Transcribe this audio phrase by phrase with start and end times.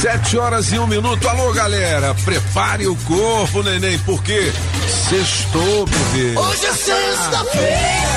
[0.00, 1.28] Sete horas e um minuto.
[1.28, 2.14] Alô, galera.
[2.24, 4.52] Prepare o corpo, neném, porque
[5.08, 6.38] sextou, bebê.
[6.38, 8.08] Hoje é sexta-feira.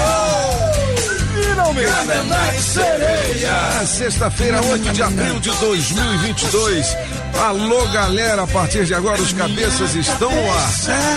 [1.33, 2.61] Finalmente.
[2.61, 3.85] Sereia.
[3.87, 6.97] Sexta-feira, 8 de abril de 2022.
[7.39, 8.43] Alô, galera.
[8.43, 10.71] A partir de agora, os cabeças estão no ar.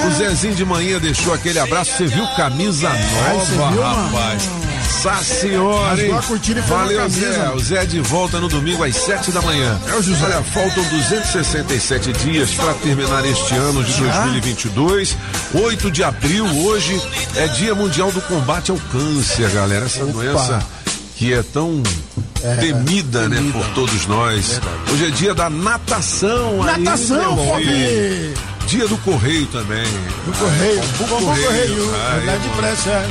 [0.07, 1.93] O Zezinho de manhã deixou aquele abraço.
[1.93, 4.49] Você viu camisa nova, rapaz.
[5.99, 6.39] E foi
[6.77, 7.09] Valeu.
[7.11, 7.51] Zé.
[7.55, 9.79] O Zé de volta no domingo às 7 da manhã.
[9.89, 10.25] É o José.
[10.25, 15.17] Olha, faltam 267 dias para terminar este ano de 2022.
[15.55, 17.01] 8 de abril, hoje
[17.37, 19.85] é Dia Mundial do Combate ao Câncer, galera.
[19.87, 20.65] Essa doença
[21.17, 21.83] que é tão
[22.61, 24.61] temida, né, por todos nós.
[24.93, 26.63] Hoje é dia da natação.
[26.63, 28.54] aí, Natação, filho.
[28.67, 29.85] Dia do correio também.
[30.25, 30.81] Do correio.
[30.99, 31.47] Bom Bom correio.
[31.47, 31.95] correio.
[31.95, 33.05] Ai, Verdade depressa.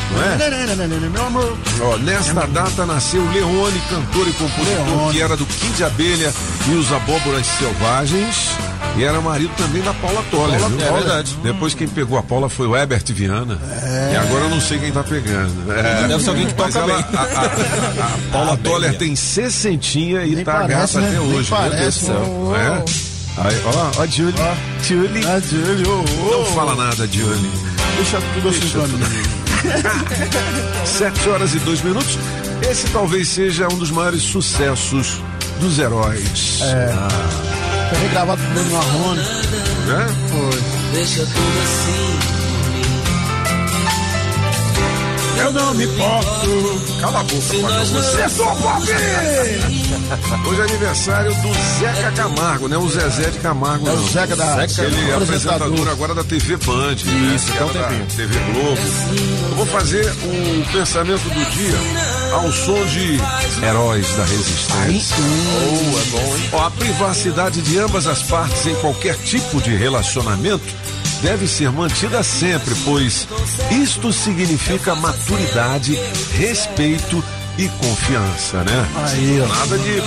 [1.00, 1.58] Não Meu amor.
[1.82, 5.14] Ó, nesta data nasceu Leone, cantor e compositor, Leone.
[5.14, 6.34] que era do Kid de Abelha
[6.68, 8.50] e os Abóboras Selvagens.
[8.98, 10.60] E era marido também da Paula Toller.
[10.60, 10.86] Paula viu?
[10.88, 11.38] É verdade.
[11.42, 13.58] Depois quem pegou a Paula foi o Herbert Viana.
[14.12, 15.72] E agora eu não sei quem tá pegando.
[15.72, 17.06] É, Deve ser alguém que toca ela- bem.
[17.16, 21.08] A, a- a- a Paula Toller tem sessentinha e Nem tá parece, gata né?
[21.08, 21.52] até Nem hoje.
[21.52, 22.00] Meu Deus do parece.
[22.06, 22.54] céu.
[22.56, 23.13] É?
[23.38, 24.34] Aí, ó, ó, Julie.
[24.84, 25.26] Julie.
[25.26, 26.04] Ah, Júlio.
[26.32, 27.52] Não fala nada, Julie.
[27.96, 29.24] Deixa tudo assim pra mim.
[30.86, 32.18] Sete horas e dois minutos.
[32.70, 35.22] Esse talvez seja um dos maiores sucessos
[35.60, 36.60] dos heróis.
[36.62, 36.94] É.
[37.90, 39.22] Foi regravado Bruno Marrone.
[39.88, 40.08] Né?
[40.94, 42.33] Deixa tudo assim.
[45.40, 46.82] Eu não me importo.
[47.02, 47.86] Cala a boca, Pagão.
[47.86, 48.84] Você é só Pop!
[50.48, 54.08] Hoje é aniversário do Zeca Camargo, não é o Zezé de Camargo, É o.
[54.08, 55.18] Zeca da- Ele é apresentador.
[55.24, 56.96] apresentador agora da TV Band.
[57.06, 57.36] né?
[57.36, 58.06] Isso, tem um era da tempinho.
[58.16, 58.82] TV Globo.
[59.50, 63.20] Eu vou fazer o pensamento do dia ao som de
[63.66, 65.16] Heróis da Resistência.
[65.20, 66.50] Oh, é bom, hein?
[66.54, 70.64] Ó, a privacidade de ambas as partes em qualquer tipo de relacionamento
[71.24, 73.26] deve ser mantida sempre, pois
[73.72, 75.98] isto significa maturidade,
[76.34, 77.24] respeito
[77.58, 78.86] e confiança, né?
[79.12, 79.48] Aí, ó.
[79.48, 80.02] Nada de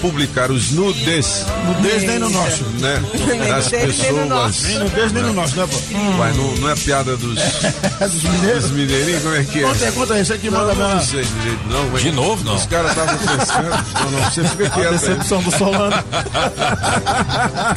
[0.00, 2.64] publicar os nudes, Nudez nem no nosso.
[2.80, 3.02] né?
[3.48, 4.62] Das pessoas.
[4.62, 5.78] Nem nudez nem no nosso, né, pô?
[6.18, 8.62] Vai, não, não é piada dos, É dos mineiros.
[8.64, 9.62] dos mineirinhos, como é que é?
[9.62, 10.24] Conta aí, conta aí.
[10.24, 11.10] Você que Não, manda não mesmo.
[11.10, 11.88] sei direito, não.
[11.90, 12.54] mas De novo, não?
[12.56, 13.70] Os caras estavam pensando.
[13.94, 14.86] Não, não, você fica A quieto.
[14.86, 14.98] aí.
[14.98, 15.96] decepção do Solano.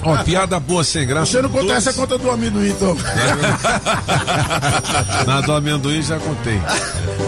[0.03, 1.31] Ó, piada boa sem graça.
[1.31, 2.97] Você não conta essa conta do amendoim, então.
[5.25, 6.59] Na do amendoim já contei.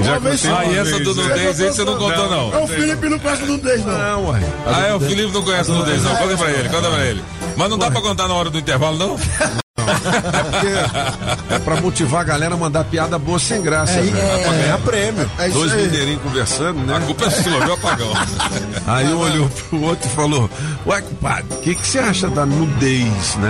[0.04, 0.52] Já contei.
[0.52, 1.24] Ah, e essa vez, do né?
[1.24, 2.54] nudez aí você não contou, não.
[2.54, 3.98] É o Felipe não conhece nudez, não.
[3.98, 4.42] Não, ué.
[4.66, 6.16] Ah, é, o Felipe não conhece nudez, não.
[6.16, 7.24] Conta pra ele, conta pra ele.
[7.56, 9.18] Mas não dá pra contar na hora do intervalo, não?
[9.78, 13.94] Porque é pra motivar a galera a mandar piada boa sem graça.
[13.94, 14.20] É, né?
[14.20, 15.32] é, Pra ganhar prêmio.
[15.40, 16.98] é isso Dois mineirinhos conversando, né?
[16.98, 18.12] A culpa é sua, viu, apagão?
[18.88, 20.50] Aí um olhou pro outro e falou:
[20.86, 23.50] Ué, compadre, o que, que você acha da nudez, né?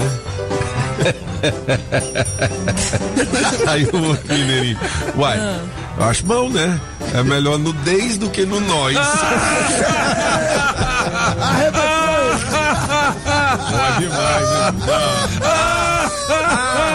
[3.68, 4.80] Aí o outro mineirinho:
[5.16, 5.40] Uai,
[5.98, 6.80] eu acho bom, né?
[7.14, 8.98] É melhor nudez do que no nós.
[13.88, 14.74] Boa demais, né?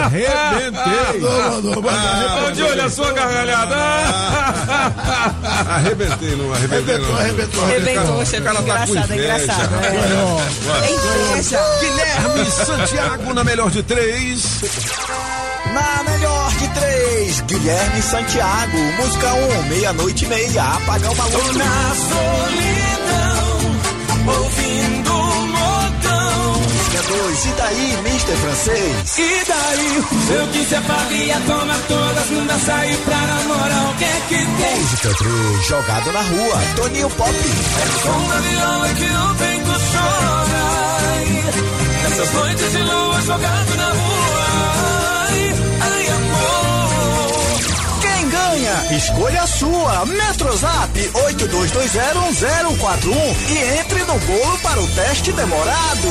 [0.05, 1.19] Arrebentei!
[1.21, 2.49] Mandou, mandou.
[2.49, 3.75] Ô, Júlio, a sua gargalhada.
[5.69, 6.95] Arrebentei, não arrebentei.
[6.95, 7.63] Arrebentou, arrebentou.
[7.63, 9.35] Arrebentou, cara tá engraçado, é inveja.
[11.33, 11.79] engraçado.
[11.79, 14.61] Guilherme Santiago na melhor de três.
[15.73, 21.55] Na melhor de três, Guilherme Santiago, música 1, um, meia-noite e meia, apagar uma luz.
[21.55, 23.57] Na solidão,
[24.27, 25.22] ouvindo
[27.07, 28.35] 2, e daí, Mr.
[28.37, 29.17] Francês?
[29.17, 30.03] E daí,
[30.37, 34.35] eu quis a farria, toma todas, não dá sair pra namorar, o que é que
[34.35, 34.79] tem?
[34.79, 37.33] Música 3, jogado na rua, Toninho Pop.
[38.03, 40.63] Com da viola que o vento chora.
[42.03, 44.43] Nessas noites de lua jogado na rua.
[45.81, 47.59] Ai, amor.
[48.01, 48.85] Quem ganha?
[48.97, 50.05] Escolha a sua.
[50.05, 56.07] Metrozap 82201041 e entre no bolo para o teste demorado.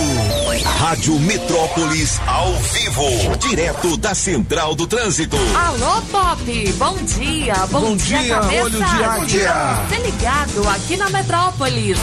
[0.79, 5.37] Rádio Metrópolis ao vivo, direto da Central do Trânsito.
[5.37, 6.73] Alô, Pop!
[6.79, 7.55] Bom dia!
[7.73, 8.62] Bom, Bom dia, cabeça!
[8.62, 9.55] olho de águia.
[9.88, 11.99] Se ligado aqui na Metrópolis.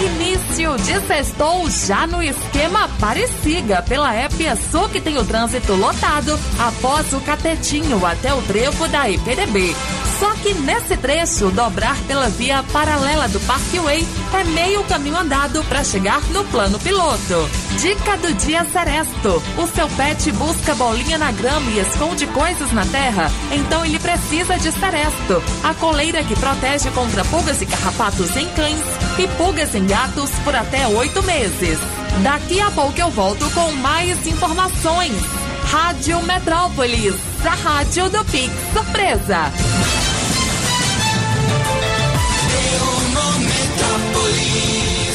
[0.00, 6.38] Início de sextou já no esquema Parecida pela Épia Sul que tem o trânsito lotado
[6.58, 9.74] após o catetinho até o trevo da IPDB.
[10.18, 15.82] Só que nesse trecho, dobrar pela via paralela do Parkway é meio caminho andado para
[15.82, 17.50] chegar no plano piloto.
[17.80, 19.42] Dica do dia Seresto.
[19.58, 24.56] O seu pet busca bolinha na grama e esconde coisas na terra, então ele precisa
[24.58, 28.84] de Seresto, a coleira que protege contra pulgas e carrapatos em cães
[29.18, 31.78] e pulgas em gatos por até oito meses.
[32.22, 35.12] Daqui a pouco eu volto com mais informações.
[35.70, 37.14] Rádio Metrópolis,
[37.44, 40.01] a rádio do Pix Surpresa.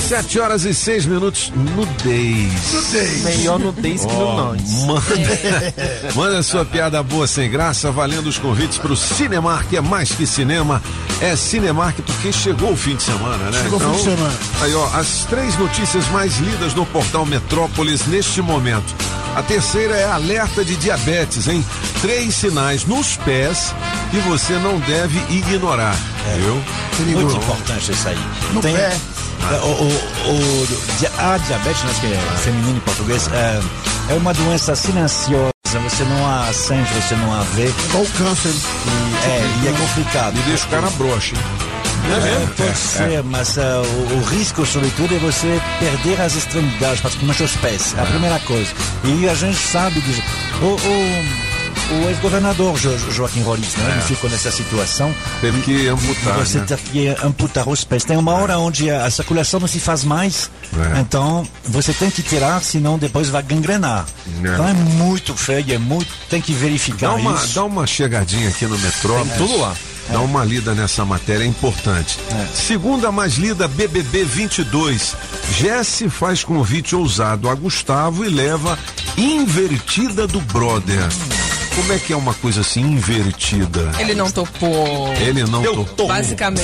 [0.07, 3.24] Sete horas e seis minutos, nudez.
[3.25, 4.62] Melhor nudez que no nós.
[4.86, 5.74] Manda,
[6.15, 10.25] manda sua piada boa sem graça, valendo os convites para o Cinemark, é mais que
[10.25, 10.81] cinema,
[11.19, 13.62] é Cinemark porque chegou o fim de semana, né?
[13.62, 14.33] Chegou o fim de semana.
[14.62, 18.95] Aí, ó, as três notícias mais lidas no portal Metrópolis neste momento.
[19.36, 21.63] A terceira é alerta de diabetes, hein?
[22.01, 23.75] Três sinais nos pés
[24.09, 25.98] que você não deve ignorar,
[26.38, 26.63] viu?
[27.13, 28.18] Muito importante isso aí.
[28.54, 28.98] No Tem- pé.
[29.51, 29.87] É, O, o,
[30.33, 30.67] o-
[31.19, 33.59] a diabetes, né, que é feminino em português, é,
[34.09, 35.51] é uma doença silenciosa.
[35.67, 37.67] Você não a sente, você não a vê.
[37.89, 38.49] Igual o câncer.
[38.49, 40.37] E, é, e é complicado.
[40.37, 41.41] E deixa o cara broxa, hein?
[42.09, 47.43] É, pode ser, mas ah, o, o risco, sobretudo, é você perder as extremidades, particularmente
[47.43, 47.93] os pés.
[47.97, 48.71] É a primeira coisa.
[49.03, 50.21] E a gente sabe disso.
[50.61, 51.46] O, o,
[51.91, 55.13] o ex-governador Jo- Joaquim Roriz, né, ele ficou nessa situação.
[55.41, 56.65] Teve que amputar, Você né?
[56.65, 58.03] tem que amputar os pés.
[58.03, 60.49] Tem uma hora onde a, a circulação não se faz mais,
[60.95, 60.99] É.
[60.99, 64.05] então você tem que tirar, senão depois vai gangrenar.
[64.43, 64.47] É.
[64.47, 66.07] Então é muito feio, é muito.
[66.29, 67.55] Tem que verificar Dá uma, isso.
[67.55, 69.37] dá uma chegadinha aqui no Metrópolis.
[69.37, 69.75] Tudo lá.
[70.09, 72.17] Dá uma lida nessa matéria, é importante.
[72.53, 75.15] Segunda mais lida, BBB 22.
[75.51, 78.79] Jesse faz convite ousado a Gustavo e leva
[79.17, 81.09] invertida do brother.
[81.77, 83.91] Como é que é uma coisa assim, invertida?
[84.00, 85.13] Ele não topou.
[85.21, 86.07] Ele não topou.
[86.07, 86.63] Basicamente.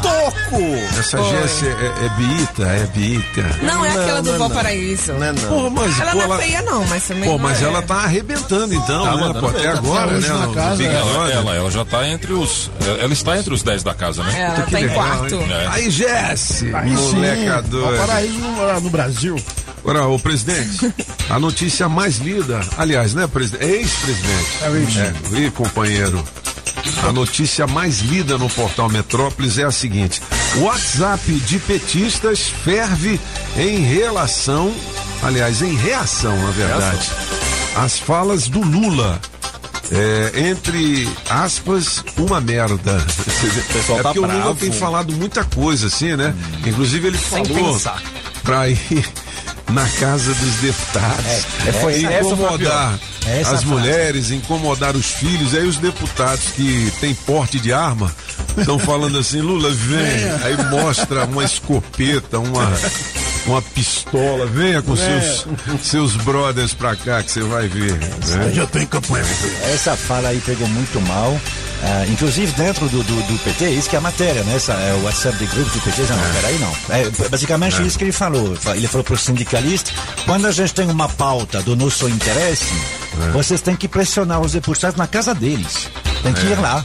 [0.00, 0.62] Toco!
[0.98, 1.30] Essa Foi.
[1.30, 3.42] Jesse é, é biita, é biita.
[3.62, 5.12] Não é aquela do Valparaíso.
[5.14, 5.48] Não é não.
[5.48, 7.24] Pô, mas, Ela pô, não é ela- feia, não, mas também.
[7.24, 7.64] Pô, não mas é.
[7.64, 9.40] ela tá arrebentando então, Tá né?
[9.40, 10.28] Pô, até tá agora, né?
[10.28, 12.70] na no casa, Big Ela, ela, ela já tá entre os.
[13.00, 14.32] Ela está entre os 10 da casa, né?
[14.38, 15.34] É, ela tá em legal, quarto.
[15.34, 15.46] hein?
[15.50, 15.66] É.
[15.72, 17.98] Aí, Jesse, Aí moleca doida.
[18.06, 19.36] Paraíso no, no Brasil.
[19.82, 20.92] Agora, ô presidente,
[21.28, 23.64] a notícia mais lida, aliás, né, presidente?
[23.64, 24.98] Ex-presidente.
[25.34, 25.36] É.
[25.36, 26.22] É, e companheiro.
[27.06, 30.22] A notícia mais lida no portal Metrópolis é a seguinte:
[30.56, 33.18] WhatsApp de petistas ferve
[33.56, 34.74] em relação,
[35.22, 37.10] aliás, em reação, na verdade,
[37.76, 39.20] às falas do Lula.
[39.92, 43.04] É, entre aspas, uma merda.
[43.88, 44.54] O é tá porque o Lula bravo.
[44.54, 46.32] tem falado muita coisa, assim, né?
[46.64, 48.00] Inclusive ele falou pensar.
[48.44, 49.04] pra ir
[49.72, 51.26] na casa dos deputados.
[51.66, 52.58] É, foi- essa foi incomodar
[52.98, 52.98] pior.
[53.26, 53.66] Essa as frase.
[53.66, 55.54] mulheres, incomodar os filhos.
[55.54, 58.14] Aí os deputados que têm porte de arma
[58.56, 60.30] estão falando assim, Lula, vem.
[60.42, 62.64] Aí mostra uma escopeta, uma,
[63.50, 64.46] uma pistola.
[64.46, 65.46] Venha com seus,
[65.82, 67.92] seus brothers pra cá que você vai ver.
[67.92, 68.52] né?
[68.54, 69.24] Já tô em campanha.
[69.72, 71.38] Essa fala aí pegou muito mal.
[71.82, 74.54] Ah, inclusive dentro do, do, do PT, isso que é a matéria, né?
[74.56, 76.72] Essa, é o WhatsApp de grupo do PT, já não, peraí não.
[76.94, 78.54] É basicamente isso que ele falou.
[78.74, 79.94] Ele falou para os sindicalistas,
[80.26, 82.66] quando a gente tem uma pauta do nosso interesse,
[83.32, 85.88] vocês têm que pressionar os deputados na casa deles.
[86.22, 86.84] Tem que ir lá.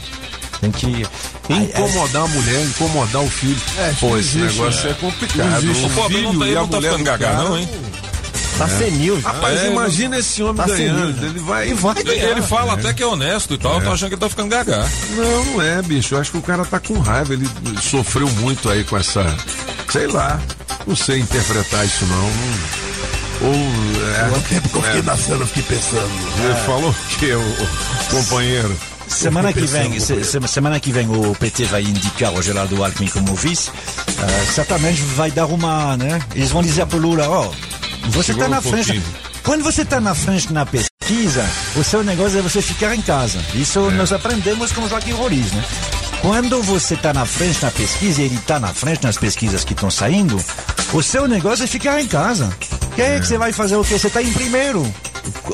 [0.60, 1.06] Tem que.
[1.48, 3.60] Incomodar a mulher, incomodar o filho.
[3.78, 4.90] É, Pô, esse existe, negócio né?
[4.90, 5.56] é complicado.
[5.64, 5.84] Existe.
[5.86, 7.68] O pobre não filho tá, e a não tá mulher ficando não, hein?
[8.58, 9.28] Tá senil já.
[9.32, 11.14] Rapaz, É, imagina esse homem tá ganhando.
[11.14, 12.30] senil, Ele vai, vai Ele, ganhar.
[12.30, 14.48] ele fala até que é honesto e tal, eu tô achando que ele tá ficando
[14.48, 14.88] gaga.
[15.10, 16.14] Não, não é, bicho.
[16.14, 17.34] Eu acho que o cara tá com raiva.
[17.34, 17.46] Ele
[17.82, 19.24] sofreu muito aí com essa.
[19.92, 20.40] Sei lá.
[20.86, 22.16] Não sei interpretar isso, não.
[22.16, 23.54] Não- Ou.
[23.54, 26.10] É, O tempo que eu fiquei é, na cena, eu fiquei pensando.
[26.42, 28.74] Ele falou o quê, o, o companheiro?
[29.08, 33.70] Semana que vem, semana que vem o PT vai indicar o Geraldo Alckmin como vice.
[34.18, 36.20] Ah, certamente vai dar uma, né?
[36.34, 37.50] Eles vão dizer pro Lula, ó,
[38.10, 38.86] você Segura está na um frente.
[38.86, 39.14] pouquinho.
[39.42, 41.44] Quando você está na frente na pesquisa,
[41.76, 43.38] o seu negócio é você ficar em casa.
[43.54, 45.64] Isso nós aprendemos com o Joaquim Roriz, né?
[46.20, 49.72] Quando você está na frente na pesquisa e ele está na frente nas pesquisas que
[49.72, 50.42] estão saindo,
[50.92, 52.52] o seu negócio é ficar em casa.
[52.96, 53.20] Que é.
[53.20, 53.98] que você vai fazer o quê?
[53.98, 54.92] Você está em primeiro.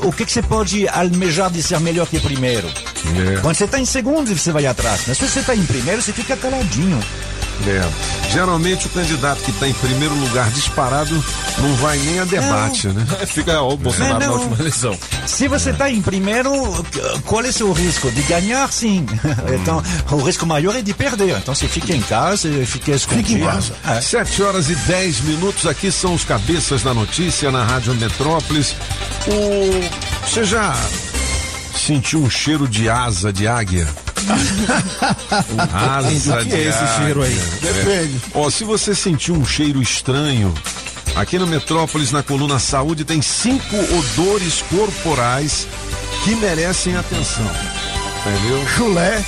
[0.03, 2.67] O que, que você pode almejar de ser melhor que primeiro?
[2.67, 3.39] É.
[3.41, 5.03] Quando você está em segundo, você vai atrás.
[5.07, 6.99] Mas se você está em primeiro, você fica caladinho.
[7.65, 8.29] É.
[8.31, 11.23] Geralmente o candidato que está em primeiro lugar disparado
[11.59, 13.05] não vai nem a debate, né?
[13.27, 14.33] Fica ó, o Bolsonaro Não, na não.
[14.35, 14.97] última eleição.
[15.25, 16.51] Se você está em primeiro,
[17.25, 18.11] qual é o seu risco?
[18.11, 19.05] De ganhar, sim.
[19.61, 21.37] Então, o risco maior é de perder.
[21.37, 23.45] Então, você fica em casa, fica escondido.
[23.87, 24.01] É.
[24.01, 28.75] Sete horas e 10 minutos, aqui são os cabeças da notícia na Rádio Metrópolis.
[29.27, 30.27] O...
[30.27, 30.75] Você já
[31.75, 33.87] sentiu um cheiro de asa de águia?
[35.73, 37.39] Asa O que é esse cheiro aí?
[37.61, 38.21] Depende.
[38.33, 40.53] Ó, se você sentiu um cheiro estranho,
[41.15, 45.67] aqui no Metrópolis, na coluna Saúde, tem cinco odores corporais
[46.23, 47.49] que merecem atenção.
[48.25, 48.65] Entendeu?
[48.77, 49.23] Chulé.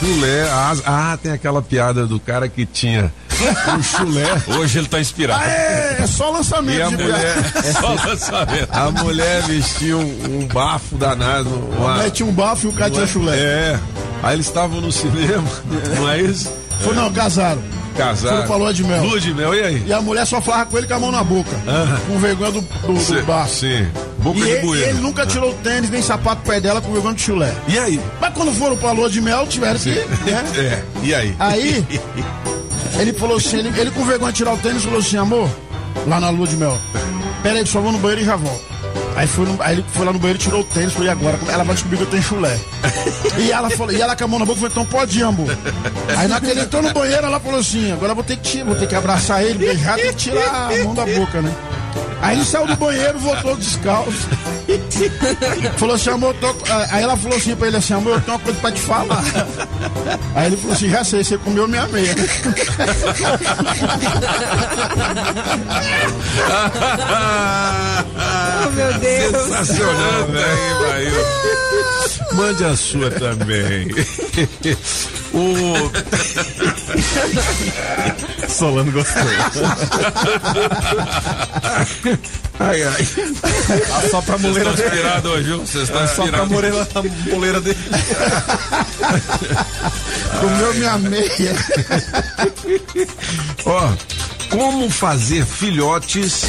[0.00, 0.82] Chulé, asa.
[0.86, 3.12] Ah, tem aquela piada do cara que tinha
[3.76, 4.24] um chulé.
[4.46, 5.42] Hoje ele tá inspirado.
[5.44, 8.68] É, é só lançamento E a de mulher, É só lançamento.
[8.72, 11.50] a mulher vestia um, um bafo danado.
[11.50, 13.36] Uma, Mete um bafo e o cara tinha chulé.
[13.36, 13.80] É.
[14.22, 15.48] Aí eles estavam no cinema,
[15.96, 16.52] não é isso?
[16.82, 17.60] Foi, não, casaram.
[17.96, 18.36] Casaram.
[18.36, 19.02] Foram pra lua de mel.
[19.04, 19.82] Lua de mel, e aí?
[19.86, 21.50] E a mulher só falava com ele com a mão na boca.
[22.06, 23.52] Com vergonha do, do, Cê- do bafo.
[23.52, 23.88] Sim.
[24.18, 27.14] Boca E de ele, ele nunca tirou tênis nem sapato do pé dela com vergonha
[27.14, 27.52] de chulé.
[27.66, 28.00] E aí?
[28.20, 29.90] Mas quando foram pra lua de mel, tiveram que.
[29.90, 30.04] Né?
[30.56, 31.34] É, e aí?
[31.40, 31.84] Aí,
[33.00, 35.48] ele falou assim, ele, ele com vergonha de tirar o tênis falou assim, amor,
[36.06, 36.78] lá na lua de mel,
[37.42, 38.62] pera aí, só vou no banheiro e já volto.
[39.18, 41.38] Aí, foi no- aí ele foi lá no banheiro, tirou o tênis, falou, e agora?
[41.48, 42.56] Ela vai descobrir que eu tenho chulé.
[43.36, 45.48] E ela, falou, e ela com a mão na boca falou, então pode amor.
[46.16, 48.64] Aí na que ele entrou no banheiro, ela falou assim, agora vou ter que tirar,
[48.66, 51.52] vou ter que abraçar ele, beijar, tem que tirar a mão da boca, né?
[52.20, 54.28] Aí ele saiu do banheiro, voltou descalço.
[55.78, 56.48] Falou assim, amor, tô...
[56.90, 59.22] aí ela falou assim pra ele assim, amor, eu tenho uma coisa pra te falar.
[60.34, 62.14] Aí ele falou assim, já sei, você comeu minha meia.
[62.14, 62.28] né?
[68.66, 69.32] Oh, meu Deus.
[69.44, 71.12] Sensacional, velho.
[72.32, 73.88] Mande a sua também.
[75.32, 75.90] o.
[78.48, 79.22] Solano gostou.
[82.60, 83.06] Ai, ai.
[84.10, 84.70] Só pra estão dele.
[84.70, 85.58] inspirados hoje, viu?
[85.58, 87.78] Vocês estão Só pra muleira, a muleira dele.
[90.40, 91.54] Comeu minha meia.
[93.64, 93.92] Ó,
[94.50, 96.44] como fazer filhotes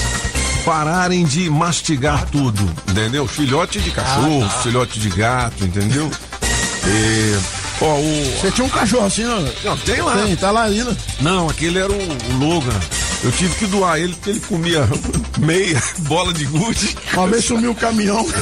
[0.66, 3.28] pararem de mastigar tudo, entendeu?
[3.28, 6.10] Filhote de cachorro, filhote de gato, entendeu?
[6.86, 7.36] E,
[7.82, 8.38] ó, o.
[8.40, 9.42] Você tinha um cachorro assim, não?
[9.64, 10.18] Não, tem lá.
[10.24, 10.96] Tem, tá lá ainda.
[11.22, 12.80] Não, aquele era o, o Logan.
[13.24, 14.88] Eu tive que doar ele porque ele comia
[15.40, 16.96] meia bola de gude.
[17.14, 18.26] Uma vez sumiu o caminhão.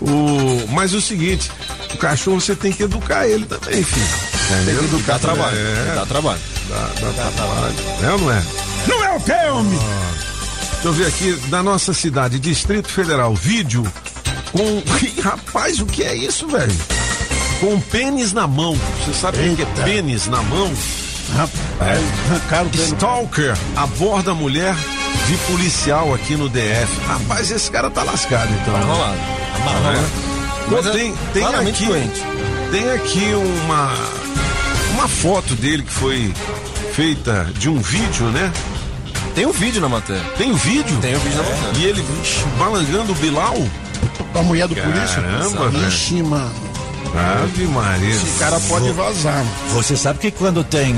[0.00, 1.50] O, mas o seguinte,
[1.94, 4.06] o cachorro você tem que educar ele também, filho.
[4.66, 5.56] Tem que educar trabalho.
[5.56, 6.40] É, Dá trabalho.
[6.68, 7.74] dá, dá trabalho.
[8.02, 8.42] É ou não é?
[8.86, 9.78] Não é o quê, homem?
[10.72, 13.90] Deixa eu ver aqui, da nossa cidade, Distrito Federal, vídeo
[14.54, 14.82] com.
[15.04, 16.74] Ih, Rapaz, o que é isso, velho?
[17.60, 18.76] Com pênis na mão.
[19.04, 19.82] Você sabe o que é Eita.
[19.82, 20.72] pênis na mão?
[21.36, 22.86] Rapaz, arrancaram o pênis.
[22.86, 24.74] Stalker aborda mulher
[25.26, 27.00] de policial aqui no DF.
[27.06, 28.76] Rapaz, esse cara tá lascado, então.
[28.80, 29.16] Enrolado.
[29.16, 30.70] É.
[30.70, 32.22] Mas é tem, tem aqui, doente.
[32.70, 33.32] tem aqui
[33.64, 33.94] uma
[34.94, 36.32] uma foto dele que foi
[36.94, 38.52] feita de um vídeo, né?
[39.34, 40.22] Tem um vídeo na matéria.
[40.38, 40.96] Tem o vídeo?
[41.00, 41.78] Tem o vídeo na matéria.
[41.78, 42.04] E ele
[42.58, 43.56] balangando o Bilal?
[44.34, 45.22] A mulher do polícia.
[45.22, 45.88] Caramba, velho.
[45.88, 46.52] Ixi, mano.
[47.44, 48.10] Ave Maria.
[48.10, 49.50] Esse cara pode vazar, mano.
[49.74, 50.94] Você sabe que quando tem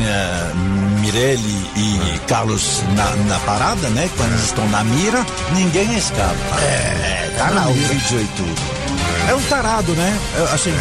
[1.00, 4.09] Mirelli e Carlos na, na parada, né?
[4.16, 6.35] Quando eles estão na mira, ninguém escapa.
[6.62, 8.87] É, tá lá o vídeo e tudo.
[9.28, 10.19] É um tarado, né?
[10.38, 10.73] É, Assim,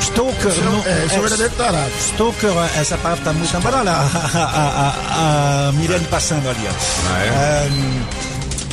[0.00, 0.54] Stoker.
[0.64, 1.90] não- É, esse é o verdadeiro tarado.
[2.00, 3.56] Stoker, essa palavra tá muito.
[3.56, 6.72] Olha lá, a, a, a, a Mirelle passando ali, ó.
[7.12, 7.66] Ah, é?
[7.66, 8.02] Ahn,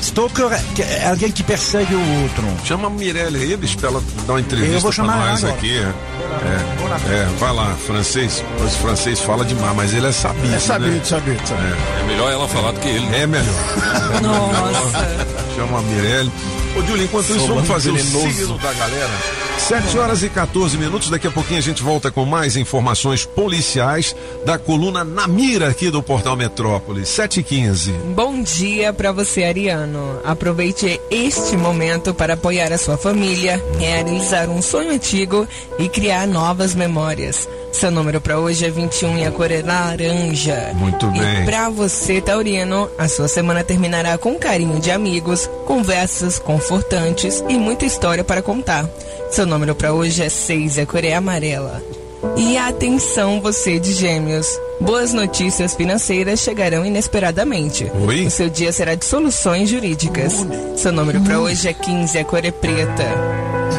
[0.01, 2.43] Stoker é- é alguém que persegue o outro.
[2.65, 5.43] Chama a Mirelle aí, bicho, pra ela dar uma entrevista Eu vou pra chamar nós
[5.43, 5.77] ela aqui.
[5.77, 8.43] É, é, é, vai lá, francês.
[8.65, 10.53] Os francês fala demais, mas ele é sabido.
[10.55, 11.01] É sabido, né?
[11.03, 11.73] sabido, sabido.
[12.01, 13.15] É melhor ela falar do que ele.
[13.15, 13.45] É melhor.
[14.21, 15.27] Nossa.
[15.55, 16.31] Chama a Mirelle.
[16.77, 19.09] Ô, Júlio, enquanto isso, vamos fazer o signo da galera.
[19.57, 21.09] 7 horas e 14 minutos.
[21.09, 24.15] Daqui a pouquinho a gente volta com mais informações policiais
[24.45, 27.09] da coluna Na Mira aqui do Portal Metrópolis.
[27.09, 30.19] 7 e 15 Bom dia para você, Ariano.
[30.23, 35.47] Aproveite este momento para apoiar a sua família, realizar um sonho antigo
[35.79, 37.49] e criar novas memórias.
[37.77, 40.71] Seu número para hoje é 21 e a cor é laranja.
[40.73, 41.43] Muito bem.
[41.43, 47.53] E para você, Taurino, a sua semana terminará com carinho de amigos, conversas confortantes e
[47.55, 48.89] muita história para contar.
[49.29, 51.83] Seu número para hoje é 6 e a cor é amarela.
[52.35, 54.59] E atenção você de gêmeos.
[54.79, 57.91] Boas notícias financeiras chegarão inesperadamente.
[58.05, 58.27] Oi?
[58.27, 60.45] O seu dia será de soluções jurídicas.
[60.75, 63.03] Seu número para hoje é 15, a cor é preta.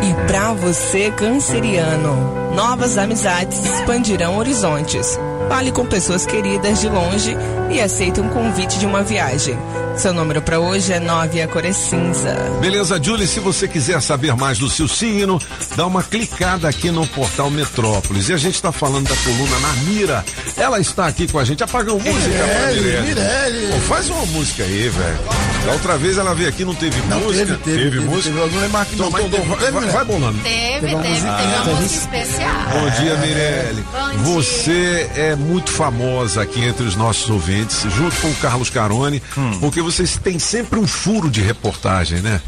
[0.03, 5.19] E para você, canceriano, novas amizades expandirão horizontes.
[5.49, 7.37] Fale com pessoas queridas de longe
[7.71, 9.59] e aceite um convite de uma viagem.
[9.97, 12.35] Seu número para hoje é 9, a cor é cinza.
[12.61, 15.41] Beleza, Julie, se você quiser saber mais do seu signo,
[15.75, 18.29] dá uma clicada aqui no portal Metrópolis.
[18.29, 20.25] E a gente está falando da coluna na mira.
[20.57, 21.65] Ela está aqui com a gente.
[21.65, 23.09] Apagão música Mirelle.
[23.09, 23.73] Mirelle.
[23.73, 25.19] Pô, faz uma música aí, velho.
[25.65, 27.47] Da outra vez ela veio aqui, não teve música.
[27.47, 28.35] teve, teve, teve, música.
[28.35, 28.53] teve.
[28.55, 30.39] Não lembro aqui, Então, não, mas então, teve, vai, teve, vai, vai bolando.
[30.39, 32.55] Teve, teve, uma teve uma teve música especial.
[32.73, 33.85] Bom dia, Mirelle.
[33.93, 34.19] Bom dia.
[34.19, 39.23] Você é muito famosa aqui entre os nossos ouvintes, junto com o Carlos Carone,
[39.61, 42.41] porque vocês têm sempre um furo de reportagem, né?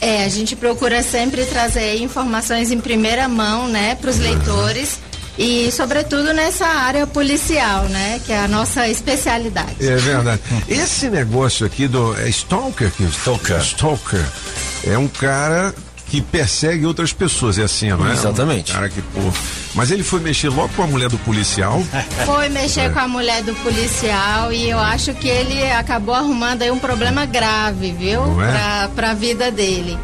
[0.00, 5.00] É, a gente procura sempre trazer informações em primeira mão, né, para os leitores
[5.38, 9.76] e, sobretudo, nessa área policial, né, que é a nossa especialidade.
[9.80, 10.42] É verdade.
[10.68, 13.60] Esse negócio aqui do é Stalker, que Stalker.
[13.60, 14.24] Stalker
[14.84, 15.72] é um cara
[16.08, 18.14] que persegue outras pessoas, é assim, não é?
[18.14, 18.72] Exatamente.
[18.72, 19.20] Um cara que, pô.
[19.74, 21.82] Mas ele foi mexer logo com a mulher do policial.
[22.24, 26.70] Foi mexer com a mulher do policial e eu acho que ele acabou arrumando aí
[26.70, 28.26] um problema grave, viu?
[28.26, 28.50] Não é?
[28.50, 29.98] Pra, pra vida dele.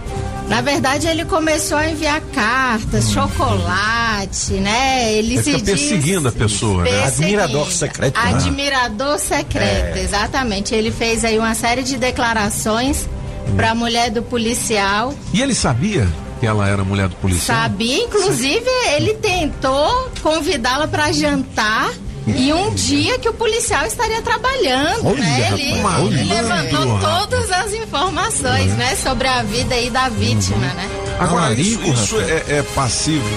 [0.49, 5.13] Na verdade, ele começou a enviar cartas, chocolate, né?
[5.13, 7.05] Ele Ele se fica diz perseguindo a pessoa, né?
[7.05, 8.31] Admirador secreto, né?
[8.31, 10.75] Admirador secreto, exatamente.
[10.75, 13.09] Ele fez aí uma série de declarações
[13.57, 15.15] para a mulher do policial.
[15.33, 16.07] E ele sabia
[16.41, 17.57] que ela era mulher do policial?
[17.63, 21.91] Sabia, inclusive, ele tentou convidá-la para jantar.
[22.27, 25.51] E um dia que o policial estaria trabalhando, Olha, né?
[25.53, 26.43] Ele, rapaz, ele olha.
[26.43, 27.21] levantou Rapaz.
[27.21, 28.97] todas as informações, né?
[28.97, 30.89] Sobre a vida aí da vítima, né?
[31.19, 33.29] Agora, Marico, isso, isso é, é passivo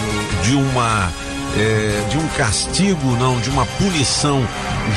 [0.44, 1.12] de uma.
[1.58, 4.48] é, de um castigo, não, de uma punição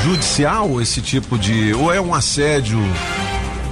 [0.03, 1.73] judicial, esse tipo de.
[1.73, 2.79] Ou é um assédio?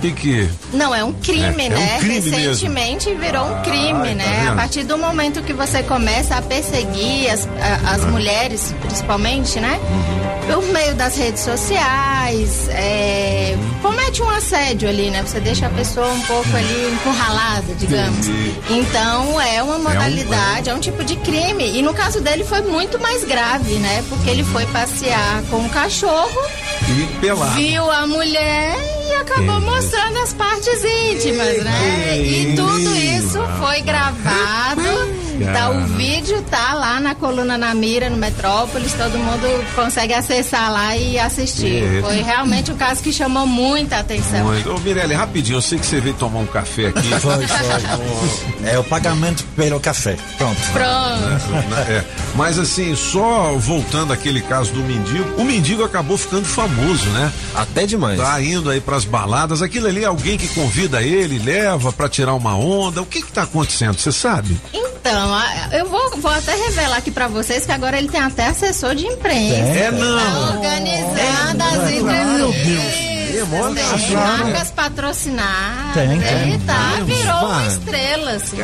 [0.08, 0.50] O que.
[0.74, 1.98] Não, é um crime, É, é um né?
[2.00, 4.40] crime Recentemente virou um crime, tá né?
[4.44, 4.52] vendo?
[4.54, 9.80] a partir do momento que você começa a perseguir as, a- as mulheres, principalmente, né?
[9.84, 10.30] Uhum.
[10.62, 15.22] Por meio das redes sociais, é, comete um assédio ali, né?
[15.22, 18.28] Você deixa a pessoa um pouco ali encurralada, digamos.
[18.28, 18.56] Entendi.
[18.70, 21.78] Então é uma modalidade, é um tipo de crime.
[21.78, 24.04] E no caso dele foi muito mais grave, né?
[24.10, 26.42] Porque ele foi passear com o cachorro
[26.88, 27.52] E pelado.
[27.52, 28.76] viu a mulher
[29.10, 32.18] e acabou mostrando as partes íntimas, né?
[32.18, 35.29] E tudo isso foi gravado.
[35.46, 40.72] Tá, o vídeo tá lá na coluna na mira, no Metrópolis, todo mundo consegue acessar
[40.72, 41.84] lá e assistir.
[41.84, 42.02] É.
[42.02, 44.48] Foi realmente um caso que chamou muita atenção.
[44.48, 47.10] Ô, Mirelle, rapidinho, eu sei que você veio tomar um café aqui.
[47.20, 48.70] Foi, foi.
[48.70, 50.16] É o pagamento pelo café.
[50.38, 50.62] Pronto.
[50.72, 51.90] Pronto.
[51.90, 52.04] É,
[52.36, 57.32] mas assim, só voltando àquele caso do mendigo, o mendigo acabou ficando famoso, né?
[57.54, 58.18] Até demais.
[58.20, 62.34] Tá indo aí pras baladas, aquilo ali é alguém que convida ele, leva pra tirar
[62.34, 63.02] uma onda.
[63.02, 64.60] O que que tá acontecendo, você sabe?
[64.74, 68.48] Então, a- eu vou, vou até revelar aqui pra vocês que agora ele tem até
[68.48, 69.56] assessor de imprensa.
[69.56, 70.18] É, não.
[70.20, 73.19] Tá organizando as entrevistas.
[73.34, 75.94] Tem marcas patrocinadas.
[75.94, 76.42] Tem, tem.
[76.50, 78.58] Ele tá, virou uma estrela, assim.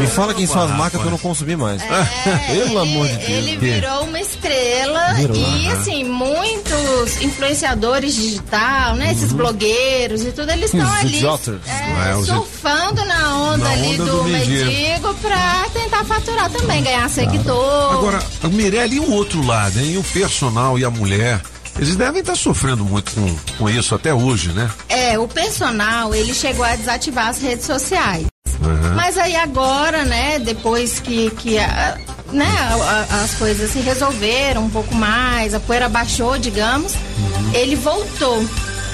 [0.00, 1.82] Me fala quem são as marcas que eu não consumi mais.
[1.82, 3.28] É, Pelo amor de ele- Deus.
[3.32, 5.36] Ele virou uma estrela Virou.
[5.36, 9.12] e assim, muitos influenciadores digital, né?
[9.12, 11.18] Esses blogueiros e tudo, eles estão ali
[11.66, 14.64] é, É, surfando na onda Na ali onda do, do mendigo.
[14.70, 17.92] mendigo pra tentar faturar também, ganhar seguidor.
[17.94, 19.92] Agora, a Mirelle e o outro lado, hein?
[19.92, 21.40] E o personal e a mulher.
[21.76, 24.70] Eles devem estar sofrendo muito com, com isso até hoje, né?
[24.88, 28.26] É, o personal, ele chegou a desativar as redes sociais.
[28.60, 28.94] Uhum.
[28.94, 31.98] Mas aí agora, né, depois que, que a-
[32.32, 37.50] né, a- a- as coisas se resolveram um pouco mais, a poeira baixou, digamos, Uhum.
[37.54, 38.46] ele voltou.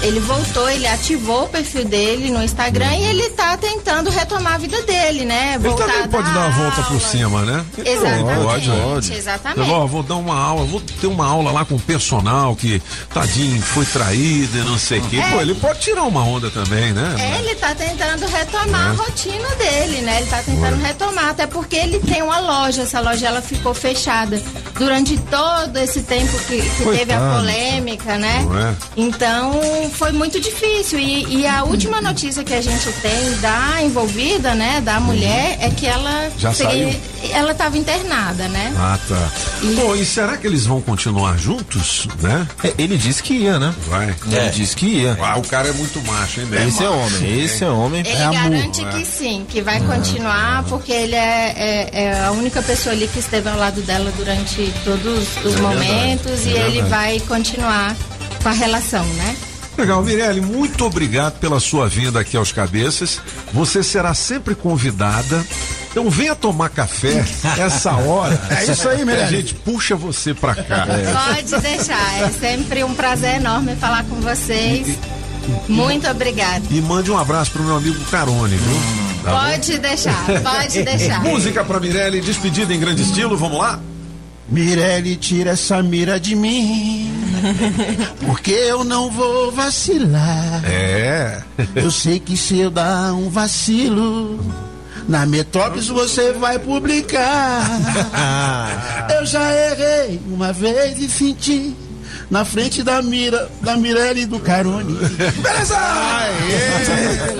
[0.02, 4.58] Ele voltou, ele ativou o perfil dele no Instagram e ele tá tentando retomar a
[4.58, 5.54] vida dele, né?
[5.54, 7.00] Ele Voltar também a pode dar uma volta por aula.
[7.00, 7.64] cima, né?
[7.84, 9.12] Exatamente, Pode, pode.
[9.12, 9.70] exatamente.
[9.70, 12.80] Ó, vou dar uma aula, vou ter uma aula lá com o personal que,
[13.12, 15.16] tadinho, foi traído e não sei o quê.
[15.18, 15.30] É.
[15.32, 17.16] Pô, ele pode tirar uma onda também, né?
[17.18, 20.18] É, ele tá tentando retomar a rotina dele, né?
[20.20, 24.40] Ele tá tentando retomar, até porque ele tem uma loja, essa loja ela ficou fechada
[24.78, 28.46] durante todo esse tempo que, que teve a polêmica, né?
[28.70, 28.74] É?
[28.96, 29.60] Então,
[29.92, 30.98] Foi muito difícil.
[30.98, 35.70] E, e a última notícia que a gente tem da envolvida, né, da mulher, é
[35.70, 36.94] que ela Já saiu?
[37.32, 38.72] ela estava internada, né?
[38.78, 39.30] Ah, tá.
[39.76, 42.46] Pô, e será que eles vão continuar juntos, né?
[42.62, 43.74] É, ele disse que ia, né?
[43.88, 44.14] Vai.
[44.30, 45.16] Ele disse que ia.
[45.20, 46.68] Ah, o cara é muito macho, hein, mesmo?
[46.68, 48.00] Esse é homem, esse é homem.
[48.06, 52.94] Ele garante que sim, que vai continuar, porque ele é, é- é a única pessoa
[52.94, 56.82] ali que esteve ao lado dela durante todos os É momentos verdade, e é ele
[56.82, 56.88] verdade.
[56.90, 57.96] vai continuar
[58.42, 59.36] com a relação, né?
[59.78, 63.20] Legal, Mirelle, muito obrigado pela sua vinda aqui aos Cabeças.
[63.52, 65.44] Você será sempre convidada.
[65.90, 67.24] Então venha tomar café
[67.58, 68.38] essa hora.
[68.50, 69.36] É isso aí, A Mirelle.
[69.36, 70.86] gente puxa você pra cá.
[70.86, 74.98] Pode deixar, é sempre um prazer enorme falar com vocês.
[75.68, 76.62] Muito obrigada.
[76.70, 79.22] E mande um abraço pro meu amigo Carone, viu?
[79.24, 79.50] Tá bom?
[79.50, 81.22] Pode deixar, pode deixar.
[81.22, 83.78] Música pra Mirelle, despedida em grande estilo, vamos lá?
[84.48, 87.12] Mirelle, tira essa mira de mim.
[88.26, 90.62] Porque eu não vou vacilar.
[90.64, 91.42] É.
[91.74, 94.40] Eu sei que se eu dar um vacilo,
[95.08, 97.62] na Metrópolis você vai publicar.
[99.18, 101.74] Eu já errei uma vez e senti
[102.30, 104.94] na frente da mira, da Mirelle e do Carone.
[105.42, 105.78] Beleza?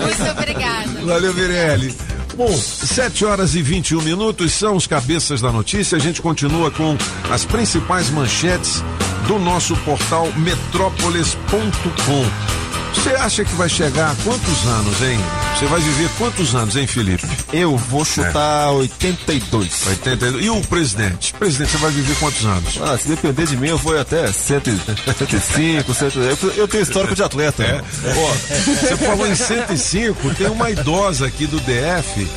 [0.01, 1.05] Muito obrigada.
[1.05, 1.95] Valeu, Mirelle.
[2.39, 5.97] Bom, 7 horas e 21 minutos são os cabeças da notícia.
[5.97, 6.95] A gente continua com
[7.29, 8.81] as principais manchetes
[9.27, 12.68] do nosso portal metrópolis.com.
[12.93, 15.17] Você acha que vai chegar a quantos anos, hein?
[15.57, 17.25] Você vai viver quantos anos, hein, Felipe?
[17.53, 19.87] Eu vou chutar 82.
[19.87, 20.43] 82.
[20.45, 21.33] E o presidente?
[21.33, 22.79] Presidente, você vai viver quantos anos?
[22.81, 27.23] Ah, se depender de mim, eu vou até 105, 100, eu- eu tenho histórico de
[27.23, 27.63] atleta.
[27.63, 27.81] É.
[28.15, 28.33] Ó,
[28.75, 32.27] você falou em 105, tem uma idosa aqui do DF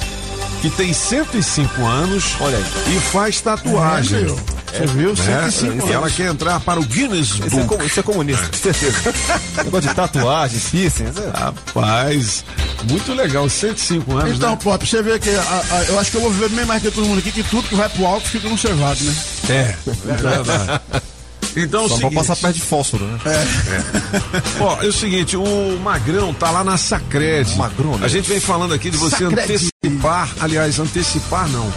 [0.61, 2.97] que tem 105 anos Olha aí.
[2.97, 4.19] e faz tatuagem.
[4.19, 4.39] É, meu.
[4.73, 5.11] Você viu?
[5.11, 5.51] Né?
[5.51, 7.67] 105 E ela quer entrar para o Guinness Isso é, Book.
[7.67, 8.97] comu- isso é comunista, certeza.
[9.65, 11.17] Negócio de tatuagem, piercings.
[11.19, 11.31] É.
[11.39, 12.45] Rapaz,
[12.89, 14.59] muito legal, 105 anos, Então, né?
[14.63, 16.83] pô, pra você ver que a- a- eu acho que eu vou viver bem mais
[16.83, 19.15] que todo mundo aqui, que tudo que vai pro alto fica conservado, né?
[19.51, 20.81] É, verdade.
[21.55, 23.19] Então, é o Só seguinte, pode passar perto de fósforo, né?
[24.59, 27.55] ó, é o seguinte, o Magrão tá lá na Sacred.
[27.57, 28.07] Magrão, né?
[28.07, 29.39] A gente vem falando aqui de você Sacred.
[29.43, 31.71] antecipar, aliás, antecipar não,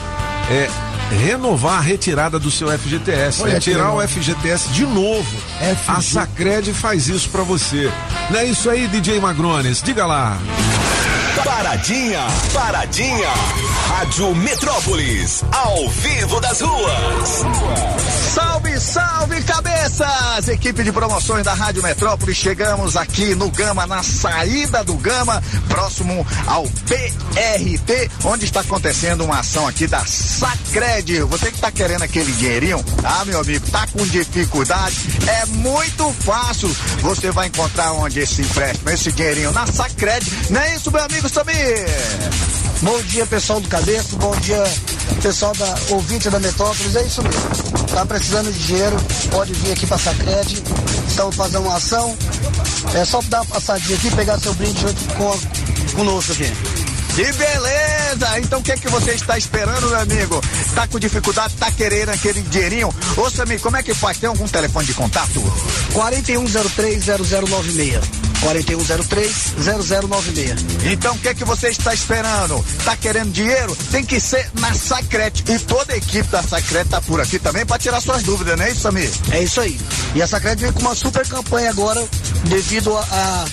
[0.50, 0.70] é
[1.12, 3.98] renovar a retirada do seu FGTS, Olha que tirar legal.
[3.98, 5.38] o FGTS de novo.
[5.60, 5.92] FG.
[5.92, 7.92] A Sacred faz isso pra você.
[8.30, 9.82] Não é isso aí, DJ Magrones?
[9.82, 10.38] Diga lá.
[11.44, 13.30] Paradinha, paradinha.
[13.88, 17.44] Rádio Metrópolis, ao vivo das ruas.
[18.34, 20.48] Salve, salve, cabeças!
[20.48, 26.26] Equipe de promoções da Rádio Metrópole, chegamos aqui no Gama, na saída do Gama, próximo
[26.48, 31.22] ao BRT, onde está acontecendo uma ação aqui da Sacred.
[31.22, 34.96] Você que está querendo aquele dinheirinho, ah, meu amigo, tá com dificuldade,
[35.28, 36.70] é muito fácil.
[37.02, 40.26] Você vai encontrar onde esse empréstimo, esse dinheirinho na Sacred.
[40.50, 41.86] Não é isso, meu amigo Samir?
[42.82, 44.16] Bom dia, pessoal do Cabeço.
[44.18, 44.64] Bom dia,
[45.22, 46.96] pessoal da ouvinte da Metrópolis.
[46.96, 47.86] É isso mesmo.
[47.88, 48.96] Tá precisando de dinheiro?
[49.32, 50.64] Pode vir aqui pra Sacred.
[51.08, 52.16] Estamos fazendo uma ação.
[52.94, 56.85] É só dar uma passadinha aqui pegar seu brinde junto com, conosco aqui.
[57.16, 58.40] Que beleza!
[58.40, 60.42] Então o que é que você está esperando, meu amigo?
[60.74, 62.94] Tá com dificuldade, tá querendo aquele dinheirinho?
[63.16, 64.18] Ô Samir, como é que faz?
[64.18, 65.42] Tem algum telefone de contato?
[65.94, 68.02] 4103-0096.
[68.44, 70.92] 4103-0096.
[70.92, 72.64] Então o que é que você está esperando?
[72.84, 73.74] Tá querendo dinheiro?
[73.92, 75.44] Tem que ser na Sacrete.
[75.50, 78.66] E toda a equipe da Sacrete tá por aqui também para tirar suas dúvidas, não
[78.66, 79.10] é isso, Samir?
[79.32, 79.80] É isso aí.
[80.14, 82.06] E a Sacred vem com uma super campanha agora,
[82.44, 83.46] devido a, a-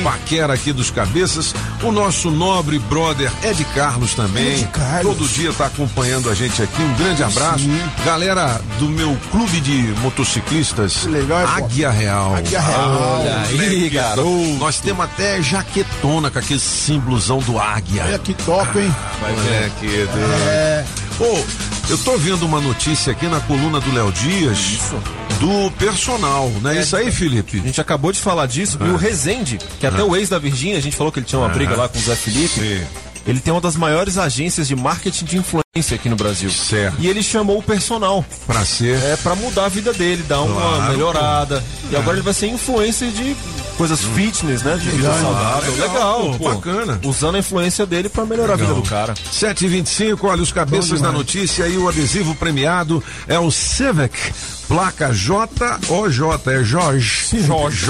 [0.03, 1.53] paquera aqui dos cabeças.
[1.83, 4.53] O nosso nobre brother Ed Carlos também.
[4.53, 5.17] Ed Carlos.
[5.17, 6.81] Todo dia tá acompanhando a gente aqui.
[6.81, 7.65] Um grande abraço.
[8.05, 11.65] Galera do meu clube de motociclistas, legal, pô.
[11.65, 12.35] Águia Real.
[12.35, 13.19] Águia Real.
[13.19, 14.29] Olha aí, garoto.
[14.59, 18.03] Nós temos até jaquetona com aquele símbolozão do águia.
[18.05, 18.95] Olha que top, hein?
[19.21, 20.07] Vai ver aqui.
[20.47, 20.85] É.
[21.19, 24.91] Ô, eu tô vendo uma notícia aqui na coluna do Léo Dias
[25.39, 27.59] do personal, não é, isso aí, Felipe?
[27.59, 28.77] A gente acabou de falar disso.
[28.81, 31.25] E o Rezende, que é até o ex da Virgínia, a gente falou que ele
[31.25, 32.85] tinha uma briga lá com o Zé Felipe.
[33.25, 36.49] Ele tem uma das maiores agências de marketing de influência aqui no Brasil.
[36.49, 36.95] Certo.
[36.99, 38.23] E ele chamou o personal.
[38.45, 38.97] Pra ser.
[39.03, 41.63] É, pra mudar a vida dele, dar uma Claro, melhorada.
[41.91, 41.99] E É.
[41.99, 43.35] agora ele vai ser influencer de
[43.77, 44.75] coisas fitness, né?
[44.77, 45.71] De vida Legal, saudável.
[45.73, 46.49] legal, Legal, pô, pô.
[46.55, 46.99] bacana.
[47.03, 49.13] Usando a influência dele pra melhorar a vida do cara.
[49.31, 54.17] 725, olha os cabeças da notícia e o adesivo premiado é o Civic,
[54.67, 57.27] placa JOJ, é Jorge.
[57.43, 57.87] JOJ.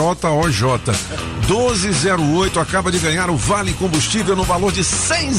[1.47, 5.31] 1208 acaba de ganhar o Vale Combustível no valor de 100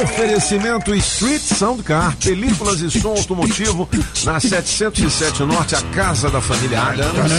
[0.00, 3.88] Oferecimento Street Soundcar, películas e som automotivo
[4.24, 7.32] na 707 Norte, a casa da família Adams.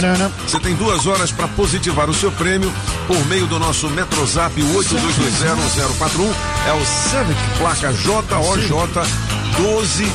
[0.46, 2.72] Você tem duas horas para positivar o seu prêmio
[3.06, 6.34] por meio do nosso Metrozap 82201041.
[6.68, 8.68] É o Civic, placa JOJ
[9.58, 10.10] 1208.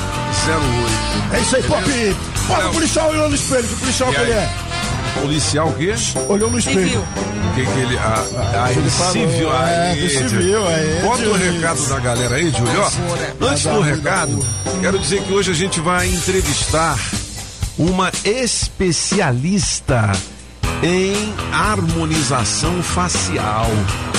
[1.34, 1.84] É isso aí, Pop.
[2.48, 3.68] Pop, o policial olhou no espelho.
[3.68, 4.50] Que policial que ele é?
[5.22, 5.94] Policial o quê?
[6.28, 7.00] Olhou no espelho.
[7.02, 7.98] O que que ele.
[7.98, 8.26] Ah,
[8.66, 10.02] ah, ele falou, se viu é, aí.
[10.02, 12.82] que se viu aí, Bota o recado da galera aí, Júlio.
[12.82, 14.40] Ó, Antes do recado,
[14.82, 16.98] quero dizer que hoje a gente vai entrevistar
[17.78, 20.12] uma especialista
[20.82, 23.68] em harmonização facial.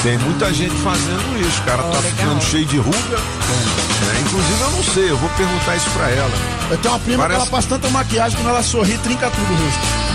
[0.02, 2.98] Tem muita gente fazendo isso, o cara tá ficando cheio de ruga.
[3.18, 4.20] né?
[4.26, 6.30] Inclusive eu não sei, eu vou perguntar isso pra ela.
[6.70, 9.30] Eu tenho uma prima Parece- que ela faz tanta maquiagem que quando ela sorri, trinca
[9.30, 10.09] tudo o rosto.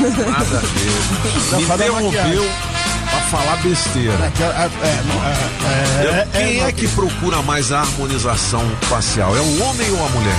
[0.00, 1.56] Nada a ver.
[1.56, 2.50] Me interrompeu
[3.10, 4.12] pra falar besteira.
[4.12, 9.36] É, é, é, é, é, Quem é, que procura mais a harmonização facial?
[9.36, 10.36] É o homem ou a mulher?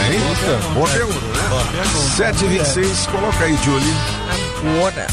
[0.00, 0.20] É, hein?
[0.74, 1.44] Boa pergunta, né?
[2.16, 3.94] 726, coloca aí, Julie.
[4.78, 5.06] Agora.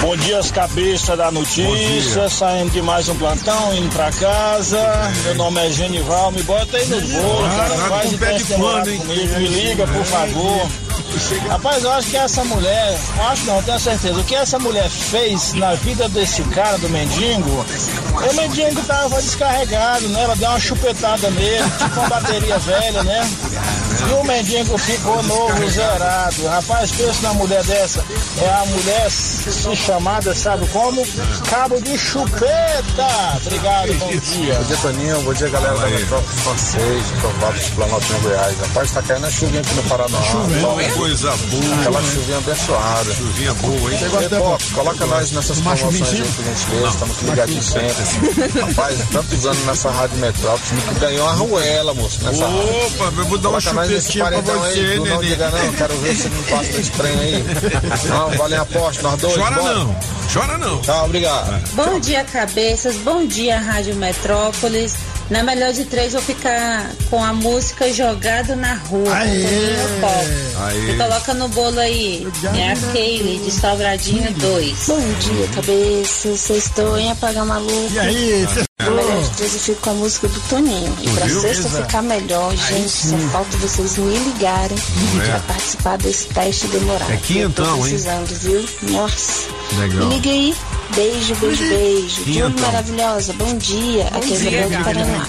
[0.00, 4.78] Bom dia, as cabeças da notícia, saindo de mais um plantão, indo pra casa.
[5.24, 7.74] Meu nome é Genival, me bota aí no bolo, Ah, cara.
[7.76, 8.98] tá Faz pé de pano, hein?
[8.98, 10.68] comigo, me liga, por favor.
[11.48, 14.58] Rapaz, eu acho que essa mulher, eu acho não, eu tenho certeza, o que essa
[14.60, 17.66] mulher fez na vida desse cara, do mendigo,
[18.30, 20.22] o mendigo tava descarregado, né?
[20.22, 23.28] Ela deu uma chupetada nele, tipo uma bateria velha, né?
[24.08, 26.46] E o mendigo ficou novo, zerado.
[26.46, 28.04] Rapaz, pensa na mulher dessa.
[28.40, 29.50] É a mulher se
[29.90, 31.04] chamada, sabe como?
[31.50, 33.08] Cabo de chupeta.
[33.44, 34.54] Obrigado, bom dia.
[34.54, 35.22] Bom dia, Toninho.
[35.22, 38.60] Bom dia, galera da Metrópole Francês, Prováveis, Planalto Goiás.
[38.60, 40.18] Rapaz, tá caindo a chuvinha aqui no Paraná.
[40.60, 41.80] Bom, Coisa boa.
[41.80, 43.14] Aquela chuvinha abençoada.
[43.14, 43.98] Chuvinha boa, hein?
[44.00, 46.88] Ei, Pop, coloca nós nessas promoções aí, por gentileza.
[46.88, 48.60] Estamos ligadinhos sempre.
[48.60, 52.86] Rapaz, tantos anos nessa Rádio Metrópole, que ganhou uma ruela, moço, nessa rádio.
[52.86, 55.50] Opa, eu vou dar uma Coloca nós nesse chupetinha pra aí, você, tu Não diga
[55.50, 57.44] não, quero ver se me passa desse prêmio aí.
[58.08, 59.34] Não, vale a aposta, nós dois.
[59.34, 59.79] Chora bora.
[59.84, 59.96] Não,
[60.32, 60.78] chora não.
[60.82, 61.62] Tá, obrigado.
[61.74, 62.96] Bom dia, cabeças.
[62.96, 64.94] Bom dia, Rádio Metrópolis.
[65.30, 69.14] Na melhor de três, vou ficar com a música Jogado na Rua.
[69.14, 69.28] Aê!
[69.28, 70.64] com Toninho Pop.
[70.64, 70.86] Aê!
[70.86, 72.26] Você coloca no bolo aí.
[72.56, 74.86] É a Keile, de Salvadinho 2.
[74.88, 76.40] Bom dia, cabeças.
[76.40, 77.92] Vocês estão em apagar maluco.
[77.92, 78.64] E aí, cê-
[79.30, 80.96] De três, eu fico com a música do Toninho.
[81.00, 81.40] E Tu pra viu?
[81.40, 81.84] sexta Exato.
[81.86, 84.76] ficar melhor, gente, só falta vocês me ligarem
[85.22, 85.26] É.
[85.28, 87.12] pra participar desse teste demorado.
[87.12, 87.82] É quinhentão, Eu tô hein?
[87.82, 88.68] precisando, viu?
[88.90, 89.48] Nossa.
[89.78, 90.06] Legal.
[90.08, 90.54] Me liga aí.
[90.94, 92.22] Beijo, beijo, beijo.
[92.22, 92.50] Quinhentão.
[92.50, 93.32] Júlia maravilhosa.
[93.34, 94.06] Bom dia.
[94.08, 94.84] Aqui é do Gabi.
[94.84, 95.26] Paraná.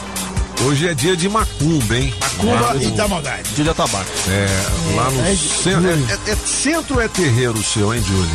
[0.66, 2.14] Hoje é dia de macumba, hein?
[2.44, 3.54] Lá e no- Tamagotchi.
[3.56, 4.06] Dia de tabaco.
[4.28, 5.90] É, lá no É, centro.
[5.90, 8.30] É, é- é centro é terreiro seu, hein, Julie?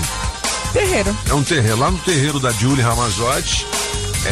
[0.72, 1.16] Terreiro.
[1.28, 1.78] É um terreiro.
[1.78, 3.64] Lá no terreiro da Julie Ramazotti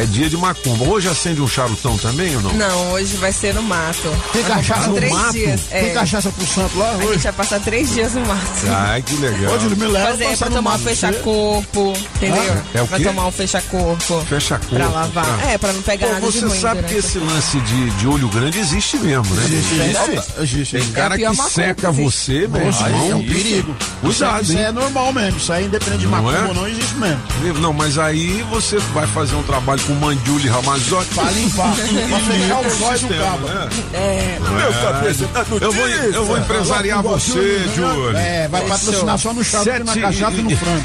[0.02, 0.84] é dia de macumba.
[0.84, 2.52] Hoje acende um charutão também ou não?
[2.54, 4.08] Não, hoje vai ser no mato.
[4.32, 5.32] Tem Vai cachaça no três mato?
[5.32, 5.60] Dias.
[5.70, 5.94] Tem É.
[5.94, 7.18] cachaça pro santo lá A gente hoje?
[7.18, 8.40] vai passar três dias no mato.
[8.70, 9.54] Ai, que legal.
[9.54, 12.56] Ô, Júlio, me leva Fazer pra tomar um fecha-corpo, entendeu?
[12.74, 13.04] É o Vai quê?
[13.06, 14.24] tomar um fecha-corpo.
[14.28, 14.68] Fecha a cor.
[14.78, 15.46] Pra lavar.
[15.48, 18.06] É, pra não pegar Pô, nada de você sabe que durante esse lance de, de
[18.06, 19.44] olho grande existe mesmo, né?
[19.44, 20.32] Existe, existe.
[20.40, 20.76] Existe.
[20.78, 23.10] Tem cara É que macumba seca que você, meu irmão.
[23.10, 23.76] é um perigo.
[24.00, 24.64] Cuidado, isso, aí- isso aí hein?
[24.64, 25.38] é normal mesmo.
[25.38, 26.42] Isso aí, independente de Não macumba é?
[26.48, 27.60] ou não, existe mesmo.
[27.60, 31.74] Não, mas aí você vai fazer um trabalho com Mandjuli Ramazotti Pra limpar,
[32.08, 33.48] pra fechar o zóio do cabo.
[33.48, 33.68] né?
[33.92, 34.38] É.
[34.40, 38.16] Meu cabeça tá eu vou, eu vou empresariar você, Júlio.
[38.16, 40.84] É, vai patrocinar só no charuto, na cachaça e no frango.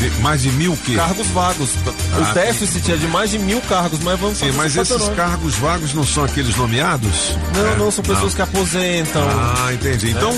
[0.01, 0.95] de- mais de mil que?
[0.95, 1.69] Cargos vagos.
[1.69, 5.15] O Ah, déficit é de mais de mil cargos, mas vamos Sim, mas esses 59.
[5.15, 7.37] cargos vagos não são aqueles nomeados?
[7.55, 9.21] Não, É, não, são pessoas que aposentam.
[9.29, 10.09] Ah, entendi.
[10.09, 10.35] Então,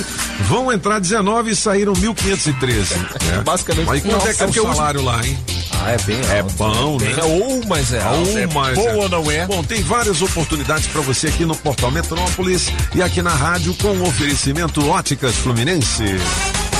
[0.49, 2.95] vão entrar 19 e saíram 1.513.
[2.97, 3.41] né?
[3.45, 3.68] Basicamente.
[3.85, 5.37] Mas quanto é que é o salário lá, hein?
[5.81, 7.15] Ah, é bem É bom, né?
[7.17, 8.29] É ou, mas é alto.
[8.29, 8.95] Ou É mais, bom é.
[8.95, 9.45] ou não é?
[9.45, 13.89] Bom, tem várias oportunidades para você aqui no Portal Metrópolis e aqui na rádio com
[13.89, 16.03] o oferecimento Óticas Fluminense.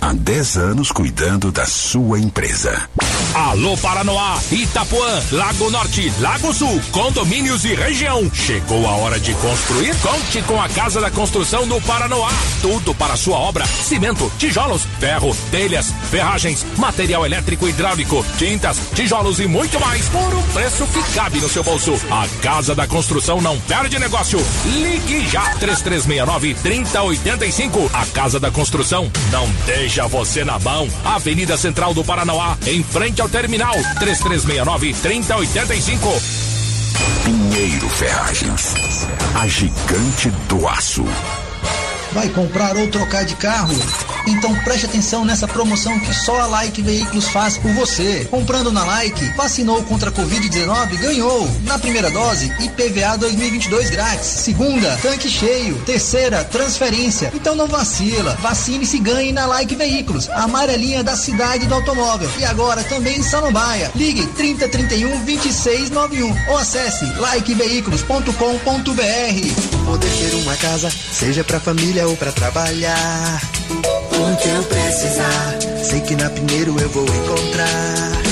[0.00, 2.88] Há 10 anos cuidando da sua empresa.
[3.34, 8.30] Alô Paranoá, Itapuã, Lago Norte, Lago Sul, condomínios e região.
[8.32, 9.94] Chegou a hora de construir?
[9.96, 12.30] Conte com a Casa da Construção do Paranoá.
[12.62, 19.40] Tudo para sua obra: cimento, tijolos, ferro, telhas, ferragens, material elétrico e hidráulico, tintas, tijolos
[19.40, 21.94] e muito mais por um preço que cabe no seu bolso.
[22.10, 24.38] A Casa da Construção não perde negócio.
[24.66, 27.90] Ligue já 3369 3085.
[27.92, 29.48] A Casa da Construção não
[29.84, 30.88] deixa você na mão.
[31.04, 36.08] Avenida Central do Paranoá, em frente ao terminal 3369 3085.
[37.22, 38.74] Pinheiro Ferragens,
[39.34, 41.04] a gigante do aço.
[42.12, 43.74] Vai comprar ou trocar de carro?
[44.26, 48.26] Então preste atenção nessa promoção que só a Like Veículos faz por você.
[48.30, 51.48] Comprando na Like, vacinou contra a Covid-19, ganhou.
[51.64, 54.26] Na primeira dose, IPVA 2022 grátis.
[54.26, 55.76] Segunda, tanque cheio.
[55.84, 57.30] Terceira, transferência.
[57.34, 58.36] Então não vacila.
[58.40, 62.30] Vacine-se e ganhe na Like Veículos, a amarelinha da cidade do automóvel.
[62.38, 63.90] E agora também em Samambaia.
[63.94, 69.84] Ligue 3031 2691 ou acesse likeveículos.com.br.
[69.84, 73.40] Poder ter uma casa, seja pra família ou pra trabalhar.
[74.24, 78.22] O que eu precisar, sei que na Pinheiro eu vou encontrar.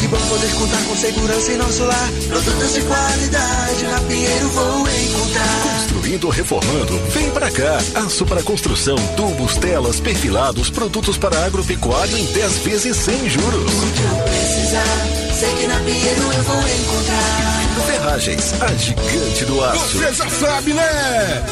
[0.00, 2.10] Que bom poder contar com segurança em nosso lar.
[2.28, 5.62] Produtos de qualidade na Pinheiro vou encontrar.
[5.62, 7.78] Construindo ou reformando, vem pra cá.
[8.06, 13.72] Aço para construção, tubos, telas, perfilados, produtos para agropecuária em 10 vezes sem juros.
[13.72, 17.86] O que eu precisar, sei que na Pinheiro eu vou encontrar.
[17.86, 19.98] Ferragens, a gigante do aço.
[19.98, 21.44] Você já sabe, né?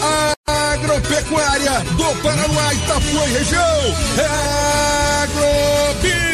[0.46, 3.96] A agropecuária do Paraná, Itapuã e região.
[4.18, 6.33] É Agrobinha.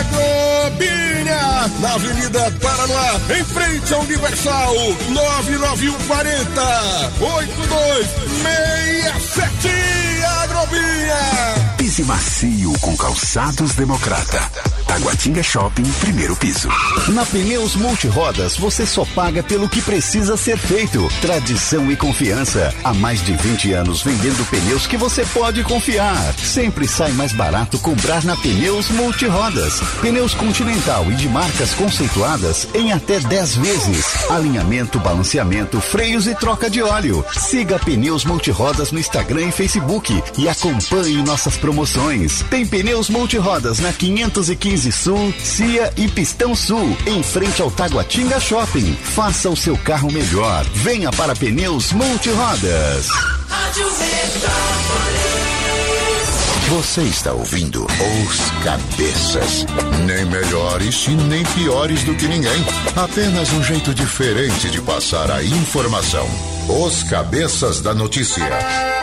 [0.00, 4.74] Agrobinha, na Avenida Paranoá, em frente ao Universal,
[5.10, 6.62] 99140
[7.20, 9.68] 8267.
[10.42, 11.22] Agrobinha.
[11.92, 14.40] Pise macio com calçados democrata.
[14.86, 16.68] Taguatinga Shopping, primeiro piso.
[17.08, 21.06] Na Pneus Multirodas, você só paga pelo que precisa ser feito.
[21.20, 22.74] Tradição e confiança.
[22.82, 26.32] Há mais de 20 anos vendendo pneus que você pode confiar.
[26.38, 29.80] Sempre sai mais barato comprar na Pneus Multirodas.
[30.00, 34.30] Pneus Continental e de marcas conceituadas em até 10 vezes.
[34.30, 37.22] Alinhamento, balanceamento, freios e troca de óleo.
[37.32, 41.81] Siga Pneus Multirodas no Instagram e Facebook e acompanhe nossas promoções.
[42.48, 48.94] Tem Pneus Multirodas na 515 Sul, Cia e Pistão Sul, em frente ao Taguatinga Shopping.
[48.94, 50.64] Faça o seu carro melhor.
[50.74, 53.08] Venha para Pneus Multirodas.
[53.48, 53.86] Rádio
[56.68, 59.66] Você está ouvindo Os Cabeças.
[60.06, 62.64] Nem melhores e nem piores do que ninguém.
[62.96, 66.26] Apenas um jeito diferente de passar a informação.
[66.68, 69.01] Os Cabeças da Notícia.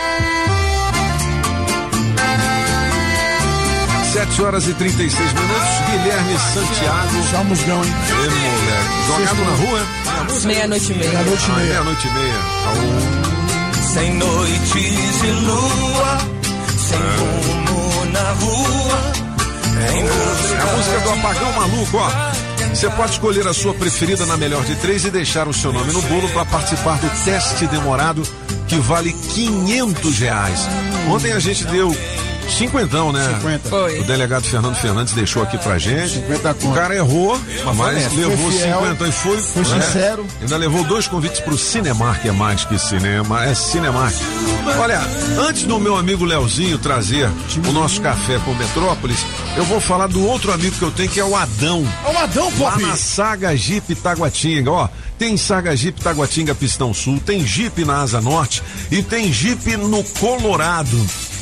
[4.20, 5.70] 7 horas e 36 minutos.
[5.90, 7.24] Guilherme Santiago.
[7.32, 7.94] Já musgão, hein?
[8.10, 9.08] Ê, moleque.
[9.08, 9.80] Jogado na rua?
[10.44, 11.10] Meia-noite e meia.
[11.12, 11.68] Meia-noite e meia.
[11.68, 12.40] Meia-noite e meia.
[13.82, 16.18] Sem noites de lua,
[16.78, 19.00] sem rumo na rua.
[19.80, 22.12] É a música do Apagão Maluco, ó.
[22.76, 25.94] Você pode escolher a sua preferida na melhor de três e deixar o seu nome
[25.94, 28.22] no bolo para participar do teste demorado
[28.68, 30.68] que vale 500 reais.
[31.10, 31.96] Ontem a gente deu
[32.52, 33.26] cinquentão, né?
[33.36, 33.70] 50.
[33.70, 34.00] Foi.
[34.00, 36.16] O delegado Fernando Fernandes deixou aqui pra gente.
[36.16, 36.76] 50 O conto.
[36.76, 38.16] cara errou, mas honesto.
[38.16, 39.38] levou fiel, 50 e foi.
[39.42, 39.82] foi né?
[39.82, 40.26] sincero.
[40.42, 44.16] Ainda levou dois convites pro Cinemark, é mais que cinema, é Cinemark.
[44.80, 45.00] Olha,
[45.48, 47.30] antes do meu amigo Leozinho trazer
[47.68, 49.20] o nosso café com Metrópolis,
[49.58, 51.86] eu vou falar do outro amigo que eu tenho, que é o Adão.
[52.06, 52.82] É o Adão, Lá Pop.
[52.84, 54.90] na Saga Jeep Taguatinga, ó.
[55.18, 60.02] Tem Saga Jeep Taguatinga Pistão Sul, tem Jeep na Asa Norte e tem Jeep no
[60.04, 60.98] Colorado.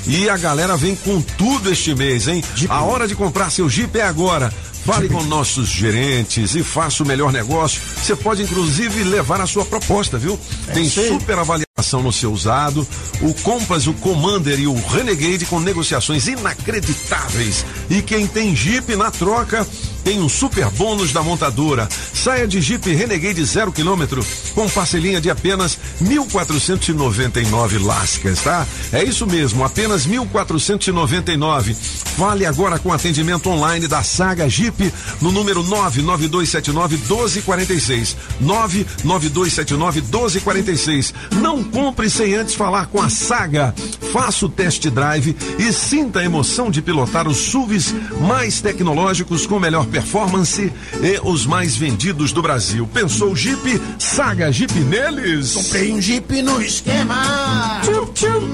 [0.08, 2.42] E a galera vem com tudo este mês, hein?
[2.70, 4.54] A hora de comprar seu Jeep é agora.
[4.86, 7.82] Fale com nossos gerentes e faça o melhor negócio.
[8.02, 10.40] Você pode inclusive levar a sua proposta, viu?
[10.74, 11.10] Tem isso aí.
[11.10, 12.88] super avaliação no seu usado,
[13.22, 17.66] o Compass, o Commander e o Renegade com negociações inacreditáveis.
[17.90, 19.68] E quem tem Jeep na troca
[20.08, 21.90] tem um super bônus da montadora.
[22.14, 28.66] Saia de Jeep Renegade zero quilômetro com parcelinha de apenas 1.499 lascas, tá?
[28.94, 31.76] É isso mesmo, apenas 1.499.
[31.76, 38.16] Fale agora com atendimento online da Saga Jeep no número 99279 1246.
[38.40, 41.14] 99279 1246.
[41.42, 43.76] Não compre sem antes falar com a Saga.
[44.14, 49.60] Faça o test drive e sinta a emoção de pilotar os SUVs mais tecnológicos com
[49.60, 50.72] melhor performance
[51.02, 52.88] e os mais vendidos do Brasil.
[52.94, 53.82] Pensou Jeep?
[53.98, 55.56] Saga Jeep neles.
[55.56, 57.82] Comprei um Jeep no esquema.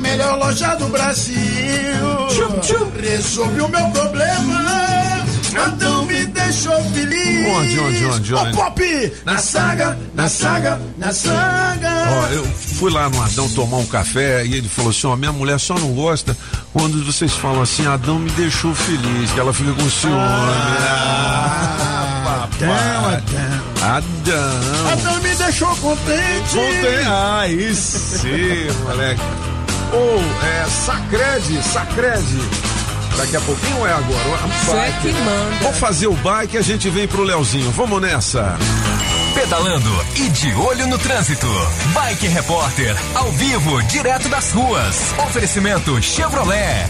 [0.01, 1.35] Melhor loja do Brasil.
[2.97, 5.25] Resolvi o meu problema.
[5.67, 6.02] Então
[6.53, 7.47] deixou feliz.
[7.47, 8.33] Onde, onde, onde, onde?
[8.33, 9.13] Ô, Pop!
[9.25, 11.89] Na saga, na saga, na saga.
[12.09, 15.31] Ó, eu fui lá no Adão tomar um café e ele falou assim: ó, minha
[15.31, 16.37] mulher só não gosta
[16.71, 20.15] quando vocês falam assim, Adão me deixou feliz, que ela fica com ciúme.
[20.17, 23.23] Ah, papai.
[23.81, 24.91] Adão.
[24.91, 26.49] Adão me deixou contente.
[26.49, 27.07] Contente.
[27.07, 29.21] Aí sim, moleque.
[29.91, 32.72] Ou, é, Sacrede, Sacrede.
[33.17, 34.47] Daqui a pouquinho ou é agora?
[34.65, 35.01] Você é bike.
[35.01, 35.55] que manda.
[35.61, 37.71] Vamos fazer o bike e a gente vem pro Leozinho.
[37.71, 38.57] Vamos nessa.
[39.35, 41.47] Pedalando e de olho no trânsito.
[41.93, 45.13] Bike Repórter, ao vivo, direto das ruas.
[45.27, 46.89] Oferecimento Chevrolet.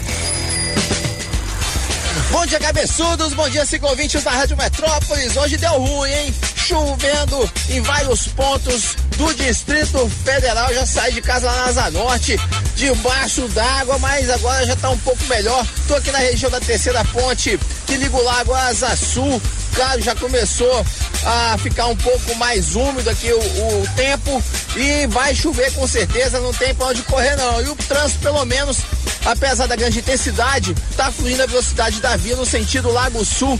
[2.30, 3.32] Bom dia, cabeçudos.
[3.34, 5.36] Bom dia, ciclovintes da Rádio Metrópolis.
[5.36, 6.34] Hoje deu ruim, hein?
[6.56, 10.72] Chovendo em vários pontos do Distrito Federal.
[10.72, 12.38] Já saí de casa lá na Asa Norte,
[12.76, 15.66] debaixo d'água, mas agora já tá um pouco melhor.
[15.86, 19.40] Tô aqui na região da terceira ponte, que liga o Lago Asa Sul.
[19.74, 20.86] Claro, já começou
[21.24, 24.42] a ficar um pouco mais úmido aqui o, o tempo
[24.76, 27.60] e vai chover com certeza, não tem pra onde correr não.
[27.60, 28.78] E o trânsito, pelo menos,
[29.24, 33.58] apesar da grande intensidade, tá fluindo a velocidade da via no sentido Lago Sul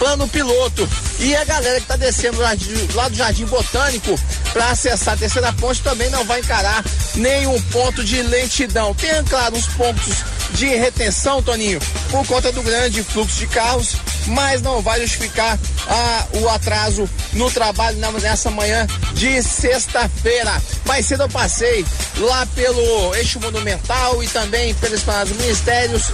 [0.00, 0.88] plano piloto.
[1.20, 4.18] E a galera que tá descendo lá, de- lá do Jardim Botânico
[4.52, 6.82] para acessar a terceira ponte também não vai encarar
[7.14, 8.94] nenhum ponto de lentidão.
[8.94, 10.16] Tem, claro, uns pontos
[10.52, 11.78] de retenção, Toninho,
[12.10, 13.94] por conta do grande fluxo de carros,
[14.30, 15.58] mas não vai justificar
[15.88, 20.60] ah, o atraso no trabalho nessa manhã de sexta-feira.
[20.86, 21.84] Mais cedo eu passei
[22.18, 26.10] lá pelo eixo monumental e também pela esplanada dos ministérios.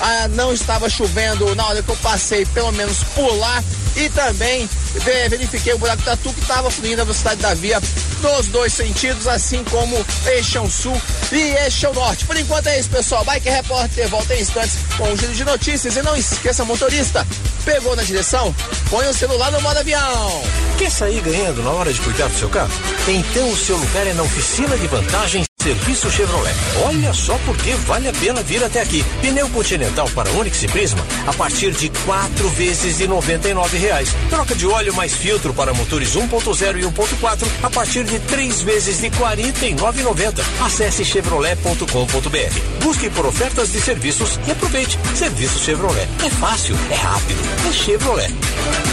[0.00, 3.62] Ah, não estava chovendo na hora que eu passei, pelo menos por lá.
[3.96, 7.80] E também ve- verifiquei o buraco tatu que estava fluindo a velocidade da via
[8.20, 11.00] nos dois sentidos, assim como eixão sul
[11.32, 12.24] e eixão norte.
[12.24, 13.24] Por enquanto é isso, pessoal.
[13.24, 15.96] Bike Repórter volta em instantes com o giro de notícias.
[15.96, 17.26] E não esqueça, motorista,
[17.64, 18.54] pegou na direção?
[18.90, 20.42] Põe o celular no modo avião.
[20.78, 22.70] Quer sair ganhando na hora de cuidar do seu carro?
[23.08, 26.54] Então o seu lugar é na oficina de vantagens Serviço Chevrolet.
[26.86, 29.04] Olha só porque vale a pena vir até aqui.
[29.20, 34.08] Pneu Continental para Onix e Prisma a partir de quatro vezes de 99 reais.
[34.30, 39.00] Troca de óleo mais filtro para motores 1.0 e 1.4 a partir de três vezes
[39.00, 40.42] de R$ 49,90.
[40.64, 42.82] Acesse chevrolet.com.br.
[42.82, 44.98] Busque por ofertas de serviços e aproveite.
[45.14, 46.08] Serviço Chevrolet.
[46.24, 48.34] É fácil, é rápido, é Chevrolet.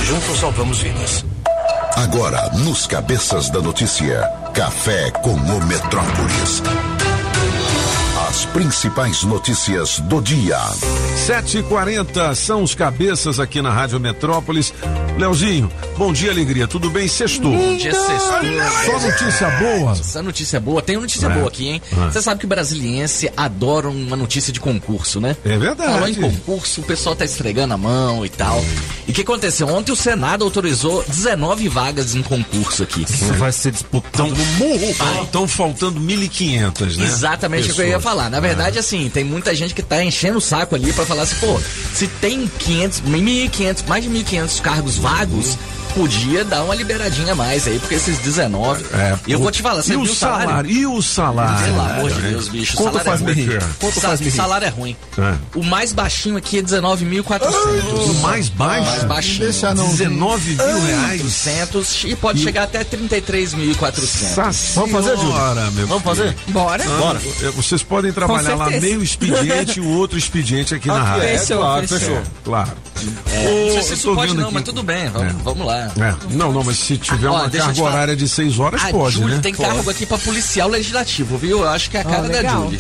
[0.04, 1.24] Juntos salvamos vidas.
[1.96, 6.95] Agora, nos Cabeças da Notícia, Café com o Metrópolis.
[8.36, 10.58] As principais notícias do dia.
[11.26, 14.74] 7h40 são os cabeças aqui na Rádio Metrópolis.
[15.18, 16.68] Leozinho, bom dia, alegria.
[16.68, 17.08] Tudo bem?
[17.08, 17.54] Sextou.
[17.56, 18.42] Bom dia, sextou.
[18.86, 19.92] Só notícia boa.
[19.94, 20.82] Essa notícia boa.
[20.82, 21.30] Tem uma notícia É.
[21.34, 21.82] boa aqui, hein?
[21.94, 22.12] É.
[22.12, 25.38] Você sabe que o brasiliense adora uma notícia de concurso, né?
[25.46, 25.94] É verdade.
[25.94, 28.62] Falou em concurso, o pessoal tá esfregando a mão e tal.
[29.08, 29.70] E o que aconteceu?
[29.70, 33.04] Ontem o Senado autorizou 19 vagas em concurso aqui.
[33.10, 35.24] Isso vai ser disputado no murro.
[35.24, 37.06] Estão faltando 1.500, né?
[37.06, 38.26] Exatamente o que eu ia falar.
[38.36, 41.38] Na verdade, assim, tem muita gente que tá enchendo o saco ali pra falar assim,
[41.38, 41.58] pô,
[41.94, 45.58] se tem 500, 1.500, mais de 1.500 cargos vagos,
[45.96, 48.84] podia dar uma liberadinha a mais aí, porque esses 19.
[48.94, 50.70] É, e eu vou te falar, você e viu o salário?
[50.70, 51.66] E o salário?
[51.66, 52.30] Pelo amor de É.
[52.32, 52.78] Deus, bicho.
[52.78, 53.48] Salário faz é ruim.
[53.80, 54.96] Conta Sa- faz salário é ruim.
[55.18, 55.36] É.
[55.58, 58.10] O mais baixinho aqui é 19.400.
[58.10, 58.86] O mais baixo?
[58.92, 59.40] Mais baixinho.
[59.40, 59.88] Deixa não.
[59.90, 61.22] 19 mil reais.
[61.22, 64.76] 400 e pode E- chegar até 33.400.
[64.76, 65.72] Vamos fazer, Júlio?
[65.74, 66.36] meu Vamos fazer?
[66.50, 66.84] Bora.
[66.86, 67.20] Ah, Bora.
[67.56, 71.40] Vocês podem trabalhar lá meio expediente e o outro expediente aqui na Ah, rádio.
[71.40, 72.22] fechou, claro, fechou.
[72.44, 72.72] Claro.
[73.32, 75.36] É, não sei se isso pode não, aqui- mas tudo bem, vamos, É.
[75.44, 75.85] vamos lá.
[76.00, 76.16] É.
[76.34, 79.36] Não, não, mas se tiver Ó, uma carga horária de 6 horas, A pode, Júlia
[79.36, 79.42] né?
[79.42, 81.60] tem cargo aqui pra policial legislativo, viu?
[81.62, 82.50] Eu acho que é a Ó, cara da.
[82.50, 82.80] Julie.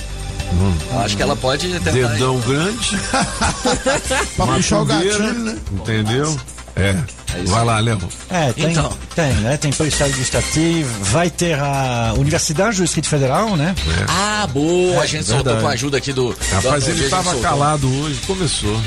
[0.93, 1.91] Eu acho que ela pode tentar.
[1.91, 2.97] Dedão grande.
[4.37, 5.57] Pra puxar o gatilho, né?
[5.71, 6.39] Entendeu?
[6.75, 6.95] É.
[7.41, 7.97] isso Vai lá, Léo.
[8.29, 8.91] É, tem, Então.
[9.15, 9.57] tem, né?
[9.57, 13.73] Tem policial administrativo, vai ter a Universidade do Distrito Federal, né?
[14.07, 15.61] Ah, boa, a gente soltou verdade.
[15.63, 16.29] com a ajuda aqui do.
[16.33, 17.41] do Rapaz, a ele gente tava soltou.
[17.41, 18.79] calado hoje, começou.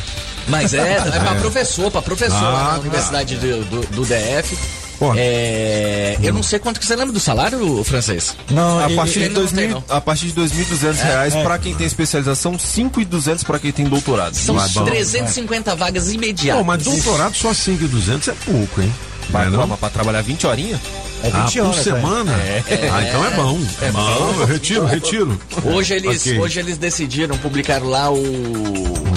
[0.49, 0.79] Mas é,
[1.15, 1.41] é pra É.
[1.41, 2.79] professor, pra professor lá Ah, na.
[2.81, 4.57] Universidade do, do, do DF.
[5.17, 8.35] É, eu não sei quanto que você lembra do salário, francês?
[8.51, 11.43] Não, A partir, de ele não 2000, tem, a partir de 2.200 reais é.
[11.45, 14.35] pra quem tem especialização, 5.200 pra quem tem doutorado.
[14.35, 14.85] São bom.
[14.85, 16.61] 350 vagas imediatas.
[16.61, 18.93] Pô, mas doutorado só 5,200 é pouco, hein?
[19.29, 19.67] É Mas, não?
[19.69, 20.81] mas pra trabalhar 20 horinhas?
[21.23, 22.33] é 20 ah, por horas, semana?
[22.33, 22.63] É.
[22.93, 23.61] Ah, então é bom.
[23.83, 24.01] É bom.
[24.05, 24.35] bom.
[24.41, 25.41] Eu retiro, retiro.
[25.65, 26.39] Hoje eles, Ok.
[26.41, 28.19] hoje eles decidiram publicar lá o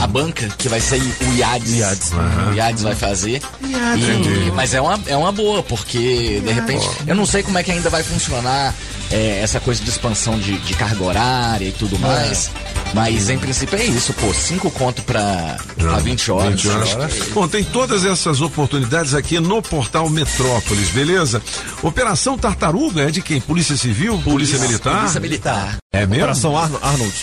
[0.02, 1.70] a banca que vai ser o IADS.
[1.74, 2.12] IADS.
[2.49, 3.41] O IADS vai fazer.
[3.64, 7.64] E- mas é uma, é uma boa, porque de repente eu não sei como é
[7.64, 8.74] que ainda vai funcionar
[9.12, 12.49] é, essa coisa de expansão de, de carga horária e tudo mais.
[12.93, 14.34] Mas em princípio é isso, pô.
[14.34, 16.62] 5 conto pra, pra 20 horas.
[16.62, 17.14] 20 horas.
[17.34, 21.41] Bom, tem todas essas oportunidades aqui no portal Metrópolis, beleza?
[21.82, 23.39] Operação Tartaruga é de quem?
[23.39, 24.18] Polícia Civil?
[24.20, 24.97] Polícia, Militar?
[24.99, 25.78] Polícia Militar.
[25.93, 26.16] É mesmo?
[26.24, 27.14] Operação Arno- Arnold.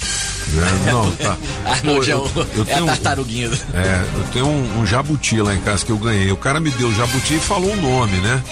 [0.56, 1.36] É, não, tá.
[1.70, 3.50] Arnold é, Pô, o- eu- eu é a tenho- tartaruguinha.
[3.74, 6.30] É, eu tenho um, um jabuti lá em casa que eu ganhei.
[6.32, 8.42] O cara me deu o jabuti e falou o nome, né?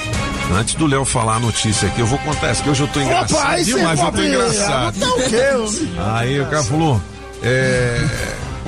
[0.55, 3.01] Antes do Léo falar a notícia aqui, eu vou contar essa que hoje eu tô
[3.01, 5.01] engraçado Opa, demais, eu tô engraçado.
[5.01, 5.91] Tá o quê?
[6.15, 7.03] Aí o cara falou,
[7.43, 8.05] é,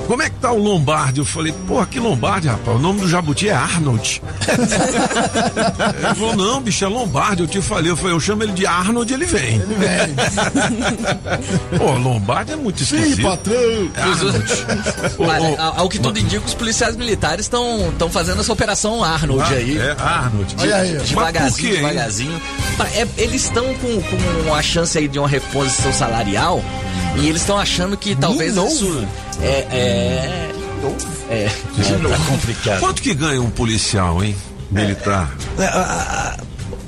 [0.08, 1.18] como é que tá o Lombardi?
[1.20, 2.76] Eu falei, porra, que Lombardi, rapaz?
[2.76, 4.22] O nome do jabuti é Arnold.
[4.48, 7.42] ele falou, não, bicho, é Lombardi.
[7.42, 9.56] Eu te falei, eu falei, eu chamo ele de Arnold, ele vem.
[9.56, 10.16] Ele vem.
[11.78, 13.22] Pô, Lombardi é muito Sim, esquisito.
[13.22, 13.54] patrão.
[13.94, 14.52] É Arnold.
[15.18, 19.42] Ô, Olha, ô, ao- que tudo indica, os policiais militares estão fazendo essa operação Arnold
[19.42, 19.76] Ah, aí.
[19.78, 20.56] É, Arnold.
[20.58, 22.42] Olha aí, Devagarzinho, quê, devagarzinho.
[22.94, 24.00] É- eles estão com,
[24.44, 26.62] com a chance aí de uma reposição salarial
[27.16, 29.06] e eles estão achando que talvez isso.
[29.40, 29.66] É.
[29.70, 29.97] É.
[31.30, 31.48] É.
[31.76, 32.24] De novo.
[32.26, 32.80] complicado.
[32.80, 34.34] Quanto que ganha um policial, hein?
[34.70, 35.30] Militar.
[35.58, 36.36] É, a-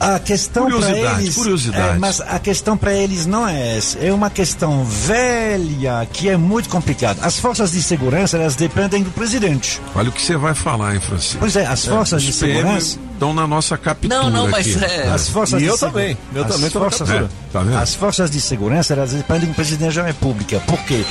[0.00, 1.96] a- A questão para eles, curiosidade.
[1.96, 3.98] é, mas a questão para eles não é essa.
[3.98, 7.20] É uma questão velha que é muito complicada.
[7.22, 9.78] As forças de segurança elas dependem do presidente.
[9.94, 11.36] Olha o que você vai falar, hein, Francisco?
[11.40, 14.66] Pois é, as forças de Os PM segurança estão na nossa captura Não, não, mas
[14.75, 14.83] aqui.
[14.85, 16.16] é- As forças E de eu também.
[16.35, 17.25] Eu as também na forças, captura.
[17.27, 17.77] É, tá vendo?
[17.77, 20.59] As forças de segurança elas dependem do presidente da República.
[20.61, 21.05] Por quê?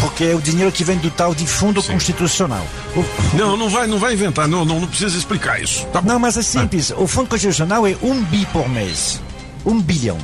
[0.00, 2.64] Porque é o dinheiro que vem do tal de fundo constitucional.
[2.96, 5.84] O- Não, não vai, não vai inventar, não, não, não precisa explicar isso.
[5.86, 6.12] Tá bom.
[6.12, 6.92] Não, mas é simples.
[6.96, 9.20] O fundo constitucional é um bi por mês.
[9.66, 10.16] Um bilhão.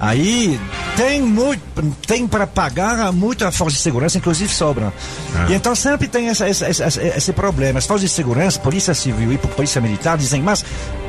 [0.00, 0.58] Aí
[0.96, 1.60] tem muito,
[2.06, 4.92] tem para pagar muita força de segurança, inclusive sobra.
[5.48, 7.78] E então sempre tem essa, essa- essa- esse problema.
[7.78, 10.64] As forças de segurança, polícia civil e polícia militar dizem, mas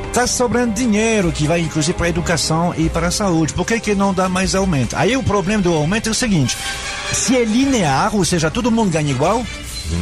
[0.08, 3.54] está sobrando dinheiro que vai inclusive para a educação e para a saúde.
[3.54, 4.94] Por que, que não dá mais aumento?
[4.94, 6.54] Aí o problema do aumento é o seguinte:
[7.14, 9.42] se é linear, ou seja, todo mundo ganha igual,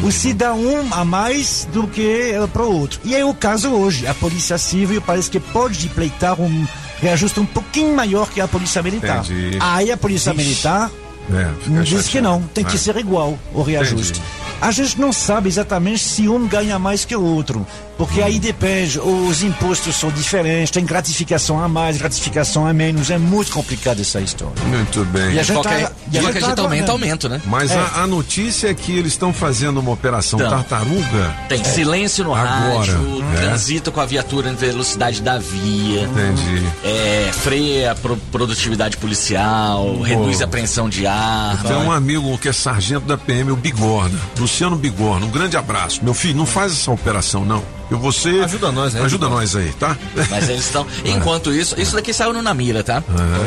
[0.02, 3.00] o se dá um a mais do que para o outro.
[3.04, 4.06] E é o caso hoje.
[4.08, 6.66] A Polícia Civil parece que pode pleitar um
[7.00, 9.24] reajuste um pouquinho maior que a Polícia Militar.
[9.24, 9.58] Entendi.
[9.60, 10.36] Aí a Polícia Ixi.
[10.42, 10.90] Militar
[11.32, 11.48] É,
[11.82, 12.22] diz que chateado.
[12.28, 12.78] não, tem que É.
[12.78, 14.18] ser igual o reajuste.
[14.20, 14.40] Entendi.
[14.60, 17.66] A gente não sabe exatamente se um ganha mais que o outro,
[18.00, 23.18] porque aí depende, os impostos são diferentes, tem gratificação a mais, gratificação a menos, é
[23.18, 24.54] muito complicado essa história.
[24.64, 25.32] Muito bem.
[25.34, 27.42] E a gente qualquer- tá- e a qualquer tá aumenta, aumento, né?
[27.44, 27.76] Mas É.
[27.78, 30.50] a, a notícia é que eles estão fazendo uma operação Então.
[30.50, 31.36] tartaruga.
[31.46, 33.40] Tem silêncio no Agora, rádio, é.
[33.42, 36.04] transita com a viatura em velocidade da via.
[36.04, 36.66] Entendi.
[36.82, 41.68] É, freia a pro- produtividade policial, reduz a apreensão de arma.
[41.68, 45.26] Tem um amigo que é sargento da PM, o Bigorna, Luciano Bigorna.
[45.26, 46.02] Um grande abraço.
[46.02, 47.62] Meu filho, não faz essa operação, não.
[47.90, 49.02] Eu você Ajuda nós, né?
[49.02, 49.96] Ajuda nós aí, tá?
[50.30, 50.86] Mas eles estão.
[51.04, 53.02] Enquanto isso, isso daqui saiu no Namira, tá?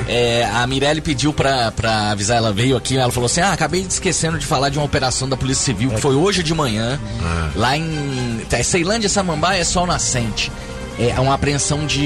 [0.07, 3.81] É, a Mirelle pediu pra, pra avisar, ela veio aqui, ela falou assim: Ah, acabei
[3.83, 6.99] de esquecendo de falar de uma operação da Polícia Civil que foi hoje de manhã,
[7.55, 10.51] lá em é, Ceilândia, Samambaia, é Sol Nascente.
[10.99, 11.97] É uma apreensão de.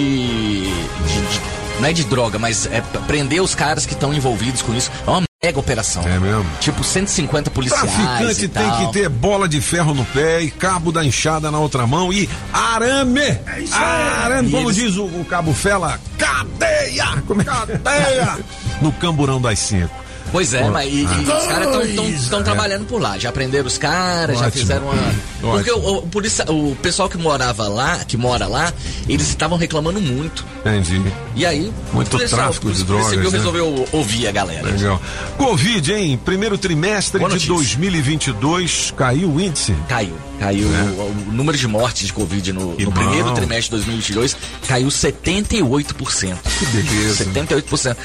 [0.68, 4.74] de- de- não é de droga, mas é prender os caras que estão envolvidos com
[4.74, 4.90] isso.
[5.06, 6.02] É uma mega operação.
[6.04, 6.46] É mesmo?
[6.60, 7.82] Tipo, 150 policiais.
[7.92, 8.88] Traficante e tem tal.
[8.88, 12.28] que ter bola de ferro no pé e cabo da enxada na outra mão e
[12.52, 13.22] arame!
[13.72, 17.22] arame, E como eles- diz o, o Cabo Fela, cadeia!
[17.28, 17.46] Como é?
[17.46, 18.38] Cadeia!
[18.82, 20.07] no camburão das cinco.
[20.32, 21.86] Pois é, mas e, e os caras
[22.24, 22.44] estão É.
[22.44, 23.18] trabalhando por lá.
[23.18, 25.16] Já prenderam os caras, já fizeram uma.
[25.42, 28.74] Porque o, o, polícia- o pessoal que morava lá, que mora lá,
[29.08, 30.46] eles estavam reclamando muito.
[30.60, 31.02] Entendi.
[31.36, 31.72] E aí.
[31.94, 33.30] Muito policial- tráfico de drogas, né?
[33.30, 34.70] resolveu ouvir a galera.
[34.70, 35.02] Legal.
[35.38, 36.20] Covid, hein?
[36.24, 37.54] Primeiro trimestre Boa de notícia.
[37.56, 39.74] 2022 caiu o índice.
[39.88, 40.14] Caiu.
[40.40, 44.88] Caiu o, o número de mortes de Covid no, no primeiro trimestre de 2022 caiu
[44.88, 46.36] 78%.
[46.60, 47.26] Que beleza.
[47.26, 47.98] 78%.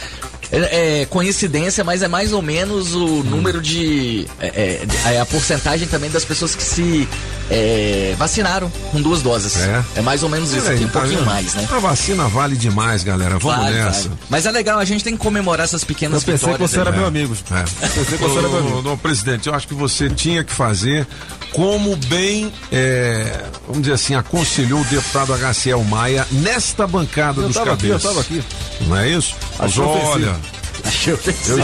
[0.52, 4.26] É, é coincidência, mas é mais ou menos o número de.
[4.38, 7.08] É, é, a porcentagem também das pessoas que se
[7.50, 9.56] é, vacinaram com duas doses.
[9.96, 10.00] É.
[10.02, 11.26] mais ou menos isso, aqui, um tá pouquinho vendo?
[11.26, 11.66] mais, né?
[11.70, 13.38] A vacina vale demais, galera.
[13.38, 14.08] Vamos Vale, nessa.
[14.08, 14.20] vale.
[14.28, 16.70] Mas é legal, a gente tem que comemorar essas pequenas Eu pensei que vitórias.
[16.70, 17.34] você era meu amigo.
[17.50, 17.62] É.
[17.88, 18.90] Pensei que você era meu amigo.
[18.92, 21.06] Ô, presidente, eu acho que você tinha que fazer
[21.52, 27.56] como bem, é, vamos dizer assim, aconselhou o deputado HCL Maia nesta bancada Eu dos
[27.56, 28.10] tava aqui, eu cabeças.
[28.10, 28.42] tava aqui.
[28.86, 29.34] Não é isso?
[29.62, 30.62] Mas olha, eu.
[30.84, 31.14] Achei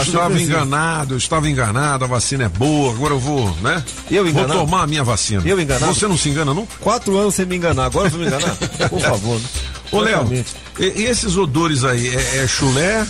[0.01, 3.83] estava enganado, eu estava enganado, a vacina é boa, agora eu vou, né?
[4.09, 4.59] Eu Vou enganado?
[4.59, 5.43] tomar a minha vacina.
[5.45, 5.93] Eu enganado?
[5.93, 6.65] Você não se engana, não?
[6.79, 8.55] Quatro anos sem me enganar, agora eu vou me enganar?
[8.89, 9.39] Por favor.
[9.39, 9.45] né?
[9.91, 10.45] Ô, Léo,
[10.79, 13.05] esses odores aí, é, é chulé?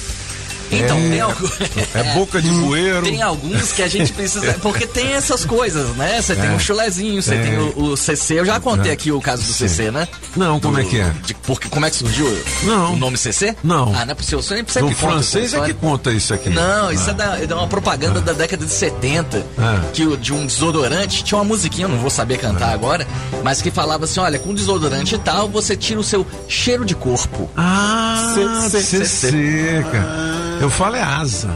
[0.71, 1.51] Então, é, tem algo.
[1.95, 3.03] é boca de bueiro?
[3.03, 4.53] Tem alguns que a gente precisa.
[4.61, 6.21] Porque tem essas coisas, né?
[6.21, 6.53] Você tem É.
[6.55, 7.43] o chulezinho, você Tem.
[7.51, 8.39] tem o, o CC.
[8.39, 8.93] Eu já contei É.
[8.93, 9.67] aqui o caso do Sim.
[9.67, 10.07] CC, né?
[10.35, 11.11] Não, como Do- é que é?
[11.25, 12.93] de- porque, como é que surgiu Não.
[12.93, 13.55] o nome CC?
[13.63, 13.93] Não.
[13.95, 14.41] Ah, não é possível.
[14.41, 16.49] Você sempre, O francês é que conta isso aqui.
[16.49, 17.11] Não, isso Ah.
[17.11, 17.13] é,
[17.47, 19.81] da, é uma propaganda da década de 70, Ah.
[19.93, 23.07] que, o- de um desodorante, tinha uma musiquinha, eu não vou saber cantar agora,
[23.43, 26.95] mas que falava assim, olha, com desodorante e tal, você tira o seu cheiro de
[26.95, 27.49] corpo.
[27.57, 28.33] Ah,
[28.69, 30.58] C- C- CC, cara.
[30.61, 31.55] Eu falo é asa.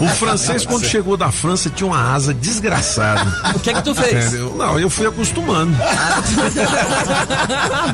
[0.00, 3.24] O francês, quando chegou da França, tinha uma asa desgraçada.
[3.54, 4.32] O que é que tu fez?
[4.32, 5.74] Não, eu fui acostumando.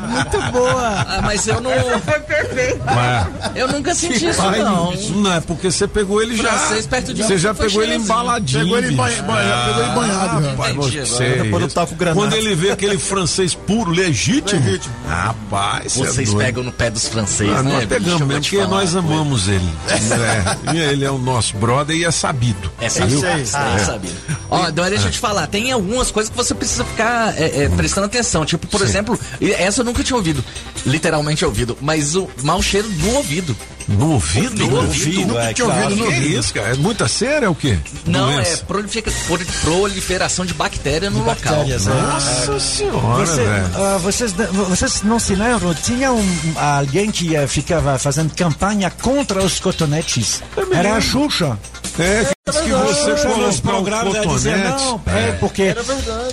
[0.08, 1.04] Muito boa.
[1.08, 1.70] Ah, mas eu não.
[2.00, 2.80] Foi perfeito.
[3.54, 4.92] Eu nunca senti isso, Pai, não.
[4.92, 6.50] isso não é porque você pegou ele já.
[6.52, 8.64] Francês perto de Você já foi pegou ele embaladinho.
[8.64, 8.98] Pegou ele bicho.
[8.98, 10.50] banha- banha- pegou ele banhado, já.
[10.50, 11.28] Rapaz, Entendi você.
[11.42, 12.20] Depois eu granada.
[12.20, 14.60] Quando ele vê aquele francês puro, legítimo.
[14.64, 14.94] Legítimo.
[15.08, 16.44] Rapaz, cê é Vocês doido.
[16.44, 17.70] pegam no pé dos franceses, Ah, né?
[17.72, 17.88] nós bicho?
[17.88, 19.70] pegamos Eu vou mesmo, te porque falar nós amamos ele.
[20.70, 22.70] É, e ele é o nosso brother e é sabido.
[22.80, 23.16] É sabido.
[23.16, 23.74] isso aí.
[23.74, 24.14] É sabido.
[24.50, 27.68] Ó, então deixa eu te falar, tem algumas coisas que você precisa ficar é, é,
[27.68, 28.44] prestando atenção.
[28.44, 30.44] Tipo, por exemplo, e essa eu nunca tinha ouvido,
[30.84, 33.56] literalmente ouvido, mas o mau cheiro do ouvido.
[33.88, 34.66] No ouvido?
[34.66, 35.82] No ouvido, Nunca é tinha claro.
[35.84, 36.38] ouvido no Que ouvido.
[36.40, 36.68] isso, cara?
[36.70, 37.78] É muita séria ou o quê?
[38.06, 38.50] Não, Doença.
[38.52, 41.34] é prolifica- proli- proliferação de bactéria no local.
[41.34, 41.90] bactérias, é.
[41.90, 43.42] Nossa senhora, Você-
[43.74, 44.32] ah, vocês,
[44.68, 45.74] vocês não se lembram?
[45.74, 46.24] Tinha um,
[46.56, 50.42] alguém que eh, ficava fazendo campanha contra os cotonetes.
[50.72, 51.58] Era a Xuxa.
[51.98, 54.84] É, que diz que você o programas dizia, cotonete.
[54.84, 55.74] Não, é porque...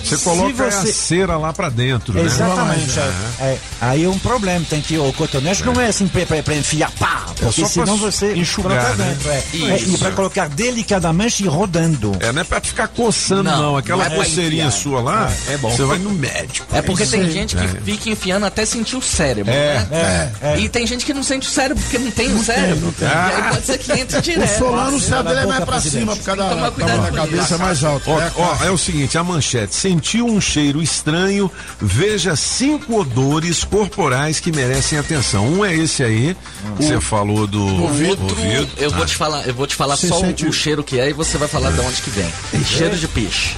[0.02, 2.22] Você coloca a você- cera lá pra dentro, né?
[2.22, 2.98] Exatamente.
[2.98, 3.44] É.
[3.44, 7.26] É, aí é um problema, tem que o cotonete não é assim pra enfiar pá,
[7.38, 9.16] porque só pra senão você enxugar, né?
[9.16, 9.72] dentro, é.
[9.72, 12.16] É, e para colocar delicadamente e rodando.
[12.20, 13.58] É, não é pra ficar coçando, não.
[13.62, 14.80] Não, Aquela não é coceirinha enfiar.
[14.80, 15.70] sua lá, É, é bom.
[15.70, 16.66] você vai no médico.
[16.74, 17.68] É porque Isso tem gente que É.
[17.68, 20.32] fica enfiando até sentir o cérebro, É, né?
[20.42, 22.86] é, E tem gente que não sente o cérebro porque não tem o cérebro.
[22.86, 23.08] não tem.
[23.08, 24.54] E aí pode ser que entre direto.
[24.54, 26.00] O solano, o céu dele é mais presidente.
[26.00, 28.10] cima, por causa da, cabeça é mais alta.
[28.10, 29.74] Ó, É, ó, é o seguinte, a manchete.
[29.74, 35.46] Sentiu um cheiro estranho, veja cinco odores corporais que merecem atenção.
[35.48, 36.36] Um é esse aí,
[36.76, 37.00] que você
[37.34, 38.68] falou do ouvido.
[38.76, 39.06] eu vou Ah.
[39.06, 41.36] te falar, eu vou te falar Você só o o- cheiro que é e você
[41.38, 42.32] vai falar de onde que vem.
[42.64, 43.56] Cheiro de peixe.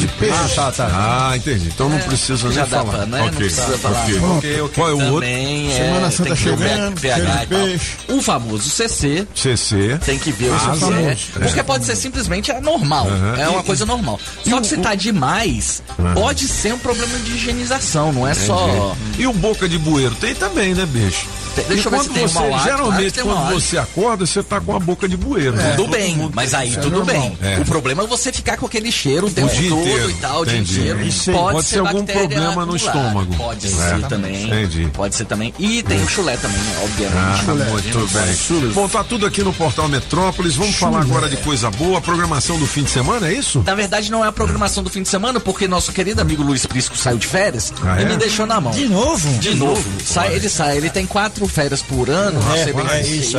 [0.00, 0.34] De peixe?
[0.34, 0.88] Ah, tá, tá.
[1.30, 1.68] Ah, entendi.
[1.68, 2.90] Então não É, precisa nem já dá falar.
[2.90, 3.18] pra, né?
[3.18, 4.02] Não Ok, precisa falar.
[4.04, 4.18] ok.
[4.20, 4.74] Ok, ok.
[4.74, 5.28] Qual é o outro?
[5.28, 7.90] É, Semana Santa chegando, pH peixe.
[8.08, 9.26] O famoso CC.
[9.34, 9.98] CC.
[10.04, 11.30] Tem que ver o Ah, CC.
[11.38, 11.62] Porque É.
[11.62, 13.06] pode ser simplesmente é normal.
[13.38, 14.18] É uma coisa normal.
[14.48, 15.82] Só que se tá demais,
[16.14, 18.96] pode ser um problema de higienização, não é só.
[19.18, 20.14] E o boca de bueiro?
[20.14, 21.26] Tem também, né, bicho?
[21.54, 22.38] Tem- deixa E eu ver se tem você.
[22.38, 25.56] Claro Geralmente, quando você acorda, você tá com a boca de bueiro.
[25.56, 25.70] né?
[25.76, 27.36] Tudo Todo bem, mas aí é tudo bem.
[27.42, 27.58] É.
[27.58, 30.10] O problema é você ficar com aquele cheiro o tempo todo inteiro.
[30.10, 31.08] e tal, dia Entendi.
[31.08, 31.36] Isso aí.
[31.36, 33.34] Pode ser algum bactéria problema no estômago.
[33.36, 33.70] Pode É.
[33.70, 34.46] ser também.
[34.46, 34.88] Entendi.
[34.92, 35.54] Pode ser também.
[35.58, 36.80] E tem o chulé também, né?
[36.84, 37.16] Obviamente.
[37.18, 37.64] Ah, Chulé.
[37.66, 38.72] muito bem.
[38.72, 40.56] Bom, tá tudo aqui no Portal Metrópolis.
[40.56, 41.98] Vamos falar agora de coisa boa.
[41.98, 43.62] A programação do fim de semana, é isso?
[43.66, 46.64] Na verdade, não é a programação do fim de semana, porque nosso querido amigo Luiz
[46.66, 48.08] Prisco saiu de férias Ah, e é?
[48.08, 48.72] me deixou na mão.
[48.72, 49.38] De novo?
[49.38, 49.84] De novo.
[50.04, 53.36] Sai, ele sai, ele tem quatro férias por ano, não É, sei bem é isso.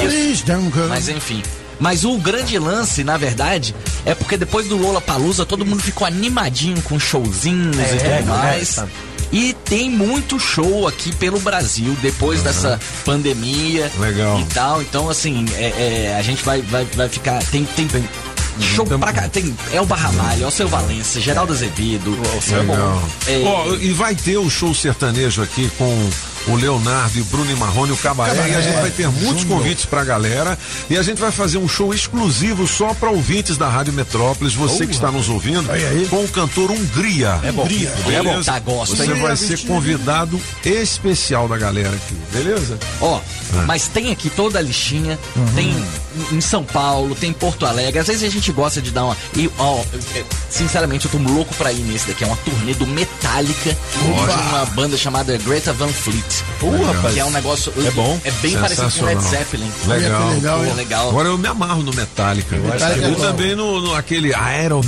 [0.89, 1.41] Mas enfim.
[1.82, 3.75] Mas o grande lance, na verdade,
[4.05, 8.07] é porque depois do Lola Palusa todo mundo ficou animadinho com showzinhos É, e tudo
[8.07, 8.77] é, mais.
[8.77, 8.88] é.
[9.34, 14.39] E tem muito show aqui pelo Brasil depois dessa pandemia Legal.
[14.41, 14.82] e tal.
[14.82, 17.41] Então, assim, é, é, a gente vai, vai, vai ficar.
[17.45, 17.88] Tem, tem,
[18.59, 19.29] show pra cá.
[19.29, 22.11] Tem El Barramalho, El Seu Valência, Geraldo Azevedo.
[22.51, 23.01] Legal.
[23.25, 26.09] É, e vai ter o show sertanejo aqui com
[26.47, 29.07] o Leonardo e o Bruno e Marrone, o Cabaré, Cabaré, e a gente vai ter
[29.07, 29.59] muitos Júnior.
[29.59, 30.57] convites pra galera
[30.89, 34.85] e a gente vai fazer um show exclusivo só pra ouvintes da Rádio Metrópolis, você
[34.85, 36.07] que está nos ouvindo, Aí, aí.
[36.09, 37.39] com o cantor Hungria.
[37.43, 37.63] É bom.
[37.63, 37.93] Hungria.
[38.11, 42.77] É bom, tá, gosto, Você vai ser convidado especial da galera aqui, beleza?
[42.99, 43.19] Ó,
[43.53, 43.63] Ah.
[43.67, 45.19] mas tem aqui toda a listinha,
[45.55, 45.69] tem
[46.31, 47.99] em- São Paulo, tem em Porto Alegre.
[47.99, 49.17] Às vezes a gente gosta de dar uma.
[49.35, 49.81] E, ó,
[50.15, 52.23] é, sinceramente, eu tô louco pra ir nesse daqui.
[52.23, 56.23] É uma turnê do Metallica de uma banda chamada Greta Van Fleet.
[56.61, 57.13] Uh, rapaz.
[57.13, 57.73] Que é um negócio.
[57.86, 58.19] É bom.
[58.23, 59.21] É bem parecido com Led.
[59.23, 59.71] Zeppelin.
[59.88, 60.29] Legal.
[60.29, 61.09] legal, Pô, legal.
[61.09, 62.55] Agora eu me amarro no Metallica.
[62.57, 63.21] Metallica é e bom.
[63.21, 64.82] também no, no aquele Iron,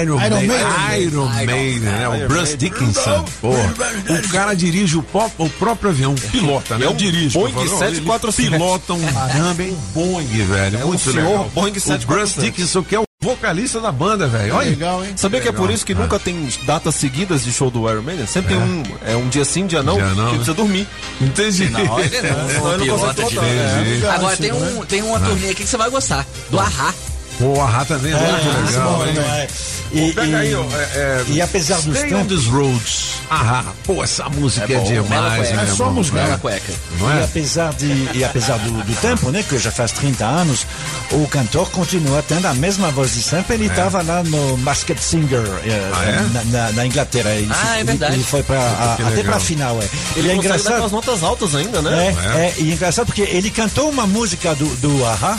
[0.00, 1.02] Iron, Iron Maiden.
[1.02, 2.08] Iron Maiden, né?
[2.08, 3.24] O Bruce Dickinson.
[3.40, 6.86] Pô, o cara dirige o, pó- o próprio avião, pilota, né?
[6.86, 7.38] É um dirige.
[7.38, 8.42] Boeing pra falar, 747.
[8.48, 9.76] ele Pilota um caramba, hein?
[9.94, 10.78] Boeing, velho.
[10.78, 11.50] É muito senhor legal.
[11.54, 12.40] Boeing o Bruce 747.
[12.40, 14.54] Dickinson, que é o vocalista da banda, velho.
[14.54, 14.70] Olha.
[14.70, 15.12] Legal, hein?
[15.16, 18.26] Sabia que é por isso que nunca tem datas seguidas de show do Iron Maiden?
[18.26, 20.28] Sempre tem um, é um dia sim, dia não, Dia não, que né?
[20.30, 20.86] precisa dormir.
[21.20, 21.68] Entendi.
[21.68, 22.48] Não, ele não.
[22.50, 23.40] Ele não pilota consegue de voltar.
[23.50, 23.72] vez.
[23.88, 24.06] Entendi.
[24.06, 26.24] Agora tem, um, tem uma turnê aqui que você vai gostar.
[26.48, 26.94] Do Ahá.
[26.94, 29.14] Pô, o Arra também é muito legal, hein?
[29.18, 29.48] é.
[29.90, 30.62] E, Pega e- aí, ó.
[30.64, 30.64] É,
[30.94, 33.08] é, e apesar dos Stay on tempos- these roads.
[33.30, 33.64] Ahá.
[33.84, 34.84] Pô, essa música é, bom.
[34.86, 36.18] Bela demais, né, É só música.
[36.18, 36.72] Bela cueca.
[36.98, 37.24] Não E é?
[37.24, 40.66] apesar, de, e apesar do, do tempo, né, que já faz 30 anos,
[41.12, 43.54] o cantor continua tendo a mesma voz de sempre.
[43.54, 46.20] Ele estava lá no Masked Singer eh, Ah, é?
[46.34, 47.30] na, na- na Inglaterra.
[47.30, 48.14] Ele, Ah, é ele- verdade.
[48.14, 49.78] Ele foi pra, a- Que até para a final.
[49.80, 49.88] É.
[50.16, 50.72] Ele E é dar engraçado.
[50.72, 52.14] aquelas notas altas ainda, né?
[52.34, 55.38] É, é, e é engraçado porque ele cantou uma música do, do Ahá,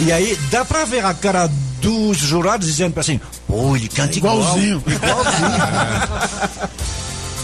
[0.00, 4.38] e aí dá pra ver a cara dos jurados dizendo assim, pô, ele canta igual.
[4.38, 4.82] Igualzinho.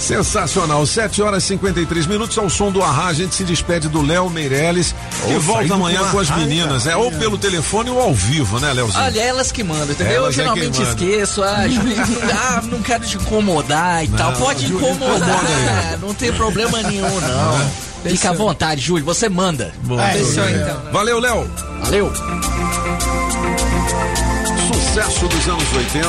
[0.03, 3.07] Sensacional, 7 horas e 53 minutos ao som do Arra.
[3.07, 4.93] A gente se despede do Léo Meirelles,
[5.25, 8.73] que Ô, volta amanhã com as meninas, é ou pelo telefone ou ao vivo, né,
[8.73, 9.01] Léozinho?
[9.05, 10.17] Olha, elas que mandam, entendeu?
[10.17, 10.91] Elas eu é geralmente manda.
[10.91, 11.43] esqueço.
[11.45, 11.59] Ah,
[12.35, 14.33] ah, não quero te incomodar e tal.
[14.33, 17.92] Pode incomodar, incomoda não tem problema nenhum, não.
[18.03, 19.73] Fica à vontade, Júlio, você manda.
[19.85, 20.55] Bom, Fechou, tudo bem.
[20.57, 20.91] então, né?
[20.93, 21.51] Valeu, Léo.
[21.83, 22.13] Valeu.
[24.73, 26.09] Sucesso dos anos 80.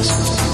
[0.00, 0.49] talks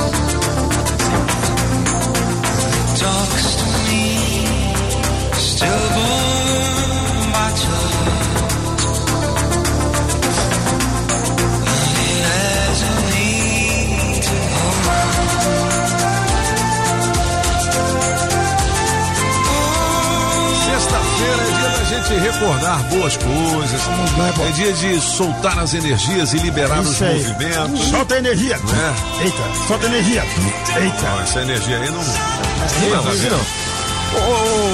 [22.08, 23.80] de recordar boas coisas.
[24.46, 27.24] É dia de soltar as energias e liberar os Isso aí.
[27.24, 27.84] movimentos.
[27.86, 28.56] Solta a energia.
[28.58, 28.94] Né?
[29.24, 30.24] Eita, solta energia.
[30.80, 31.02] Eita.
[31.02, 32.02] Não, essa energia aí não.
[32.02, 33.66] Não, não.
[34.16, 34.65] Ô,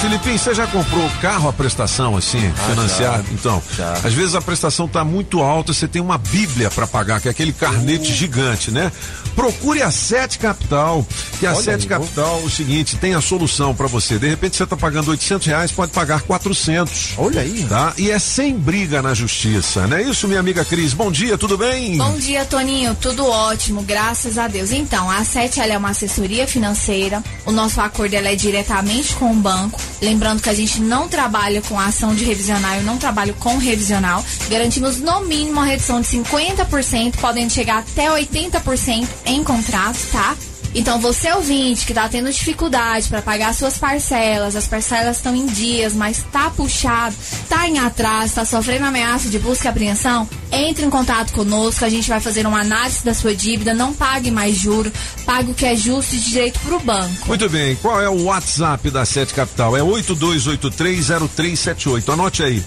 [0.00, 3.24] Filipinho, você já comprou carro à prestação assim, Ah, financiado?
[3.24, 3.32] já.
[3.32, 3.62] Então,
[4.04, 7.30] às vezes a prestação tá muito alta, você tem uma bíblia para pagar, que é
[7.32, 8.92] aquele carnete gigante, né?
[9.34, 11.04] Procure a Sete Capital,
[11.40, 14.18] que a Olha Sete aí, Capital, o seguinte, tem a solução para você.
[14.18, 17.14] De repente você tá pagando 800 reais, pode pagar 400.
[17.18, 17.66] Olha aí.
[17.68, 17.92] Tá?
[17.98, 20.92] E é sem briga na justiça, não é isso, minha amiga Cris?
[20.94, 21.96] Bom dia, tudo bem?
[21.98, 22.96] Bom dia, Toninho.
[23.00, 24.70] Tudo ótimo, graças a Deus.
[24.70, 27.22] Então, a SET ela é uma assessoria financeira.
[27.44, 29.80] O nosso acordo ela é diretamente com o banco.
[30.00, 34.24] Lembrando que a gente não trabalha com ação de revisional, eu não trabalho com revisional.
[34.48, 40.36] Garantimos no mínimo uma redução de 50%, podendo chegar até 80% em contrato, tá?
[40.74, 45.46] Então, você ouvinte que tá tendo dificuldade para pagar suas parcelas, as parcelas estão em
[45.46, 47.14] dias, mas tá puxado,
[47.48, 51.88] tá em atraso, tá sofrendo ameaça de busca e apreensão, entre em contato conosco, a
[51.88, 54.92] gente vai fazer uma análise da sua dívida, não pague mais juro,
[55.24, 57.26] pague o que é justo e direito pro banco.
[57.26, 59.76] Muito bem, qual é o WhatsApp da Sete Capital?
[59.76, 62.12] É 82830378.
[62.12, 62.62] Anote aí.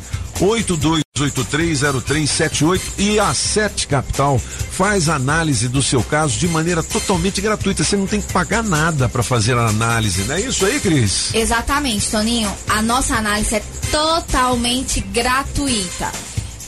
[1.25, 7.83] 82830378 e a Sete Capital faz análise do seu caso de maneira totalmente gratuita.
[7.83, 11.33] Você não tem que pagar nada para fazer a análise, não é isso aí, Cris?
[11.33, 12.51] Exatamente, Toninho.
[12.69, 16.11] A nossa análise é totalmente gratuita.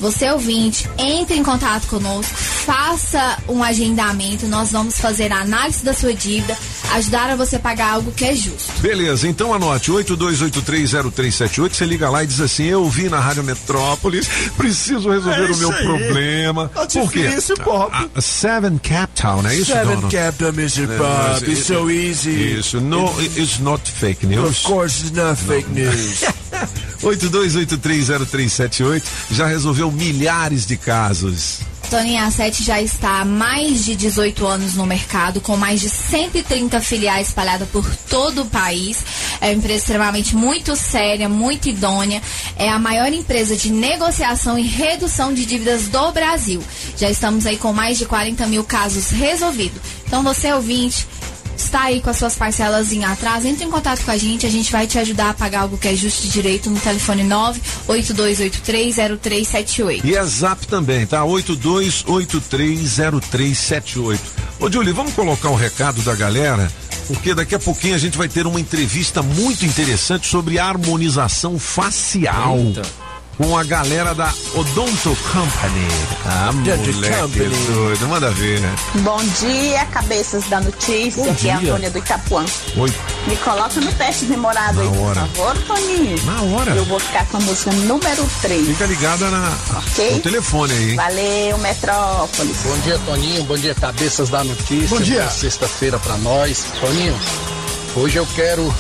[0.04, 5.94] Você ouvinte, entre em contato conosco, faça um agendamento, nós vamos fazer a análise da
[5.94, 6.58] sua dívida,
[6.92, 8.70] ajudar a você pagar algo que é justo.
[8.82, 11.74] Beleza, então anote 82830378.
[11.74, 14.28] Você liga lá e diz assim: Eu vi na Rádio Metrópolis,
[14.58, 15.84] preciso resolver É o meu aí.
[15.86, 16.70] problema.
[16.76, 17.30] Tá Por quê?
[17.30, 20.12] A- a Seven Capital, não é isso, Seven dono?
[20.12, 20.86] Capital, Mr.
[20.98, 21.50] Bob.
[21.50, 22.60] It's so easy.
[22.60, 24.50] Isso, no, it's not fake news.
[24.50, 26.24] Of course it's not fake news.
[27.02, 31.60] 82830378 já resolveu milhares de casos.
[31.90, 35.90] Toninho, a Sete já está há mais de 18 anos no mercado, com mais de
[35.90, 39.06] 130 filiais espalhadas por todo o país.
[39.40, 42.20] É uma empresa extremamente muito séria, muito idônea.
[42.58, 46.64] É a maior empresa de negociação e redução de dívidas do Brasil.
[46.98, 49.80] Já estamos aí com mais de 40 mil casos resolvidos.
[50.08, 51.06] Então, você ouvinte,
[51.58, 54.50] está aí com as suas parcelas em atraso, entre em contato com a gente, a
[54.50, 57.24] gente vai te ajudar a pagar algo que é justo e direito no telefone
[57.88, 60.04] 982830378.
[60.04, 61.22] E é zap também, tá?
[61.24, 64.20] 82830378.
[64.60, 66.72] Ô, Julie, vamos colocar o recado da galera,
[67.08, 72.58] porque daqui a pouquinho a gente vai ter uma entrevista muito interessante sobre harmonização facial.
[73.38, 75.88] Com a galera da Odonto Company.
[76.24, 77.50] Ah, moleque Company.
[77.74, 78.76] doido, manda ver, né?
[79.00, 81.24] Bom dia, cabeças da notícia.
[81.24, 81.70] Bom Aqui é a dia.
[81.72, 82.46] Antônia do Itapuã.
[82.78, 82.94] Oi.
[83.28, 85.22] Me coloca no teste demorado aí, Na por hora.
[85.34, 86.24] favor, Toninho.
[86.26, 86.72] Na hora.
[86.76, 88.68] Eu vou ficar com a música número 3.
[88.68, 90.12] Fica ligada na, Ok.
[90.12, 90.96] no telefone aí.
[90.96, 92.58] Valeu, Metrópolis.
[92.64, 93.44] Bom dia, Toninho.
[93.46, 94.88] Bom dia, cabeças da notícia.
[94.90, 95.22] Bom dia.
[95.22, 96.66] Boa Sexta-feira pra nós.
[96.80, 97.20] Toninho,
[97.96, 98.74] hoje eu quero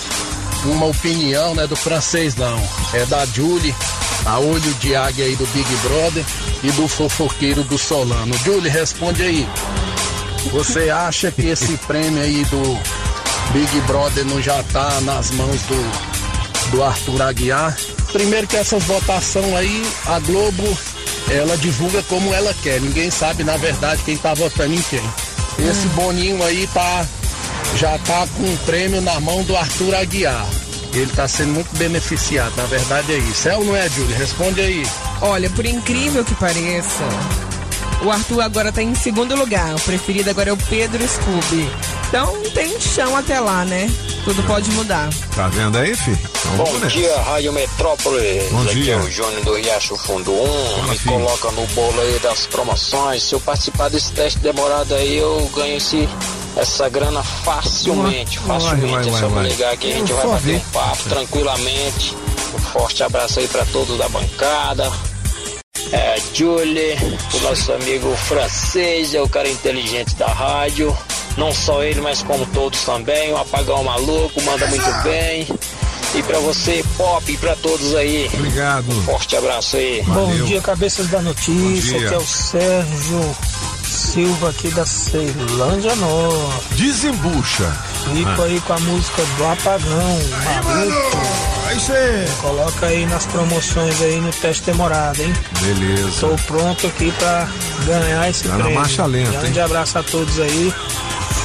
[0.65, 2.61] uma opinião, né, do francêsão.
[2.93, 3.75] É da Julie,
[4.25, 6.25] a olho de águia aí do Big Brother
[6.63, 8.33] e do fofoqueiro do Solano.
[8.39, 9.47] Julie, responde aí.
[10.51, 12.79] Você acha que esse prêmio aí do
[13.51, 17.77] Big Brother não já tá nas mãos do, do Arthur Aguiar?
[18.11, 20.77] Primeiro que essas votações aí, a Globo,
[21.29, 22.79] ela divulga como ela quer.
[22.79, 25.01] Ninguém sabe, na verdade, quem tá votando em quem.
[25.59, 27.05] Esse Boninho aí tá
[27.77, 30.45] já tá com um prêmio na mão do Arthur Aguiar.
[30.93, 33.49] Ele tá sendo muito beneficiado, na verdade é isso.
[33.49, 34.15] É ou não é, Júlio?
[34.15, 34.83] Responde aí.
[35.21, 37.03] Olha, por incrível que pareça,
[38.03, 39.73] o Arthur agora tá em segundo lugar.
[39.73, 41.67] O preferido agora é o Pedro Scooby.
[42.09, 43.89] Então tem chão até lá, né?
[44.23, 45.09] Tudo pode mudar.
[45.35, 46.19] Tá vendo aí, filho?
[46.53, 46.87] Então, Bom nessa.
[46.95, 48.47] dia, Rádio Metrópole.
[48.51, 48.93] Bom Aqui dia.
[48.93, 50.87] é o Jônio do Riacho Fundo 1.
[50.89, 53.23] Me coloca no bolo aí das promoções.
[53.23, 56.07] Se eu participar desse teste demorado aí, eu ganho esse,
[56.55, 58.39] essa grana facilmente.
[58.39, 58.91] Vai, facilmente.
[58.91, 59.47] vai, é vai, só me vai.
[59.47, 60.55] ligar que a gente vai bater vi.
[60.55, 62.17] um papo tranquilamente.
[62.53, 64.91] Um forte abraço aí pra todos da bancada.
[65.91, 66.95] É, Julie,
[67.33, 70.95] o nosso amigo francês, é o cara inteligente da rádio.
[71.37, 73.33] Não só ele, mas como todos também.
[73.33, 75.47] O apagão maluco, manda muito bem.
[76.15, 78.29] E pra você, Pop, e pra todos aí.
[78.33, 78.87] Obrigado.
[78.87, 80.03] Um forte abraço aí.
[80.03, 81.97] Bom dia, cabeças da notícia.
[81.97, 83.35] Aqui é o Sérgio
[83.93, 86.73] Silva aqui da Ceilândia Norte.
[86.75, 87.71] Desembucha.
[88.13, 88.45] Fico Ah.
[88.45, 90.19] aí com a música do Apagão,
[90.75, 92.29] aí.
[92.41, 95.33] Coloca aí nas promoções aí no teste demorado, hein?
[95.61, 96.19] Beleza.
[96.19, 97.47] Tô pronto aqui pra
[97.85, 98.79] ganhar esse Tá na prêmio.
[98.79, 99.65] marcha lenta, Grande hein?
[99.65, 100.73] abraço a todos aí.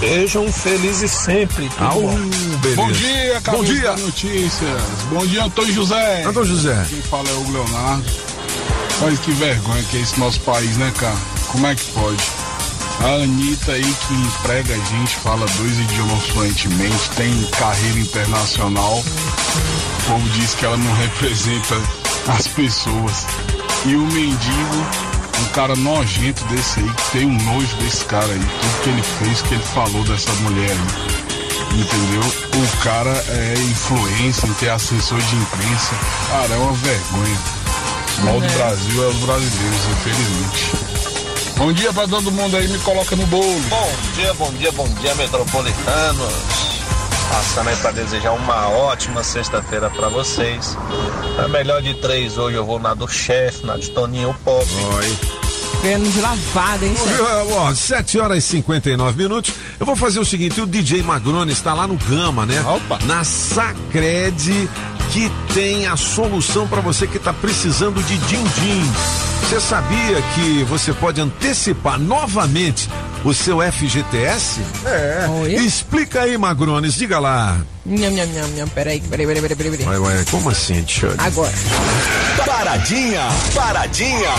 [0.01, 1.69] Sejam felizes sempre.
[1.71, 2.17] tudo Au, bom.
[2.61, 2.77] beleza.
[2.77, 3.97] Bom dia, Bom Cabeça dia.
[3.97, 4.83] Notícias.
[5.11, 6.25] Bom dia, Antônio José.
[6.25, 6.87] Antônio José.
[6.89, 8.05] Quem fala é o Leonardo.
[9.03, 11.17] Olha que vergonha que é esse nosso país, né, cara?
[11.49, 12.23] Como é que pode?
[13.01, 18.99] A Anitta aí que emprega a gente, fala dois idiomas fluentemente, tem carreira internacional.
[18.99, 21.77] O povo diz que ela não representa
[22.37, 23.25] as pessoas.
[23.87, 24.87] E o mendigo,
[25.41, 29.03] um cara nojento desse aí, que tem um nojo desse cara aí, tudo que ele
[29.03, 31.29] fez, que ele falou dessa mulher aí.
[31.81, 32.23] Entendeu?
[32.57, 35.95] O cara é influência em ter assessor de imprensa.
[36.31, 37.39] Cara, é uma vergonha.
[38.19, 38.49] O mal do É.
[38.49, 40.98] Brasil é os brasileiros, infelizmente.
[41.59, 43.61] Bom dia pra todo mundo aí, me coloca no bolo.
[43.69, 46.33] Bom dia, bom dia, bom dia, metropolitanos.
[47.33, 50.79] Passando aí para desejar uma ótima sexta-feira para vocês.
[51.37, 54.65] A melhor de três hoje eu vou na do chefe, na de Toninho Pop.
[54.99, 55.19] Oi.
[55.83, 57.23] Ganhando de lavada, hein, chefe?
[57.53, 59.53] Ó, 7 horas e 59 minutos.
[59.81, 62.55] Eu vou fazer o seguinte: o DJ Magrone está lá no Gama, né?
[63.05, 64.69] Na Sacred,
[65.13, 68.93] que tem a solução para você que está precisando de din-din.
[69.43, 72.89] Você sabia que você pode antecipar novamente
[73.25, 74.61] o seu FGTS?
[74.85, 75.55] É.
[75.55, 77.59] Explica aí, Magrones, diga lá.
[77.87, 78.69] Nham, nham, nham, nham.
[78.69, 79.87] Peraí, peraí, peraí, peraí, peraí.
[79.87, 81.07] Vai, vai, como assim, Tchê?
[81.17, 81.53] Agora.
[82.45, 83.23] Paradinha,
[83.55, 84.31] paradinha.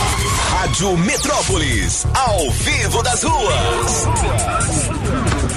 [0.52, 4.99] Rádio Metrópolis, ao vivo das ruas.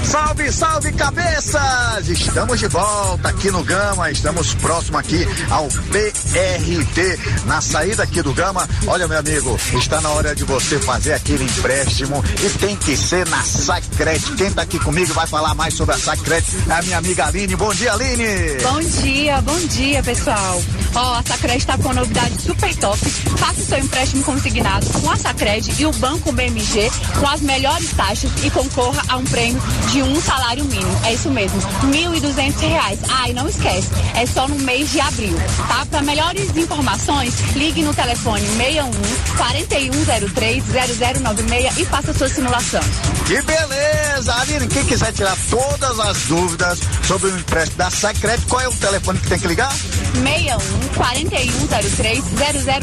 [0.04, 2.08] Salve, salve cabeças!
[2.08, 8.34] Estamos de volta aqui no Gama, estamos próximo aqui ao BRT, na saída aqui do
[8.34, 8.68] Gama.
[8.86, 13.26] Olha, meu amigo, está na hora de você fazer aquele empréstimo e tem que ser
[13.28, 14.20] na Sacred.
[14.36, 17.56] Quem tá aqui comigo vai falar mais sobre a Sacred é a minha amiga Aline.
[17.56, 18.58] Bom dia, Aline!
[18.62, 20.62] Bom dia, bom dia, pessoal.
[20.94, 22.98] Ó, a Sacred está com uma novidade super top.
[23.38, 27.92] Faça o seu empréstimo consignado com a Sacred e o Banco BMG com as melhores
[27.92, 31.00] taxas e concorra a um prêmio de um salário mínimo.
[31.04, 32.98] É isso mesmo, 1.200 reais.
[33.10, 35.36] Ah, e não esquece, é só no mês de abril,
[35.68, 35.84] tá?
[35.90, 38.90] Para melhores informações, ligue no telefone 61
[39.36, 42.80] 4103 0096 e faça sua simulação.
[43.26, 44.34] Que beleza!
[44.34, 48.72] Aline, quem quiser tirar todas as dúvidas sobre o empréstimo da Sacred, qual é o
[48.72, 49.72] telefone que tem que ligar?
[50.14, 52.24] 61 4103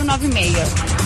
[0.05, 0.57] 0096.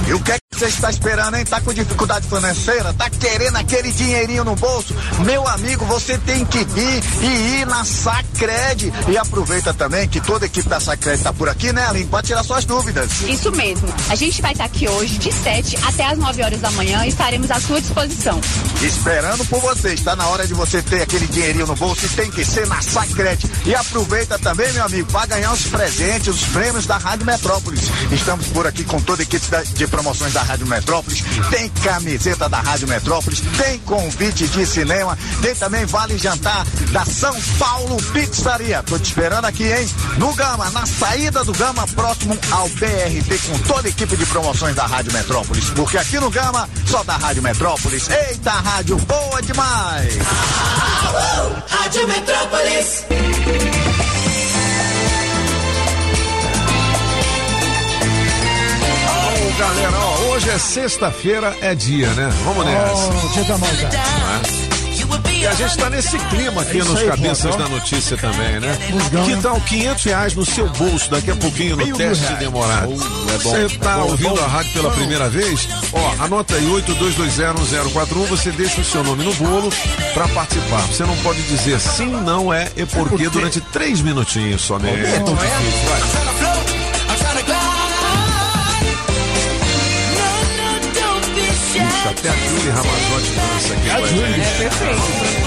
[0.08, 1.46] E o que é você está esperando, hein?
[1.46, 2.94] Tá com dificuldade financeira?
[2.94, 4.96] Tá querendo aquele dinheirinho no bolso?
[5.26, 8.94] Meu amigo, você tem que ir e ir na Sacred.
[9.08, 12.06] E aproveita também que toda a equipe da Sacred tá por aqui, né, Aline?
[12.06, 13.22] Pode tirar suas dúvidas.
[13.22, 13.88] Isso mesmo.
[14.10, 17.10] A gente vai estar aqui hoje de 7 até as 9 horas da manhã e
[17.10, 18.40] estaremos à sua disposição.
[18.84, 19.94] Esperando por você.
[19.94, 22.82] Está na hora de você ter aquele dinheirinho no bolso e tem que ser na
[22.82, 23.40] Sacred.
[23.66, 27.84] E aproveita também, meu amigo, para ganhar os presentes, os prêmios da Rádio Metrópolis.
[28.12, 31.24] Estamos por aqui com toda a equipe de promoções da Rádio Metrópolis.
[31.50, 37.34] Tem camiseta da Rádio Metrópolis, tem convite de cinema, tem também vale jantar da São
[37.58, 38.84] Paulo Pizzaria.
[38.84, 39.90] Tô te esperando aqui, hein?
[40.18, 44.76] No Gama, na saída do Gama, próximo ao BRT, com toda a equipe de promoções
[44.76, 45.70] da Rádio Metrópolis.
[45.70, 48.10] Porque aqui no Gama, só da Rádio Metrópolis.
[48.10, 50.18] Eita, rádio boa demais!
[51.70, 53.06] Rádio Metrópolis.
[59.06, 62.30] Ô, galera, ó, hoje é sexta-feira, é dia, né?
[62.44, 63.14] Vamos nessa.
[63.14, 64.63] Oh, dia da maldade.
[65.44, 68.78] E a gente tá nesse clima aqui É nos aí, cabeças da notícia também, né?
[68.92, 72.40] Busgão, Que tal 500 reais no seu bolso daqui a pouquinho no teste reais.
[72.40, 72.94] demorado?
[72.96, 73.38] Oh, é.
[73.40, 74.44] Você tá É bom, é ouvindo bom.
[74.44, 75.68] a rádio pela primeira vez?
[75.92, 79.70] Ó, anota aí 82201041, você deixa o seu nome no bolo
[80.14, 80.82] pra participar.
[80.88, 84.98] Você não pode dizer sim, não é e por quê durante três minutinhos somente.
[85.06, 86.33] É tão difícil,
[92.04, 94.42] Puxa, até a Julie Ramazotti dança aqui a gente.
[94.42, 95.44] É perfeito.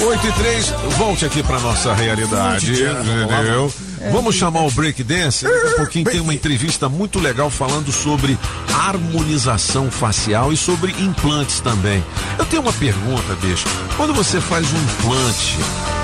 [0.00, 3.72] 8 e 3, volte aqui pra nossa realidade, entendeu?
[4.10, 5.44] Vamos chamar o break dance.
[5.44, 8.38] Daqui a pouquinho tem uma entrevista muito legal falando sobre
[8.72, 12.02] harmonização facial e sobre implantes também.
[12.38, 13.66] Eu tenho uma pergunta, bicho.
[13.96, 15.58] Quando você faz um implante,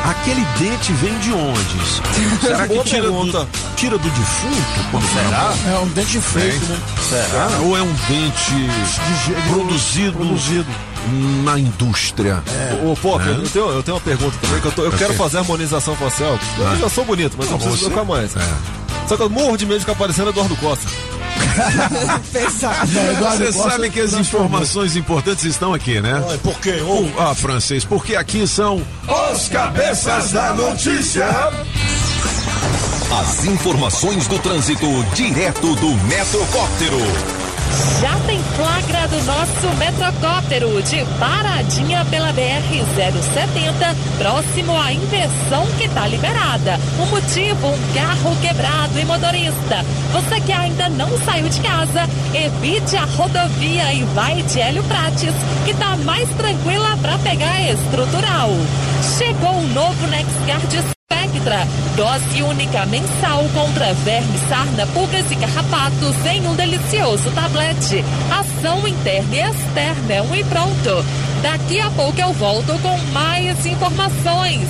[0.05, 2.41] aquele dente vem de onde?
[2.41, 4.91] Será que tira do, tira do defunto?
[4.91, 5.55] Quando Será?
[5.75, 6.79] É um dente feito, né?
[7.09, 7.49] Será?
[7.65, 8.69] Ou é um dente
[9.53, 10.67] produzido,
[11.45, 12.43] na indústria?
[12.85, 13.29] Ô, pô, É.
[13.31, 14.99] eu, tenho, eu tenho uma pergunta também, que eu, tô- eu Ok.
[14.99, 16.39] quero fazer harmonização facial.
[16.59, 16.77] Eu Ah.
[16.81, 18.35] já sou bonito, mas eu Não, preciso você- colocar mais.
[18.37, 18.55] É.
[19.07, 20.87] Só que eu morro de medo de ficar parecendo Eduardo Costa.
[23.21, 26.23] Você sabe que as informações importantes estão aqui, né?
[26.43, 26.77] por quê?
[27.19, 28.83] Ah, francês, porque aqui são
[29.33, 31.27] Os cabeças da notícia.
[33.21, 37.44] As informações do trânsito direto do Metrocóptero.
[38.01, 46.07] Já tem flagra do nosso metrocóptero de paradinha pela BR-070, próximo à inversão que tá
[46.07, 46.79] liberada.
[46.99, 49.85] O motivo, um carro quebrado e motorista.
[50.13, 55.35] Você que ainda não saiu de casa, evite a rodovia e vai de Hélio Prates,
[55.65, 58.51] que tá mais tranquila para pegar estrutural.
[59.19, 66.47] Chegou o novo Nexguard Spectra, dose única mensal contra vermes, sarna, pulgas e carrapatos em
[66.47, 68.03] um delicioso tablete.
[68.31, 71.05] Ação interna e externa é um e pronto.
[71.43, 74.67] Daqui a pouco eu volto com mais informações.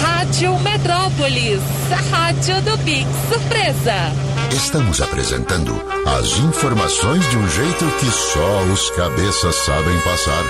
[0.00, 1.60] Rádio Metrópolis,
[1.92, 4.12] a rádio do Big Surpresa.
[4.52, 5.74] Estamos apresentando
[6.18, 10.44] as informações de um jeito que só os cabeças sabem passar.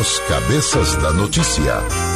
[0.00, 2.15] Os cabeças da notícia.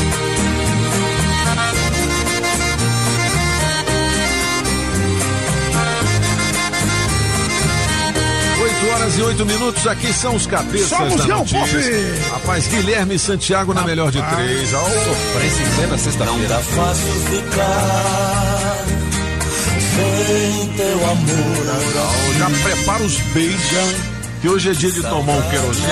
[8.91, 11.59] Horas e oito minutos, aqui são os cabeças Somos da não, notícia.
[11.59, 12.29] Pop!
[12.31, 14.73] Rapaz, Guilherme Santiago na melhor de três.
[14.73, 16.47] Ó, Sofrência em plena sexta-feira.
[16.49, 18.85] Tá fácil ficar
[19.95, 22.37] sem teu amor agora.
[22.39, 23.95] Já prepara os beijos,
[24.41, 25.87] que hoje é dia de tomar um querosene.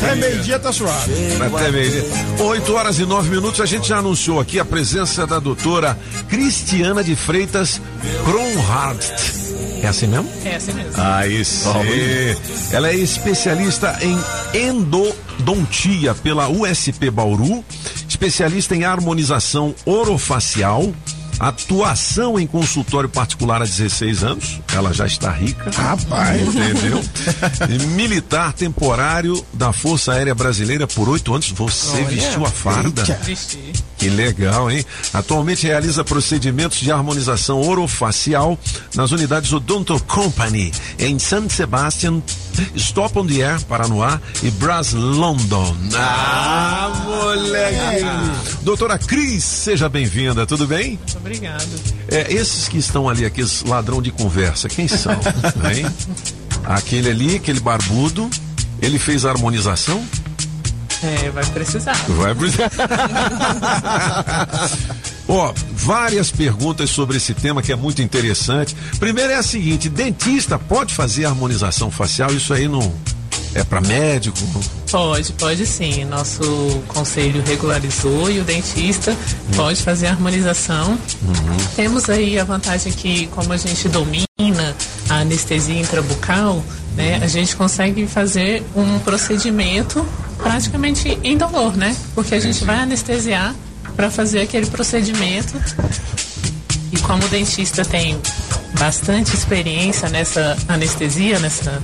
[0.00, 1.12] É, Até meio-dia tá suave.
[1.54, 2.04] Até meio-dia.
[2.38, 7.04] 8 horas e 9 minutos, a gente já anunciou aqui a presença da doutora Cristiana
[7.04, 7.80] de Freitas
[8.24, 9.43] Kronhardt.
[9.84, 10.30] É assim mesmo?
[10.44, 10.92] É assim mesmo.
[10.96, 11.68] Aí sim.
[12.72, 14.18] Ela é especialista em
[14.68, 17.62] endodontia pela USP Bauru,
[18.08, 20.90] especialista em harmonização orofacial,
[21.38, 24.60] atuação em consultório particular há 16 anos.
[24.72, 25.70] Ela já está rica.
[25.70, 26.40] Rapaz.
[26.42, 27.02] Entendeu?
[27.68, 31.50] E militar temporário da Força Aérea Brasileira por oito anos.
[31.50, 33.02] Você Olha, vestiu a farda?
[33.02, 33.18] eita.
[33.22, 33.72] Vesti.
[34.04, 34.84] Que legal, hein?
[35.14, 38.58] Atualmente realiza procedimentos de harmonização orofacial
[38.94, 42.22] nas unidades Odonto Company em San Sebastian,
[42.76, 45.74] Stop on the Air, Paranoá e Bras London.
[45.94, 48.04] Ah, moleque!
[48.60, 51.00] Doutora Cris, seja bem-vinda, tudo bem?
[51.16, 51.66] Obrigado.
[52.08, 55.14] É, esses que estão ali, aqueles ladrão de conversa, quem são?
[55.74, 55.86] hein?
[56.66, 58.28] Aquele ali, aquele barbudo,
[58.82, 60.04] ele fez a harmonização?
[61.04, 61.94] É, vai precisar.
[62.08, 62.70] Vai precisar.
[65.28, 68.74] Ó, várias perguntas sobre esse tema que é muito interessante.
[68.98, 72.32] Primeiro é a seguinte: dentista pode fazer harmonização facial?
[72.32, 72.92] Isso aí não
[73.54, 74.38] é para médico?
[74.90, 76.04] Pode, pode sim.
[76.04, 76.42] Nosso
[76.88, 79.16] conselho regularizou e o dentista
[79.54, 80.98] pode fazer a harmonização.
[81.76, 84.26] Temos aí a vantagem que, como a gente domina
[85.08, 86.62] a anestesia intrabucal,
[86.96, 90.04] né, a gente consegue fazer um procedimento
[90.44, 91.96] praticamente indolor, né?
[92.14, 93.54] Porque a gente vai anestesiar
[93.96, 95.60] para fazer aquele procedimento.
[96.92, 98.20] E como o dentista tem
[98.78, 101.82] bastante experiência nessa anestesia, nessa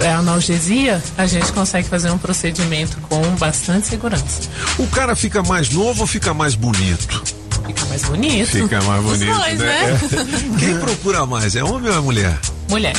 [0.00, 4.42] é, analgesia, a gente consegue fazer um procedimento com bastante segurança.
[4.78, 7.24] O cara fica mais novo ou fica mais bonito?
[7.66, 8.50] Fica mais bonito.
[8.50, 9.66] Fica mais bonito, dois, né?
[9.66, 9.90] né?
[9.92, 10.58] É.
[10.58, 11.54] Quem procura mais?
[11.56, 12.38] É homem ou é mulher?
[12.68, 12.96] Mulher.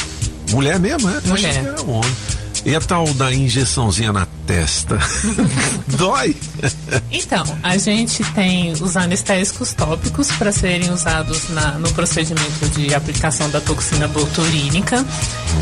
[0.50, 1.22] Mulher mesmo, é?
[1.26, 1.52] Mulher.
[1.52, 2.16] que era homem.
[2.66, 4.98] E a tal da injeçãozinha na testa?
[5.98, 6.36] Dói?
[7.12, 13.50] Então, a gente tem os anestésicos tópicos para serem usados na- no procedimento de aplicação
[13.52, 15.06] da toxina boturínica,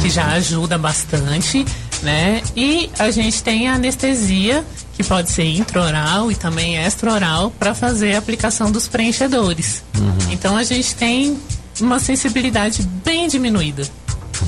[0.01, 1.65] que já ajuda bastante,
[2.03, 2.41] né?
[2.55, 8.15] E a gente tem a anestesia, que pode ser intraoral e também extraoral, para fazer
[8.15, 9.83] a aplicação dos preenchedores.
[10.31, 11.37] Então, a gente tem
[11.81, 13.85] uma sensibilidade bem diminuída.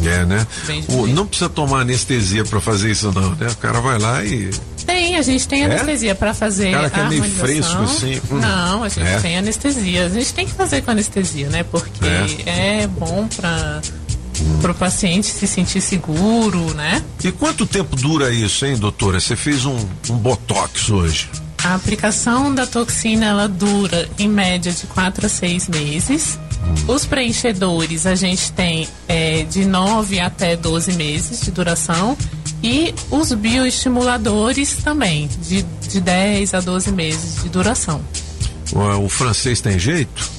[0.03, 0.45] É, né?
[0.89, 3.47] O- não precisa tomar anestesia pra fazer isso, não, né?
[3.49, 4.49] O cara vai lá e.
[4.85, 5.65] Tem, a gente tem É?
[5.65, 8.37] anestesia para fazer Cara que é meio fresco, assim, hum.
[8.39, 9.19] Não, a gente É?
[9.19, 10.05] tem anestesia.
[10.05, 11.63] A gente tem que fazer com anestesia, né?
[11.63, 12.05] Porque
[12.45, 13.81] é, bom para
[14.71, 17.01] o paciente se sentir seguro, né?
[17.23, 19.19] E quanto tempo dura isso, hein, doutora?
[19.19, 19.75] Você fez um,
[20.09, 21.29] um botox hoje.
[21.65, 26.37] A aplicação da toxina ela dura em média de 4 a 6 meses.
[26.87, 32.15] Os preenchedores a gente tem é, de 9 até 12 meses de duração.
[32.61, 37.99] E os bioestimuladores também, de, de 10 a 12 meses de duração.
[38.71, 40.34] O, o francês tem jeito?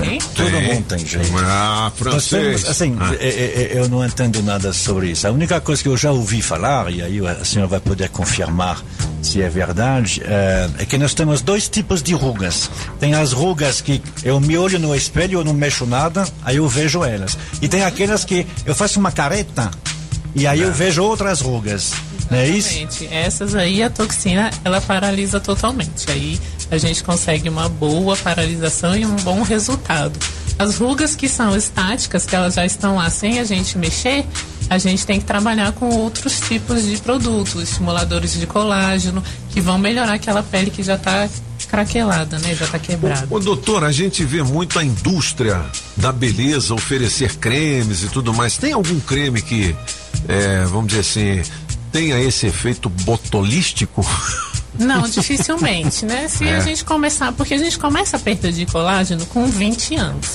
[0.00, 0.18] Tem.
[0.20, 1.30] Todo mundo tem jeito.
[1.38, 2.30] Ah, Nós francês.
[2.62, 3.14] temos, assim, Ah.
[3.14, 5.26] é- é- é- eu não entendo nada sobre isso.
[5.26, 8.82] A única coisa que eu já ouvi falar, e aí a senhora vai poder confirmar
[9.22, 12.70] se é verdade, é, é que nós temos dois tipos de rugas.
[12.98, 16.68] Tem as rugas que eu me olho no espelho, eu não mexo nada, aí eu
[16.68, 17.36] vejo elas.
[17.62, 19.70] E tem aquelas que eu faço uma careta
[20.34, 21.92] e aí eu vejo outras rugas.
[22.30, 22.68] Não é isso?
[22.68, 23.08] Exatamente.
[23.12, 26.10] Essas aí, a toxina, ela paralisa totalmente.
[26.10, 26.38] Aí
[26.70, 30.18] a gente consegue uma boa paralisação e um bom resultado.
[30.58, 34.26] As rugas que são estáticas, que elas já estão lá sem a gente mexer,
[34.68, 39.78] a gente tem que trabalhar com outros tipos de produtos, estimuladores de colágeno, que vão
[39.78, 41.28] melhorar aquela pele que já está
[41.66, 42.54] craquelada, né?
[42.54, 43.26] Já está quebrada.
[43.30, 45.64] Ô, doutor, a gente vê muito a indústria
[45.96, 48.56] da beleza oferecer cremes e tudo mais.
[48.56, 49.74] Tem algum creme que,
[50.28, 51.42] é, vamos dizer assim,
[51.92, 54.04] tenha esse efeito botolístico?
[54.78, 56.28] Não, dificilmente, né?
[56.28, 56.56] Se É.
[56.56, 60.26] a gente começar, porque a gente começa a perda de colágeno com 20 anos.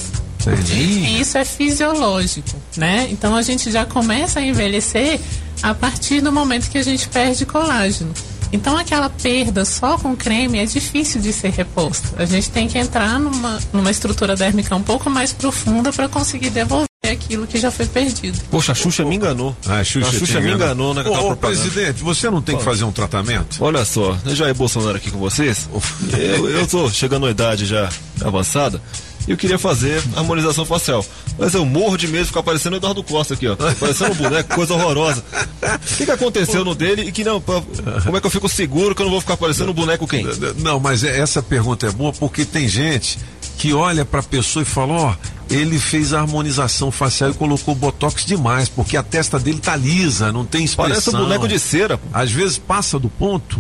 [0.42, 0.74] Entendi.
[0.76, 3.08] E isso é fisiológico, né?
[3.10, 5.20] Então a gente já começa a envelhecer
[5.64, 8.14] a partir do momento que a gente perde colágeno.
[8.54, 12.22] Então aquela perda só com creme é difícil de ser reposta.
[12.22, 16.52] A gente tem que entrar numa, numa estrutura dérmica um pouco mais profunda para conseguir
[16.52, 18.40] devolver aquilo que já foi perdido.
[18.52, 19.56] Poxa, a Xuxa me enganou.
[19.68, 22.64] Ah, a Xuxa, a Xuxa me enganou né, Ô, ô, presidente, você não tem que
[22.64, 23.58] fazer um tratamento?
[23.64, 25.70] Olha só, já é Bolsonaro aqui com vocês.
[26.14, 27.90] Eu, eu tô chegando a idade já
[28.24, 28.82] avançada
[29.28, 31.04] e eu queria fazer harmonização facial.
[31.38, 33.56] Mas eu morro de medo de ficar parecendo o Eduardo Costa aqui, ó.
[33.56, 35.24] Parecendo um boneco, coisa horrorosa.
[35.64, 37.42] O que, que aconteceu no dele e que não.
[37.42, 37.62] pra-
[38.04, 40.26] Como é que eu fico seguro que eu não vou ficar parecendo um boneco quem?
[40.60, 43.18] Não, mas é- essa pergunta é boa porque tem gente
[43.58, 45.16] que olha pra pessoa e fala, ó,
[45.50, 50.32] ele fez a harmonização facial e colocou botox demais, porque a testa dele tá lisa,
[50.32, 50.92] não tem expressão.
[50.92, 52.00] Parece um boneco de cera.
[52.14, 53.60] Às vezes passa do ponto.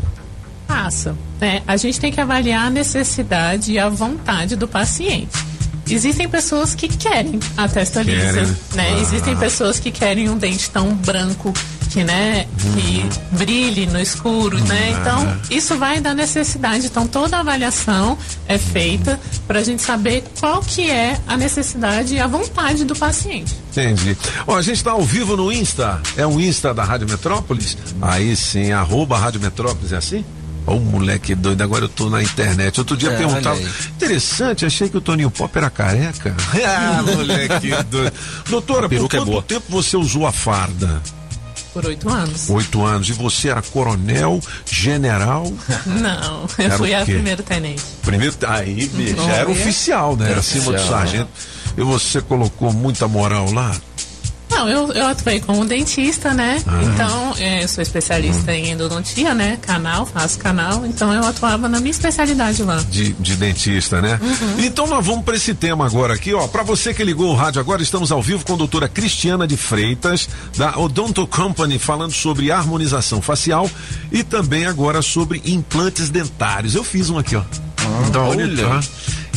[0.67, 1.15] Passa.
[1.39, 1.61] né?
[1.67, 5.54] A gente tem que avaliar a necessidade e a vontade do paciente.
[5.89, 8.57] Existem pessoas que querem a testa Querem, lisa, né?
[8.75, 8.95] né?
[8.95, 9.01] Ah.
[9.01, 11.53] Existem pessoas que querem um dente tão branco
[11.95, 14.93] que, né, que brilhe no escuro, né?
[14.93, 14.99] Ah.
[14.99, 16.87] Então, isso vai da necessidade.
[16.87, 18.17] Então, toda avaliação
[18.47, 22.95] é feita para a gente saber qual que é a necessidade e a vontade do
[22.95, 23.55] paciente.
[23.71, 24.17] Entendi.
[24.45, 26.01] Ó, a gente tá ao vivo no Insta.
[26.17, 27.77] É o Insta da Rádio Metrópolis?
[28.01, 30.25] Aí sim, arroba Rádio Metrópolis, é assim?
[30.65, 32.79] Ô, moleque doido, agora eu tô na internet.
[32.79, 33.59] Outro dia É, perguntava.
[33.95, 36.35] Interessante, achei que o Toninho Pop era careca.
[36.65, 38.13] ah, moleque doido.
[38.49, 39.43] Doutora, por peruca é quanto boa.
[39.43, 41.01] tempo você usou a farda?
[41.71, 42.49] Por oito anos.
[42.49, 43.09] Oito anos.
[43.09, 45.51] E você era coronel, general?
[45.85, 47.83] Não, eu Era fui a primeiro tenente.
[48.01, 50.31] Primeiro, aí, bicho, já era oficial, né?
[50.31, 51.29] Era Acima do sargento.
[51.77, 53.75] E você colocou muita moral lá?
[54.55, 56.63] Não, eu, eu atuei como dentista, né?
[56.65, 56.81] Ah.
[56.83, 59.57] Então, é, eu sou especialista em endodontia, né?
[59.61, 60.85] Canal, faço canal.
[60.85, 62.77] Então, eu atuava na minha especialidade lá.
[62.89, 64.17] de, de dentista, né?
[64.59, 66.47] Então nós vamos para esse tema agora aqui, ó.
[66.47, 69.57] Para você que ligou o rádio agora, estamos ao vivo com a doutora Cristiana de
[69.57, 73.69] Freitas, da Odonto Company, falando sobre harmonização facial
[74.11, 76.75] e também agora sobre implantes dentários.
[76.75, 77.43] Eu fiz um aqui, ó.
[78.07, 78.67] Então, olha, olha.
[78.67, 78.79] tá?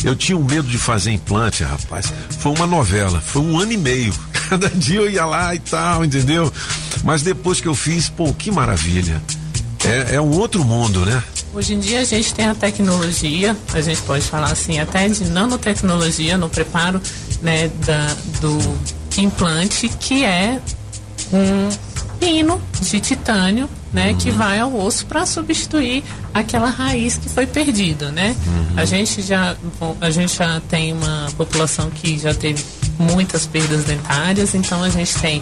[0.03, 2.11] Eu tinha um medo de fazer implante, rapaz.
[2.39, 4.13] Foi uma novela, foi um ano e meio.
[4.49, 6.51] Cada dia eu ia lá e tal, entendeu?
[7.03, 9.21] Mas depois que eu fiz, pô, que maravilha.
[9.85, 11.23] É, é um outro mundo, né?
[11.53, 15.25] Hoje em dia a gente tem a tecnologia, a gente pode falar assim, até de
[15.25, 17.01] nanotecnologia no preparo
[17.41, 18.59] né, da, do
[19.17, 20.59] implante, que é
[21.33, 21.69] um
[22.19, 26.03] pino de titânio, né, que vai ao osso para substituir
[26.33, 28.35] aquela raiz que foi perdida, né?
[28.77, 32.63] A gente já bom, a gente já tem uma população que já teve
[32.97, 35.41] muitas perdas dentárias, então a gente tem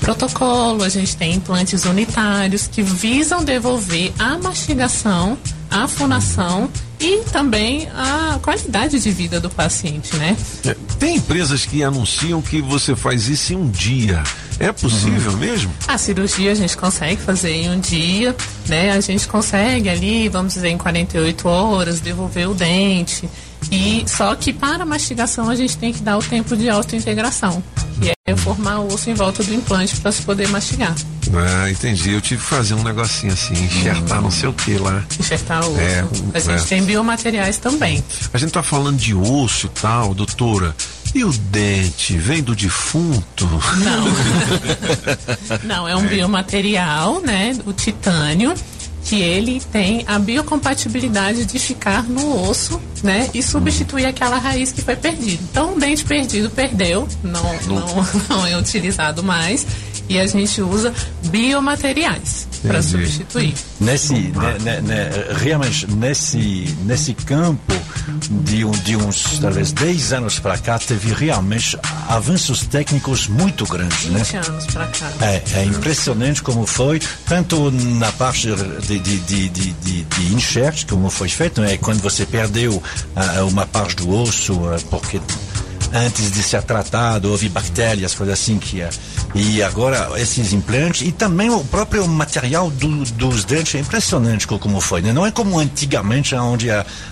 [0.00, 5.36] protocolo, a gente tem implantes unitários que visam devolver a mastigação,
[5.70, 6.70] a fonação
[7.00, 10.36] e também a qualidade de vida do paciente, né?
[10.64, 14.22] É, Tem empresas que anunciam que você faz isso em um dia.
[14.60, 15.72] É possível mesmo?
[15.86, 18.34] A cirurgia a gente consegue fazer em um dia,
[18.68, 18.90] né?
[18.90, 23.28] A gente consegue ali, vamos dizer, em 48 horas, devolver o dente.
[23.70, 27.62] E só que para a mastigação a gente tem que dar o tempo de autointegração,
[28.00, 30.94] que é formar o osso em volta do implante para se poder mastigar.
[31.34, 32.12] Ah, entendi.
[32.12, 35.04] Eu tive que fazer um negocinho assim, enxertar não sei o que lá.
[35.18, 35.80] Enxertar o osso.
[35.80, 36.66] É, a gente é.
[36.66, 38.02] tem biomateriais também.
[38.32, 40.74] A gente tá falando de osso e tal, doutora.
[41.14, 43.48] E o dente vem do defunto?
[45.64, 47.56] Não, é um biomaterial, né?
[47.64, 48.54] O titânio,
[49.04, 53.28] que ele tem a biocompatibilidade de ficar no osso, né?
[53.34, 55.42] E substituir aquela raiz que foi perdida.
[55.50, 59.66] Então, o dente perdido perdeu, não, não, não é utilizado mais.
[60.08, 60.92] E a gente usa
[61.26, 63.54] biomateriais para substituir.
[63.80, 67.72] Nesse, né, né, né, realmente, nesse, nesse campo,
[68.42, 74.06] de, um- de uns, talvez, 10 anos para cá, teve realmente avanços técnicos muito grandes,
[74.06, 74.18] né?
[74.24, 75.12] 20 anos para cá.
[75.20, 78.48] É, é impressionante como foi, tanto na parte
[78.86, 82.82] de, de, de, de, de, de enxerto, como foi feito, é quando você perdeu
[83.16, 85.20] ah, uma parte do osso, ah, porque
[85.92, 88.90] antes de ser tratado houve bactérias, coisas assim que ah,
[89.34, 94.58] e agora esses implantes e também o próprio material do, dos dentes é impressionante co-
[94.58, 95.12] como foi, né?
[95.12, 96.68] não é como antigamente onde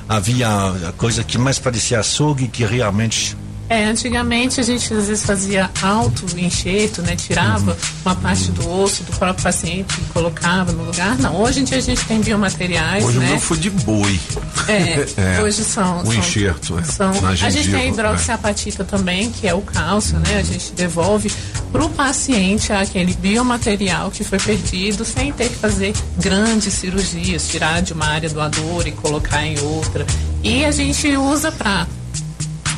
[0.08, 0.48] havia
[0.96, 3.36] coisa que mais parecia açougue que realmente
[3.68, 7.16] É, antigamente a gente às vezes fazia alto enxerto, né?
[7.16, 7.76] Tirava Uhum.
[8.04, 11.18] uma parte do osso do próprio paciente e colocava no lugar.
[11.18, 13.28] Não, hoje em dia a gente tem biomateriais, Hoje o né?
[13.30, 14.20] meu foi de boi.
[14.68, 16.00] É, hoje são.
[16.02, 16.84] O são- enxerto, é.
[16.84, 17.92] são- na a gente gengiva, tem a é.
[17.92, 20.36] hidroxiapatita também, que é o cálcio, né?
[20.38, 21.32] A gente devolve
[21.72, 27.82] para o paciente aquele biomaterial que foi perdido sem ter que fazer grandes cirurgias, tirar
[27.82, 30.06] de uma área doadora e colocar em outra.
[30.42, 31.86] E a gente usa para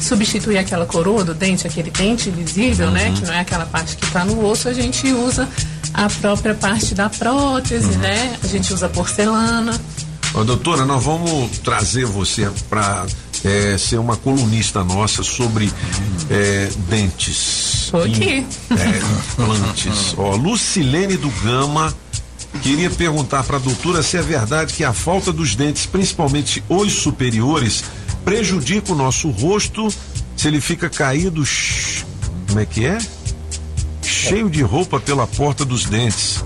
[0.00, 3.12] substituir aquela coroa do dente, aquele dente visível, né?
[3.14, 5.48] Que não é aquela parte que está no osso, a gente usa
[5.92, 8.36] a própria parte da prótese, né?
[8.42, 9.78] A gente usa porcelana.
[10.34, 13.06] Ó, doutora, nós vamos trazer você para
[13.78, 15.72] ser uma colunista nossa sobre
[16.30, 17.88] é, dentes.
[17.90, 18.46] Tô aqui.
[18.70, 20.14] É, implantes.
[20.18, 21.94] Ó, Lucilene do Gama
[22.58, 26.92] queria perguntar para a doutora se é verdade que a falta dos dentes, principalmente os
[26.92, 27.84] superiores,
[28.24, 29.88] prejudica o nosso rosto
[30.36, 31.42] se ele fica caído.
[32.46, 32.98] Como é que é?
[34.02, 36.44] Cheio de roupa pela porta dos dentes.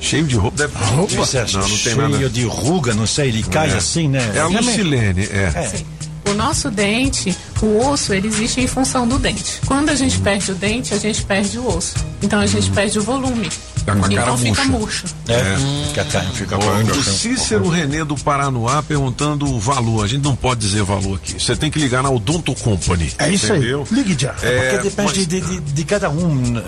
[0.00, 0.56] Cheio de roupa.
[0.56, 0.72] Deve...
[0.76, 2.30] É Não, não tem cheio nada.
[2.30, 3.74] de ruga, não sei, ele cai É.
[3.74, 4.32] assim, né?
[4.34, 4.46] É a.
[4.46, 5.70] Lucilene, é.
[5.76, 5.84] Sim.
[6.30, 9.60] O nosso dente, o osso, ele existe em função do dente.
[9.66, 11.94] Quando a gente perde o dente, a gente perde o osso.
[12.22, 13.48] Então a gente perde o volume.
[13.84, 15.04] Tá com a cara então fica murcha.
[15.28, 15.56] É,
[15.88, 20.04] fica, tá, fica Ó, o Cícero Renê do Paranoá perguntando o valor.
[20.04, 21.34] A gente não pode dizer valor aqui.
[21.42, 23.12] Você tem que ligar na Odonto Company.
[23.18, 23.58] É isso aí.
[23.58, 23.86] entendeu?
[23.90, 24.34] Ligue já.
[24.42, 26.62] É, Porque depende mas- de, de, de cada um, né?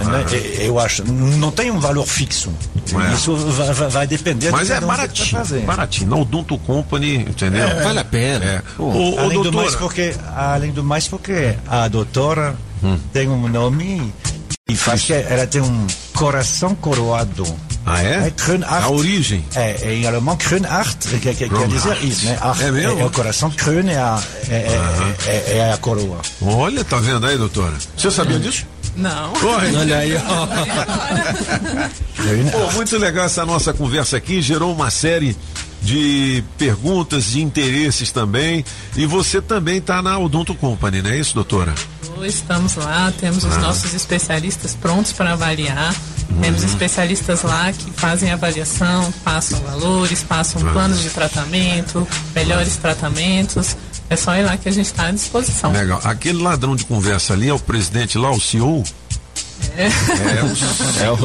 [0.60, 1.04] Eu acho.
[1.10, 2.50] Não tem um valor fixo.
[3.10, 3.14] É.
[3.14, 5.60] Isso vai, vai- vai depender Mas de é cada um que vai baratinho, fazer.
[5.60, 6.10] baratinho.
[6.10, 7.64] Na Odonto Company, entendeu?
[7.68, 7.82] É.
[7.82, 8.44] Vale a pena.
[8.44, 8.62] É.
[8.78, 12.56] Ô, ô, além, do doutora, mais porque, além do mais porque a doutora
[13.12, 14.12] tem um nome
[14.72, 17.44] e faz que ela tem um coração coroado.
[17.84, 18.30] Ah, é?
[18.30, 18.84] Krönart.
[18.84, 19.44] A origem.
[19.54, 21.68] É, em alemão, Krönart, que, que, quer Krönart.
[21.70, 22.38] dizer isso, né?
[22.40, 23.00] Art É mesmo?
[23.00, 26.20] É, o coração, Krön é a, é, é- é- é a coroa.
[26.40, 27.74] Olha, tá vendo aí, doutora?
[27.96, 28.64] Você sabia disso?
[28.96, 29.32] Não.
[29.32, 29.76] Oi.
[29.76, 30.12] Olha aí,
[32.52, 35.36] Pô, muito legal essa nossa conversa aqui, gerou uma série
[35.82, 38.64] de perguntas, de interesses também.
[38.96, 41.74] E você também tá na Odonto Company, não é isso, doutora?
[42.22, 43.58] Estamos lá, temos os Ah.
[43.60, 45.92] nossos especialistas prontos para avaliar.
[46.40, 50.72] Temos especialistas lá que fazem avaliação, passam valores, passam Ah.
[50.72, 53.76] planos de tratamento, melhores tratamentos.
[54.08, 55.72] É só ir lá que a gente está à disposição.
[55.72, 56.00] Legal.
[56.04, 58.84] Aquele ladrão de conversa ali é o presidente lá, o CEO?
[59.76, 59.86] É.
[61.04, 61.18] É o.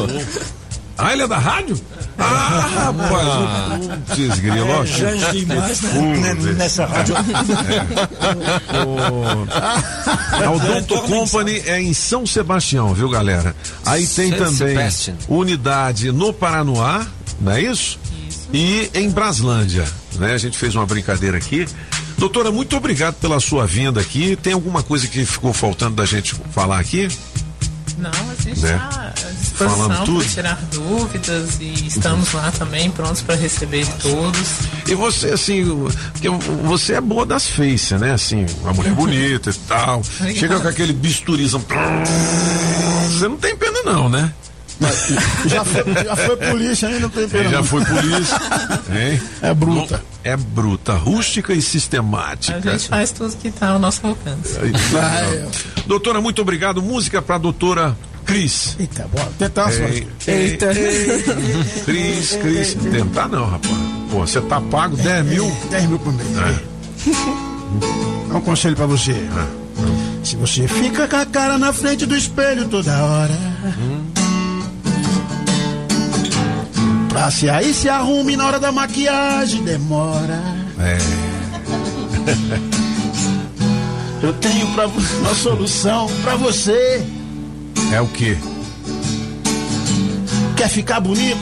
[0.96, 1.80] Ah, ele é da rádio?
[2.20, 6.34] Ah, rapaz, o putz, grilo, ó, É, já demais, né?
[6.56, 7.14] nessa rádio.
[10.40, 10.44] É.
[10.44, 13.54] A Odonto Company é em São Sebastião, viu, galera?
[13.86, 14.76] Aí tem também
[15.28, 17.06] unidade no Paranoá,
[17.40, 17.98] não é isso?
[18.52, 19.84] E em Braslândia,
[20.14, 20.32] né?
[20.32, 21.66] A gente fez uma brincadeira aqui.
[22.16, 24.36] Doutora, muito obrigado pela sua vinda aqui.
[24.36, 27.08] Tem alguma coisa que ficou faltando da gente falar aqui?
[27.98, 28.74] Não, a gente Né?
[28.74, 30.20] está à Falando disposição tudo.
[30.20, 34.48] para tirar dúvidas e estamos lá também prontos para receber todos.
[34.86, 35.64] E você, assim,
[36.12, 38.12] porque você é boa das faces, né?
[38.12, 40.00] Assim, uma mulher bonita e tal.
[40.00, 40.38] Obrigada.
[40.38, 41.62] Chega com aquele bisturizão.
[43.08, 44.32] Você não tem pena, não, né?
[45.46, 47.44] Já foi, já foi polícia ainda, não tem pena.
[47.44, 48.36] Ele já foi polícia.
[48.90, 49.20] hein?
[49.42, 50.02] É bruta.
[50.22, 52.58] É bruta, rústica e sistemática.
[52.58, 54.54] A gente faz tudo que está ao nosso alcance.
[55.86, 56.82] Doutora, muito obrigado.
[56.82, 57.96] Música pra doutora
[58.28, 58.76] Cris.
[58.78, 59.26] Eita, bora.
[59.38, 59.82] Tentar, só.
[59.84, 60.58] Ei, ei, ei.
[61.86, 62.74] Cris, Cris.
[62.74, 63.72] Tentar não, rapaz.
[64.10, 65.50] Pô, você tá pago 10 mil?
[65.70, 66.28] 10 mil por mês.
[66.36, 66.60] É.
[68.36, 69.14] Um conselho pra você.
[70.22, 73.34] Se você fica com a cara na frente do espelho toda hora.
[77.08, 80.38] Pra se aí se arrume na hora da maquiagem demora.
[80.78, 80.98] É.
[84.22, 87.02] Eu tenho pra uma solução pra você.
[87.92, 88.36] É o quê?
[90.56, 91.38] Quer ficar bonito?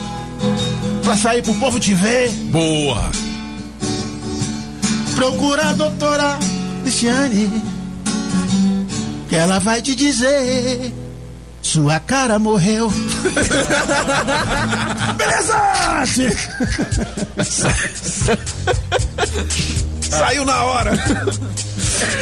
[1.03, 2.29] Pra sair pro povo te ver?
[2.51, 3.09] Boa!
[5.15, 6.37] Procura a doutora
[6.83, 7.63] Cristiane.
[9.29, 10.93] Que ela vai te dizer
[11.61, 12.89] sua cara morreu.
[15.17, 15.57] Beleza!
[20.01, 20.91] Saiu na hora.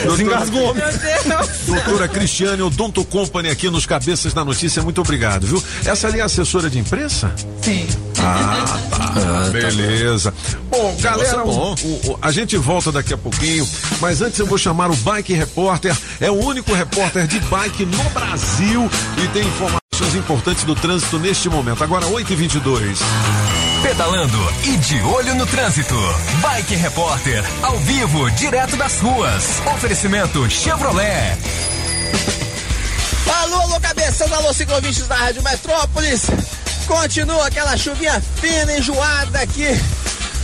[0.04, 0.74] Desengasgou.
[0.74, 1.50] Meu Deus.
[1.66, 5.62] Doutora Cristiane, Odonto Company aqui nos Cabeças da Notícia, muito obrigado, viu?
[5.86, 7.32] Essa ali é a assessora de imprensa?
[7.62, 7.88] Sim.
[8.20, 9.50] Ah, tá.
[9.52, 10.34] Beleza.
[10.70, 11.76] Bom, galera, é bom.
[11.84, 13.68] o- o- a gente volta daqui a pouquinho,
[14.00, 15.96] mas antes eu vou chamar o Bike Repórter.
[16.20, 18.90] É o único repórter de bike no Brasil
[19.24, 21.84] e tem informações importantes do trânsito neste momento.
[21.84, 22.98] Agora, 8h22.
[23.86, 25.94] Pedalando e de olho no trânsito.
[26.42, 29.62] Bike Repórter, ao vivo, direto das ruas.
[29.76, 31.38] Oferecimento Chevrolet.
[33.42, 36.26] Alô, alô, cabeças, alô, ciclovistas da Rádio Metrópolis.
[36.88, 39.68] Continua aquela chuvinha fina, enjoada aqui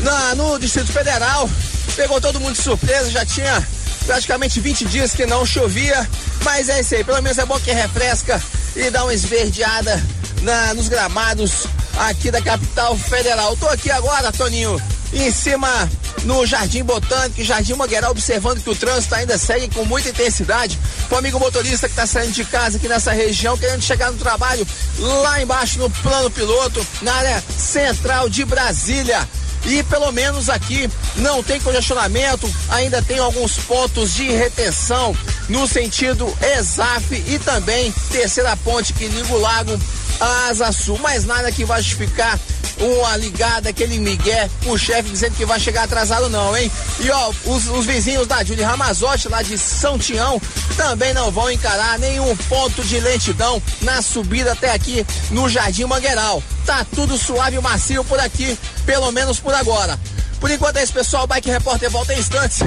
[0.02, 1.50] na, no Distrito Federal.
[1.96, 3.68] Pegou todo mundo de surpresa, já tinha
[4.06, 6.08] praticamente 20 dias que não chovia.
[6.44, 8.42] Mas é isso aí, pelo menos é bom que refresca
[8.76, 10.02] e dá uma esverdeada
[10.42, 11.68] na, nos gramados
[11.98, 13.56] aqui da capital federal.
[13.58, 14.82] Tô aqui agora, Toninho,
[15.14, 15.90] em cima
[16.24, 20.78] no Jardim Botânico Jardim Mangueirão, observando que o trânsito ainda segue com muita intensidade.
[21.10, 24.66] O amigo motorista que está saindo de casa aqui nessa região, querendo chegar no trabalho
[25.00, 29.28] lá embaixo no plano piloto, na área central de Brasília.
[29.66, 35.16] E pelo menos aqui não tem congestionamento, ainda tem alguns pontos de retenção
[35.50, 39.80] no sentido ESAF e também terceira ponte que liga o lago
[40.20, 41.00] a Asa Sul.
[41.02, 42.40] Mas nada que vai justificar
[42.80, 46.72] uma ligada, aquele migué, o chefe dizendo que vai chegar atrasado não, hein?
[47.00, 50.42] E ó, os, os vizinhos da Júlia Ramazotti, lá de São Tião,
[50.76, 56.42] também não vão encarar nenhum ponto de lentidão na subida até aqui no Jardim Mangueiral.
[56.66, 60.00] Tá tudo suave e macio por aqui, pelo menos por agora.
[60.42, 61.26] Por enquanto é isso, pessoal.
[61.28, 62.60] Bike Repórter volta em instantes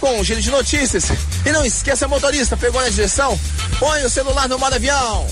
[0.00, 1.04] com um giro de notícias.
[1.44, 3.38] E não esqueça, motorista, pegou na direção?
[3.78, 5.26] Põe o celular no modo avião.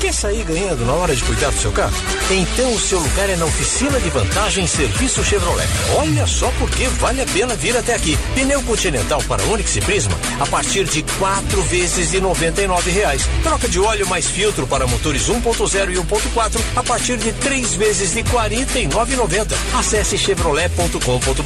[0.00, 1.94] Quer sair ganhando na hora de cuidar do seu carro?
[2.30, 5.66] Então o seu lugar é na oficina de vantagem Serviço Chevrolet.
[5.96, 8.18] Olha só porque vale a pena vir até aqui.
[8.34, 13.22] Pneu Continental para Onix e Prisma a partir de quatro vezes de 99 reais.
[13.42, 18.12] Troca de óleo mais filtro para motores 1.0 e 1.4 a partir de três vezes
[18.12, 19.54] de R$ 49,90.
[19.78, 21.43] Acesse chevrolet.com.br.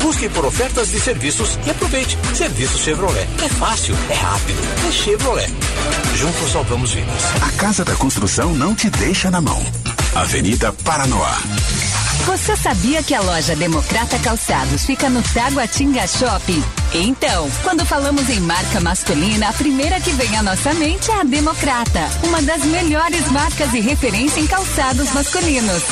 [0.00, 2.16] Busque por ofertas de serviços e aproveite.
[2.34, 3.28] Serviço Chevrolet.
[3.42, 4.58] É fácil, é rápido,
[4.88, 5.52] é Chevrolet.
[6.14, 7.24] Juntos salvamos vidas.
[7.42, 9.60] A Casa da Construção não te deixa na mão.
[10.14, 11.36] Avenida Paranoá.
[12.26, 16.62] Você sabia que a loja Democrata Calçados fica no Taguatinga Shopping?
[16.94, 21.24] Então, quando falamos em marca masculina, a primeira que vem à nossa mente é a
[21.24, 25.82] Democrata, uma das melhores marcas e referência em calçados masculinos.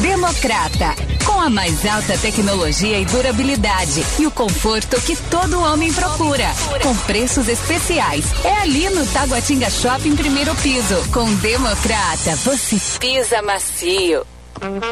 [0.00, 0.94] Democrata,
[1.24, 6.46] com a mais alta tecnologia e durabilidade e o conforto que todo homem procura,
[6.82, 8.24] com preços especiais.
[8.44, 10.96] É ali no Taguatinga Shopping primeiro piso.
[11.12, 14.26] Com Democrata, você pisa macio.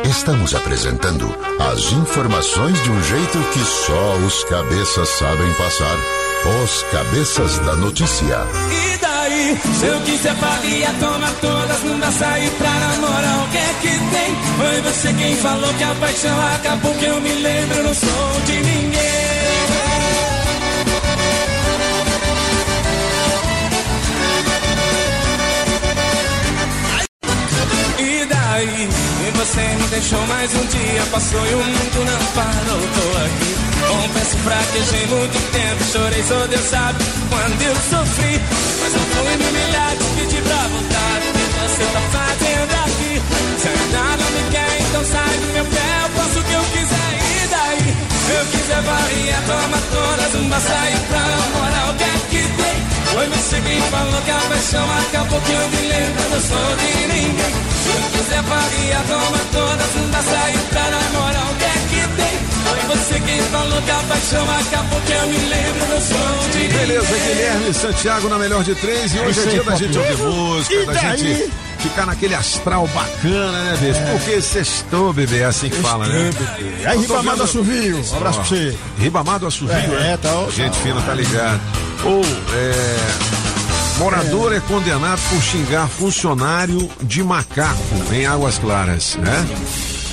[0.09, 1.27] Estamos apresentando
[1.73, 5.97] as informações de um jeito que só os cabeças sabem passar.
[6.65, 8.39] Os cabeças da notícia.
[9.23, 9.57] Daí?
[9.79, 13.45] Se eu quiser faria, toma todas, não dá sair pra namorar.
[13.45, 14.37] O que é que tem?
[14.59, 16.95] Foi você quem falou que a paixão acabou.
[16.95, 19.03] Que eu me lembro, não sou de ninguém.
[27.99, 28.89] E daí?
[29.29, 33.72] E você me deixou mais um dia, passou e o mundo não parou, tô aqui.
[33.89, 38.41] Confesso, fraquejei muito tempo, chorei, só Deus sabe quando eu sofri.
[38.81, 43.23] Mas não fui me humilhar, pedi pra voltar, o que você tá fazendo aqui?
[43.61, 46.65] Se ainda não me quer, então sai do meu pé, eu faço o que eu
[46.73, 47.97] quiser, e daí?
[48.33, 52.93] Eu quiser varia, toma todas, uma sair pra namorar, o que é que tem?
[53.13, 57.07] Foi você quem falou que a paixão acabou, que eu me lembro, não sou de
[57.13, 57.55] ninguém.
[57.83, 62.52] Se eu quiser varia, toma todas, uma sair pra namorar, o que é que tem?
[62.73, 66.69] Foi você quem falou que a paixão acabou, que eu me lembro, não sou de.
[66.69, 69.15] Beleza, Guilherme Santiago na melhor de três.
[69.15, 73.77] E hoje é dia da gente ouvir música, da gente ficar naquele astral bacana, né,
[73.79, 74.01] bicho?
[74.13, 76.31] Porque sextou, bebê, é assim que fala, né?
[76.31, 76.87] bebê.
[76.87, 78.77] Aí, Ribamar do Assovio, um abraço pra você.
[78.99, 80.17] Ribamar do Assovio, É, é?
[80.17, 80.83] tá, ó, Gente tá.
[80.83, 81.61] fina, tá ligado.
[82.05, 82.23] Ou,
[82.55, 83.43] é...
[83.99, 84.61] Morador é.
[84.61, 87.79] condenado por xingar funcionário de macaco
[88.13, 89.47] em Águas Claras, né?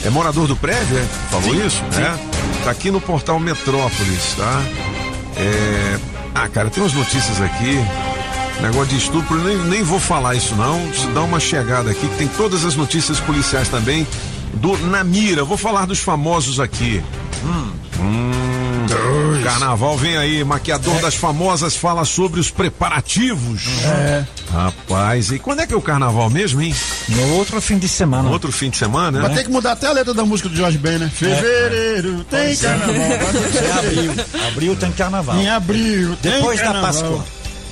[0.03, 1.03] É morador do prédio, é?
[1.29, 1.83] Falou Sim, isso?
[1.91, 1.99] sim.
[1.99, 2.19] né?
[2.63, 4.61] Tá aqui no portal Metrópolis, tá?
[5.35, 5.99] É...
[6.33, 7.79] Ah, cara, tem umas notícias aqui.
[8.61, 10.93] Negócio de estupro, nem, nem vou falar isso não.
[10.93, 14.05] Se dá uma chegada aqui, que tem todas as notícias policiais também
[14.53, 15.43] do Namira.
[15.43, 17.01] Vou falar dos famosos aqui.
[17.43, 17.71] Hum.
[17.99, 18.58] Hum.
[19.49, 23.63] Carnaval vem aí, maquiador das famosas fala sobre os preparativos.
[23.83, 24.23] É.
[24.51, 26.73] Rapaz, e quando é que é o carnaval mesmo, hein?
[27.07, 28.23] No outro fim de semana.
[28.23, 29.35] No outro fim de semana, Vai né?
[29.37, 31.11] ter que mudar até a letra da música do Jorge Ben, né?
[31.13, 32.95] Fevereiro tem carnaval.
[33.59, 34.13] Em abril.
[34.47, 35.35] Abril tem carnaval.
[35.37, 36.91] Em abril tem Depois da carnaval.
[36.91, 37.25] Páscoa.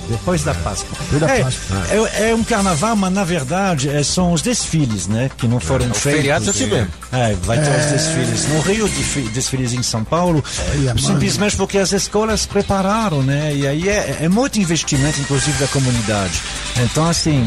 [0.09, 0.89] Depois da Páscoa.
[1.11, 1.77] Depois da é, Páscoa.
[1.89, 5.29] é, é um carnaval, mas na verdade é, são os desfiles, né?
[5.37, 6.01] Que não foram É, feitos.
[6.21, 6.89] feriado tivemos.
[7.11, 7.89] É, vai ter os É.
[7.93, 8.47] desfiles.
[8.47, 8.87] No Rio,
[9.33, 10.43] desfiles em São Paulo,
[10.97, 13.53] simplesmente porque as escolas prepararam, né?
[13.55, 16.41] E aí é, muito investimento, inclusive, da comunidade.
[16.77, 17.43] Então, assim,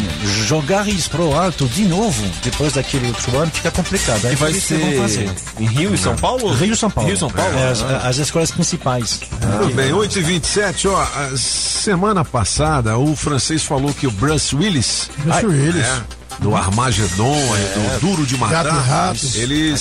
[0.47, 4.25] jogar isso pro alto de novo, depois daquele outro ano, fica complicado.
[4.27, 5.31] Aí E vai ser fazer.
[5.59, 6.53] em Rio e São Paulo?
[6.55, 7.09] Rio e São Paulo.
[7.09, 7.57] Rio São Paulo?
[7.71, 8.09] As, Ah.
[8.09, 9.21] as escolas principais.
[9.41, 12.50] Tudo bem, 8 e 27 ó, a semana passada
[12.99, 15.85] o francês falou que o Bruce Willis, Bruce Ai, Willis.
[15.85, 16.03] é,
[16.41, 17.99] do Armagedon, É.
[17.99, 19.35] do Duro de Matar, Gato Ratos.
[19.37, 19.75] ele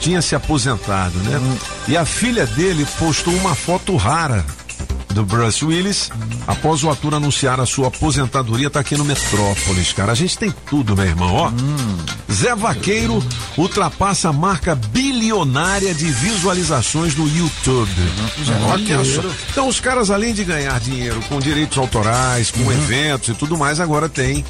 [0.00, 1.40] tinha se aposentado, né?
[1.88, 4.44] E a filha dele postou uma foto rara
[5.16, 6.10] do Bruce Willis
[6.46, 10.12] após o ator anunciar a sua aposentadoria, tá aqui no Metrópolis, cara.
[10.12, 11.52] A gente tem tudo, meu irmão, ó.
[12.30, 13.24] Zé Vaqueiro
[13.56, 17.90] ultrapassa a marca bilionária de visualizações no YouTube.
[18.68, 19.22] Olha só.
[19.50, 23.80] Então os caras, além de ganhar dinheiro com direitos autorais, com eventos e tudo mais,
[23.80, 24.44] agora tem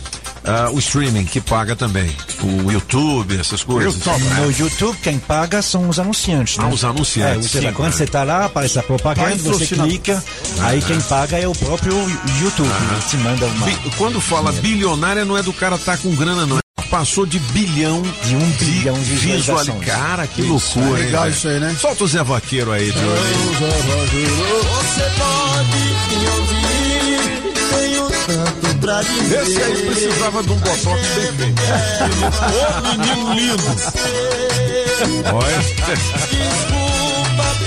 [0.47, 2.11] ah, o streaming que paga também.
[2.43, 3.97] O YouTube, essas coisas.
[3.97, 4.41] né?
[4.41, 6.57] No YouTube, quem paga são os anunciantes.
[6.59, 6.65] Né?
[6.65, 7.97] Ah, os anunciantes, É, você, sim, quando né?
[7.97, 10.23] você está lá, aparece a propaganda, você clica,
[10.61, 11.95] aí quem paga é o próprio
[12.41, 12.71] YouTube.
[12.93, 13.67] Ele te manda uma.
[13.67, 16.59] Bi- Quando fala bilionária, não é do cara tá com grana, não.
[16.91, 19.59] Passou de bilhão de um bilhão de visual.
[19.59, 19.85] visualizações.
[19.85, 21.35] Cara, que Isso, loucura, é hein, legal velho?
[21.35, 21.77] isso aí, né?
[21.81, 23.01] Solta o Zé Vaqueiro aí, de Você
[25.19, 26.56] pode
[28.87, 29.43] pra dizer.
[29.43, 31.63] Esse aí precisava de um botox bem feito.
[32.53, 33.63] Ô, menino lindo.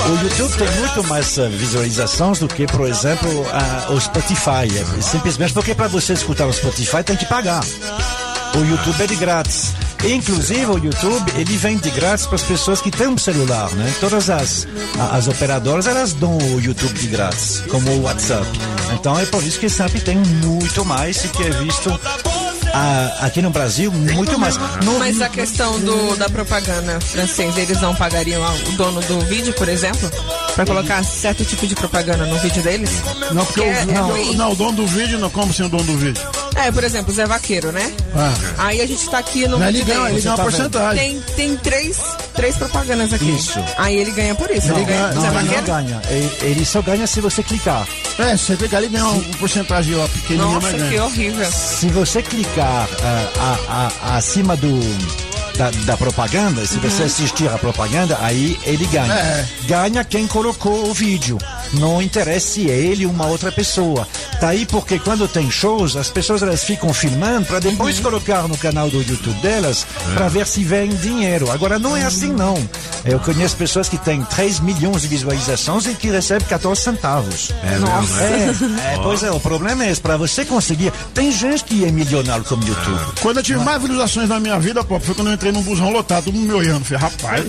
[0.07, 4.67] O YouTube tem muito mais eh, visualizações do que, por exemplo, a- o Spotify.
[4.97, 7.61] É simplesmente porque para você escutar o Spotify tem que pagar.
[8.55, 9.73] O YouTube é de grátis.
[10.03, 13.93] Inclusive o YouTube ele vem de grátis para as pessoas que têm um celular, né?
[13.99, 14.65] Todas as
[14.97, 18.45] a- as operadoras elas dão o YouTube de grátis, como o WhatsApp.
[18.93, 21.99] Então é por isso que sempre tem muito mais e que é visto
[22.73, 24.55] ah, aqui no Brasil muito mais.
[24.83, 29.53] No- Mas a questão do, da propaganda francês, eles não pagariam o dono do vídeo,
[29.53, 30.09] por exemplo?
[30.59, 32.89] Pra colocar certo tipo de propaganda no vídeo deles?
[33.31, 35.83] Não, porque É, o, é não, o dono do vídeo, não, como assim o dono
[35.85, 36.21] do vídeo?
[36.55, 37.89] É, por exemplo, o Zé Vaqueiro, né?
[38.13, 38.33] Ah.
[38.57, 39.57] Aí a gente tá aqui no.
[39.57, 41.21] Não, ele ganha- ele ganha uma tá porcentagem.
[41.21, 41.97] Tem, tem três,
[42.35, 43.29] três propagandas aqui.
[43.29, 43.57] Isso.
[43.77, 44.67] Aí ele ganha por isso.
[44.67, 45.07] Não, ele ganha.
[45.13, 46.01] não, Zé ele não ganha.
[46.09, 47.87] Ele, ele só ganha se você clicar.
[48.17, 51.49] É, se você clicar, ele ganha uma porcentagem ó, pequenininha, Nossa, mas que horrível.
[51.51, 54.77] Se você clicar ah, a- a- acima do
[55.59, 59.13] da, da propaganda, se você assistir a propaganda, aí ele ganha.
[59.13, 59.45] É.
[59.65, 61.37] Ganha quem colocou o vídeo.
[61.73, 64.07] Não interessa se é ele ou uma outra pessoa.
[64.39, 68.57] Tá aí porque quando tem shows, as pessoas elas ficam filmando para depois colocar no
[68.57, 71.51] canal do YouTube delas para ver se vem dinheiro.
[71.51, 72.55] Agora não é assim não.
[73.03, 77.51] Eu conheço pessoas que têm 3 milhões de visualizações e que recebem 14 centavos.
[77.63, 77.77] É
[78.45, 78.91] mesmo, né?
[78.91, 80.93] É, é, pois é, o problema é esse, para você conseguir.
[81.13, 82.99] Tem gente que é milionário como YouTube.
[83.21, 85.91] Quando eu tive mais visualizações na minha vida, pô, foi quando eu entrei num busão
[85.91, 86.83] lotado, todo mundo me olhando.
[86.85, 87.45] Falei, rapaz,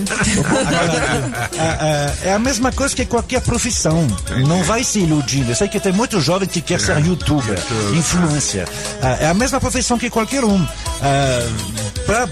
[1.59, 4.07] É, é, é a mesma coisa que qualquer profissão.
[4.47, 5.51] Não vai se iludindo.
[5.51, 7.59] Eu sei que tem muito jovem que quer ser youtuber,
[7.95, 8.69] influencer.
[9.03, 10.67] É, é a mesma profissão que qualquer um.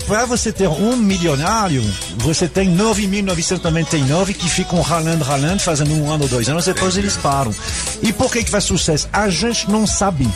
[0.07, 1.85] Para você ter um milionário,
[2.17, 7.55] você tem 9.999 que ficam ralando, ralando, fazendo um ano, dois anos, depois eles param.
[8.03, 9.09] E por que que faz sucesso?
[9.13, 10.29] A gente não sabe.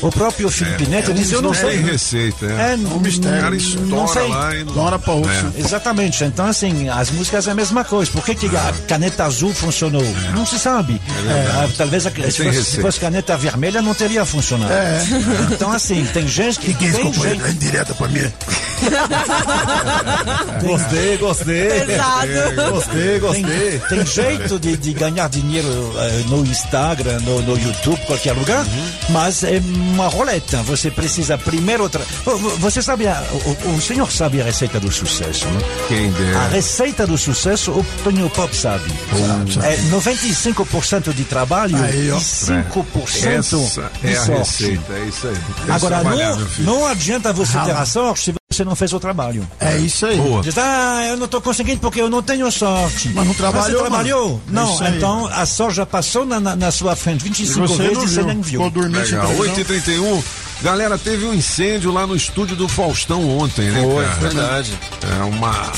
[0.00, 1.76] O próprio Felipe Neto diz, eu não sei.
[1.78, 2.76] Tem receita, É, é.
[2.76, 3.58] um mistério.
[3.86, 4.28] Não sei.
[4.28, 5.32] lá e não- de uma hora pra outra.
[5.56, 5.60] É.
[5.60, 6.24] Exatamente.
[6.24, 8.10] Então, assim, as músicas é a mesma coisa.
[8.10, 10.02] Por que, que a caneta azul funcionou?
[10.34, 11.00] Não se sabe.
[11.28, 14.72] É, talvez a, se, fosse, se fosse caneta vermelha não teria funcionado.
[14.72, 15.02] É.
[15.52, 17.52] Então, assim, tem gente que, tem jeito.
[17.54, 18.20] direta pra mim.
[20.62, 21.80] Gostei, gostei.
[21.86, 22.26] Pesado.
[22.32, 23.42] É, Gostei, gostei.
[23.88, 28.64] Tem, tem jeito de, de ganhar dinheiro eh, no Instagram, no, no YouTube, qualquer lugar,
[29.10, 30.58] mas é uma roleta.
[30.62, 31.88] Você precisa primeiro.
[31.88, 32.02] Tra...
[32.24, 35.60] Vo- Você sabe, o, o senhor sabe a receita do sucesso, né?
[35.88, 36.48] Quem A dera.
[36.48, 38.84] receita do sucesso, o Tonho Pop sabe.
[39.64, 44.38] É 95% de trabalho Aí, e 5% Essa de é a sorte.
[44.38, 45.36] receita, é isso aí.
[45.70, 49.48] Agora, não, não adianta você ter a sorte se você não fez o trabalho.
[49.58, 50.18] É isso aí.
[50.18, 50.42] Boa.
[50.42, 53.08] Diz, ah, eu não estou conseguindo porque eu não tenho sorte.
[53.14, 54.40] Mas não trabalhou, Você trabalhou?
[54.46, 57.96] É Não, então a sorte já passou na, na, na sua frente 25 Você vezes
[57.96, 58.60] não e você nem viu.
[58.62, 59.28] Ficou dormindo sem Legal.
[59.34, 59.64] televisão.
[59.64, 60.24] 8h31.
[60.60, 63.82] Galera, teve um incêndio lá no estúdio do Faustão ontem, né?
[63.82, 64.20] Foi, cara?
[64.20, 64.78] verdade.
[65.02, 65.72] É uma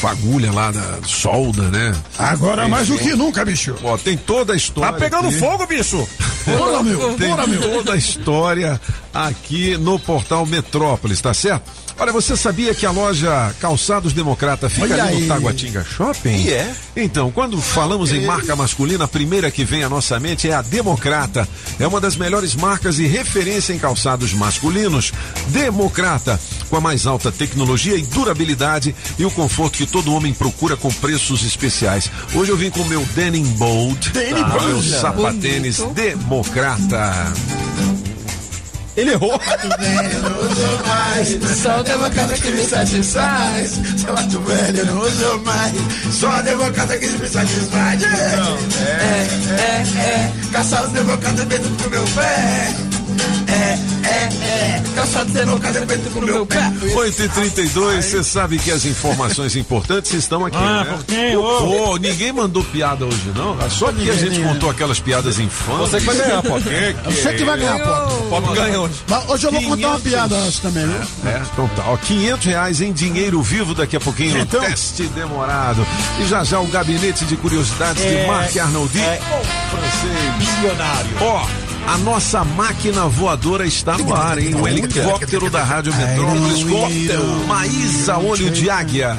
[0.00, 1.94] fagulha lá da solda, né?
[2.18, 3.74] Agora Tem mais do que nunca, bicho.
[3.84, 4.92] Ó, tem toda a história.
[4.92, 5.38] Tá pegando aqui.
[5.38, 6.08] fogo, bicho.
[6.46, 7.14] Bora, meu.
[7.14, 7.60] Tem Bora, meu.
[7.60, 8.80] toda a história
[9.12, 11.70] aqui no portal Metrópolis, tá certo?
[11.98, 15.28] Olha, você sabia que a loja Calçados Democrata fica Olha ali no aí.
[15.28, 16.30] Taguatinga Shopping?
[16.34, 16.74] E é?
[16.96, 20.62] Então, quando falamos em marca masculina, a primeira que vem à nossa mente é a
[20.62, 21.46] Democrata.
[21.78, 25.12] É uma das melhores marcas e referência em calçados masculinos.
[25.48, 26.40] Democrata,
[26.70, 30.90] com a mais alta tecnologia e durabilidade e o conforto que todo homem procura com
[30.90, 32.10] preços especiais.
[32.34, 34.48] Hoje eu vim com o meu Denim Bold, Denim tá?
[34.48, 34.66] Bold.
[34.66, 35.94] meu sapatênis Bonito.
[35.94, 37.32] Democrata.
[38.96, 39.40] Ele errou.
[41.62, 43.80] Só o democrata que me satisfaz.
[43.96, 45.72] Sapato velho, não uso mais.
[46.12, 48.02] Só a democrata que me satisfaz.
[48.02, 50.32] É, é, é.
[50.52, 52.99] Calçado democrata dentro do meu pé.
[54.10, 54.82] É, é, é.
[54.94, 56.72] Calçado democrata dentro do meu pé.
[56.94, 60.56] 8 e 32 você sabe que as informações importantes estão aqui.
[60.58, 60.92] Ah, né?
[60.92, 61.36] por quem?
[61.36, 63.56] Ô, ninguém mandou piada hoje, não?
[63.70, 65.90] Só que a gente contou aquelas piadas infames.
[65.90, 66.60] Você que vai ganhar, pô.
[66.60, 67.84] Que que Você que vai ganhar, é?
[67.84, 67.90] pô.
[67.90, 68.94] O Pop ganhou hoje.
[69.08, 70.02] Mas hoje eu vou contar uma 500.
[70.10, 71.30] piada antes também, viu?
[71.30, 71.84] É, então tá.
[71.86, 74.60] Ó, 500 reais em dinheiro vivo daqui a pouquinho no Então.
[74.60, 75.86] teste demorado.
[76.20, 79.20] E já já o gabinete de curiosidades de É, Marc Arnoldi, é.
[79.20, 80.56] o francês.
[80.58, 81.10] Milionário.
[81.20, 81.46] Ó,
[81.90, 84.54] a nossa máquina voadora está no ar, hein?
[84.54, 89.16] O helicóptero da Rádio Metrópolis com Maísa Olho de Águia.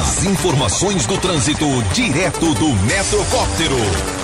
[0.00, 4.21] As informações do trânsito direto do Metrocóptero.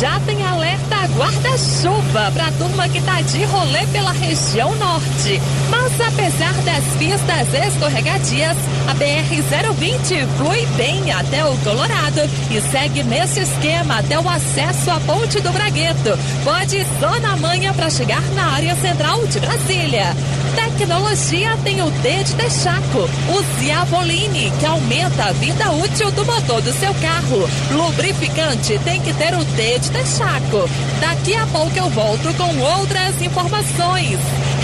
[0.00, 5.40] Já tem alerta guarda-chuva para a turma que tá de rolê pela região norte.
[5.68, 8.56] Mas apesar das pistas escorregadias,
[8.88, 12.20] a BR-020 flui bem até o Colorado
[12.50, 16.18] e segue nesse esquema até o acesso à Ponte do Bragueto.
[16.44, 20.16] Pode só na manhã para chegar na área central de Brasília.
[20.54, 23.08] Tecnologia tem o D de Texaco.
[23.28, 27.48] Use a Boline, que aumenta a vida útil do motor do seu carro.
[27.70, 30.68] Lubrificante tem que ter o D de Texaco.
[31.00, 34.18] Daqui a pouco eu volto com outras informações.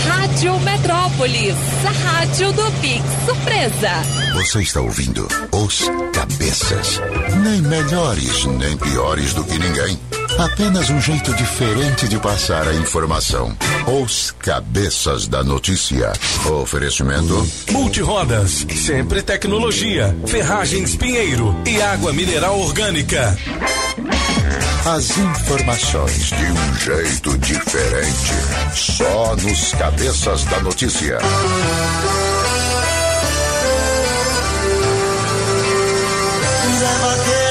[0.07, 1.55] Rádio Metrópolis,
[1.85, 3.91] a rádio do Pix Surpresa.
[4.33, 5.83] Você está ouvindo Os
[6.13, 6.99] Cabeças.
[7.43, 10.16] Nem melhores, nem piores do que ninguém.
[10.37, 13.55] Apenas um jeito diferente de passar a informação.
[14.01, 16.11] Os Cabeças da Notícia.
[16.61, 17.47] Oferecimento.
[17.71, 23.37] Multirodas, sempre tecnologia, ferragens Pinheiro e água mineral orgânica.
[24.85, 28.33] As informações de um jeito diferente.
[28.73, 31.17] Só nos Cabeças da Notícia.
[36.79, 37.46] Zé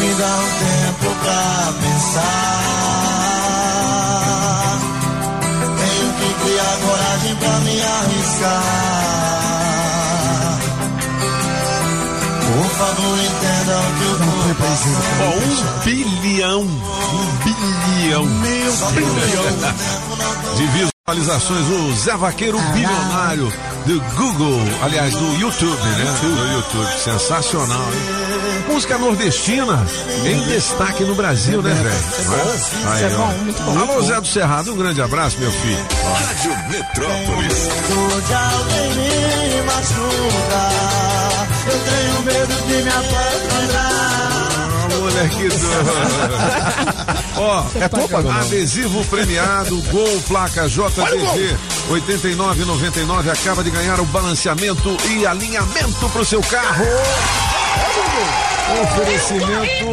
[0.00, 2.46] Me dá um tempo pra pensar.
[5.78, 8.64] Tenho que criar coragem pra me arriscar.
[12.42, 14.24] Por favor, entendam que eu tô
[15.22, 15.54] Ó, um
[15.84, 16.62] bilhão.
[16.62, 18.24] Um bilhão.
[18.26, 19.46] Meu bilhão.
[20.56, 23.52] De visualizações, o Zé Vaqueiro bilionário
[23.86, 26.18] do Google, aliás, do YouTube, né?
[26.20, 26.98] Do YouTube.
[26.98, 28.66] Sensacional, hein?
[28.66, 29.86] Música nordestina
[30.24, 31.94] em destaque no Brasil, né, velho?
[32.90, 33.18] Aí, é ó.
[33.18, 33.78] bom, muito bom.
[33.78, 35.86] Alô, Zé do Cerrado, um grande abraço, meu filho.
[36.12, 37.68] Rádio Metrópolis.
[41.66, 44.08] Eu tenho medo de me apaixonar.
[44.98, 47.06] moleque do.
[47.36, 48.32] Ó, É tua, Pagão?
[48.32, 51.56] adesivo premiado, Gol, placa JDV
[51.90, 56.84] 8999 acaba de ganhar o balanceamento e alinhamento pro seu carro.
[58.82, 59.86] Oferecimento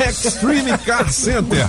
[0.00, 1.66] Extreme Car Center.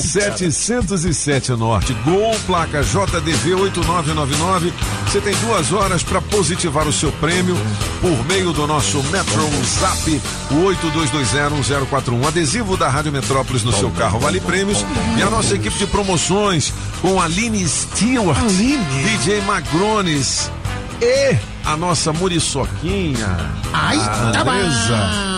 [0.00, 1.94] 707 Norte.
[2.04, 4.72] Gol, placa JDV 8999
[5.06, 7.56] Você tem duas horas para positivar o seu prêmio
[8.00, 14.18] por meio do nosso Metro Zap o 82201041 Adesivo da Rádio Metrópolis no seu carro
[14.18, 14.84] vale prêmios.
[15.16, 20.50] E a nossa equipe de promoções com Aline Stewart DJ Magrones
[21.00, 23.36] e a nossa Muriçoquinha.
[23.72, 25.35] Ai, a tá Andresa bom.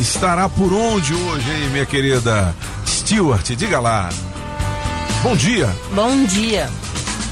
[0.00, 2.54] Estará por onde hoje, hein, minha querida
[2.86, 3.44] Stewart?
[3.54, 4.08] Diga lá.
[5.22, 5.74] Bom dia.
[5.94, 6.70] Bom dia.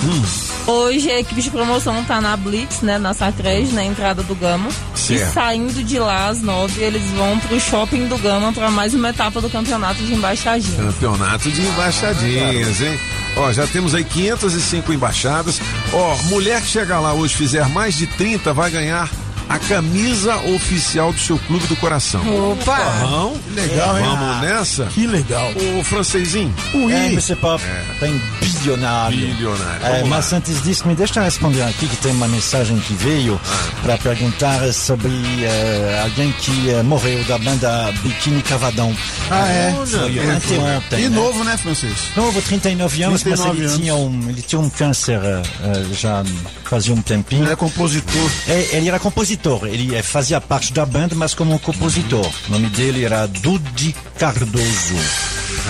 [0.04, 0.22] Hum,
[0.68, 2.98] Hoje a equipe de promoção tá na Blitz, né?
[2.98, 4.68] Na Sacred, na entrada do Gama.
[4.94, 5.30] Certo.
[5.30, 9.08] E saindo de lá às nove, eles vão pro shopping do Gama para mais uma
[9.08, 10.76] etapa do campeonato de embaixadinha.
[10.76, 13.00] campeonato de embaixadinhas, hein?
[13.38, 15.58] Ó, já temos aí 505 embaixadas.
[15.90, 19.08] Ó, mulher que chegar lá hoje fizer mais de 30 vai ganhar
[19.48, 22.20] a camisa oficial do seu clube do coração.
[22.52, 22.78] Opa!
[23.00, 23.34] Não?
[23.38, 24.04] Que legal, hein?
[24.04, 24.84] Vamos nessa?
[24.86, 25.50] Que legal.
[25.78, 26.54] O francesinho.
[26.74, 26.92] Oui.
[26.92, 27.36] É, Mr.
[27.36, 27.62] Pop,
[27.98, 28.20] tem
[28.68, 29.16] bilionário.
[29.18, 29.86] Bilionário.
[29.86, 33.40] É, mas antes disso, me deixa responder aqui que tem uma mensagem que veio
[33.82, 35.10] para perguntar sobre
[35.42, 38.94] eh, alguém que eh, morreu da banda Biquíni Cavadão.
[39.30, 39.72] Ah, é?
[39.72, 41.04] Foi anteontem.
[41.04, 41.16] E né?
[41.16, 42.20] novo, né, Francisco?
[42.20, 43.80] Novo, 39 anos, 39 mas ele anos.
[43.80, 46.22] tinha, um, ele tinha um câncer eh, já
[46.64, 47.44] fazia um tempinho.
[47.44, 48.30] Ele é compositor.
[48.46, 52.28] É, ele era compositor, ele fazia parte da banda, mas como um compositor.
[52.48, 54.96] O nome dele era Dudi Cardoso.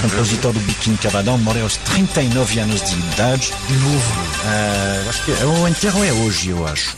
[0.02, 3.52] Compositor do Biquíni Cavadão, morreu aos 39 anos de idade.
[3.70, 4.22] Novo.
[4.44, 6.96] Eh, acho que o enterro é hoje, eu acho.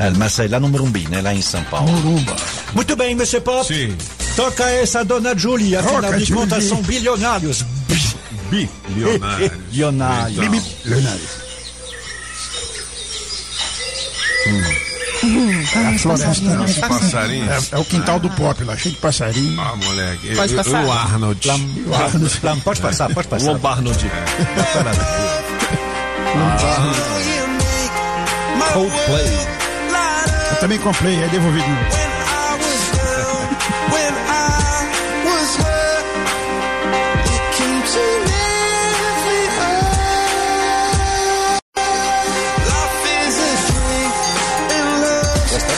[0.00, 1.20] Eh, mas é lá no Morumbi, né?
[1.20, 1.90] Lá em São Paulo.
[1.90, 2.36] Morumba.
[2.74, 3.40] Muito bem, Mr.
[3.40, 3.66] Pop.
[3.66, 3.96] Sim.
[4.36, 5.76] Toca essa, Dona Julie.
[5.76, 7.64] Afinal Toca, de contas, são bilionários.
[8.50, 9.50] Bilionário.
[9.70, 10.38] Bilionários.
[10.44, 10.62] Então.
[10.84, 11.44] Leonardo.
[15.76, 16.44] Ah, A floresta.
[16.44, 16.64] né?
[16.64, 17.50] Esse passarinho.
[17.50, 19.60] É, é o quintal do pop lá, cheio de passarinho.
[19.60, 20.34] Ah, moleque.
[20.34, 20.84] Pode Eu- eu- passar.
[20.84, 21.48] O Arnold.
[21.48, 22.40] O Arnold.
[22.42, 23.46] Lam, pode passar, pode passar.
[23.46, 24.10] Lombardi.
[28.72, 29.38] Coldplay.
[30.50, 32.03] Eu também comprei, aí devolvi de novo.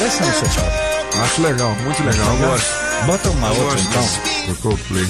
[0.07, 0.49] Mr.
[0.55, 1.19] Pop?
[1.23, 2.27] Acho legal, muito legal.
[2.29, 2.67] Eu gosto.
[3.07, 4.55] Bota uma Eu outra, gosto então.
[4.55, 5.09] do Coldplay.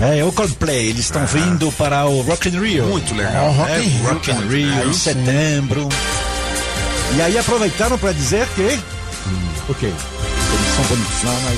[0.00, 2.84] É, o Coldplay, eles estão vindo para o Rock in Rio.
[2.86, 3.34] Muito legal.
[3.34, 4.48] É o Rock É, in Rock in.
[4.48, 5.88] Rio, em setembro.
[7.16, 8.80] E aí aproveitaram para dizer que...
[9.68, 9.86] O quê?
[9.86, 11.22] Eles são bonitos.
[11.22, 11.54] Não, não é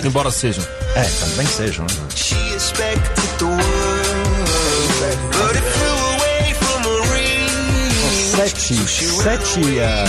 [0.00, 0.06] não.
[0.08, 0.64] Embora sejam.
[0.94, 2.08] É, também sejam, né?
[8.38, 8.76] Sete,
[9.22, 10.04] sete ah,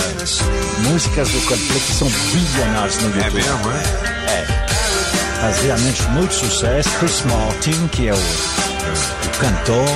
[0.88, 3.26] músicas do Coldplay que são bilionários no YouTube.
[3.26, 4.32] É mesmo, é?
[4.32, 5.40] É.
[5.40, 6.88] Faz realmente muito sucesso.
[7.00, 9.88] Chris Martin, que é o, o cantor,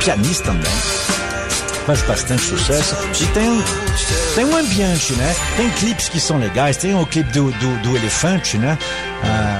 [0.00, 0.72] pianista também.
[1.86, 2.96] Faz bastante sucesso.
[3.20, 3.64] E tem, um-
[4.34, 5.34] tem um ambiente, né?
[5.56, 6.76] Tem clipes que são legais.
[6.76, 8.76] Tem o clipe do, do, do Elefante, né?
[9.22, 9.57] Ah,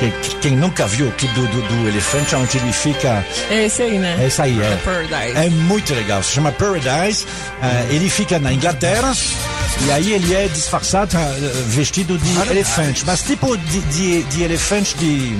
[0.00, 3.24] que- que- quem nunca viu o clipe do, do, do Elefante, onde ele fica.
[3.50, 4.18] É esse aí, né?
[4.20, 4.76] É isso aí, é.
[4.84, 5.36] Paradise.
[5.38, 6.22] É muito legal.
[6.22, 7.26] Se chama Paradise.
[7.62, 9.14] Ah, ele fica na Inglaterra.
[9.86, 11.32] E aí ele é disfarçado, ah,
[11.68, 13.04] vestido de elefante.
[13.06, 15.36] Mas tipo de, de, de elefante de.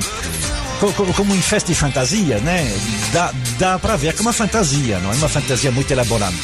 [0.78, 2.70] co- co- Como em festa de fantasia, né?
[3.12, 6.35] Dá, dá pra ver que é uma fantasia, não é uma fantasia muito elaborada.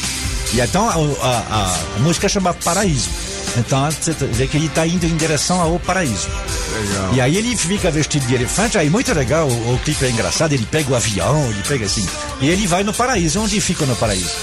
[0.53, 0.93] E então a-
[1.25, 3.09] a- a música chama Paraíso.
[3.57, 6.27] Então você vê que ele está indo em direção ao paraíso.
[6.73, 7.13] Legal.
[7.13, 10.53] E aí ele fica vestido de elefante, aí muito legal, o, o clipe é engraçado,
[10.53, 12.07] ele pega o avião, ele pega assim,
[12.41, 13.41] e ele vai no paraíso.
[13.41, 14.35] Onde fica no paraíso?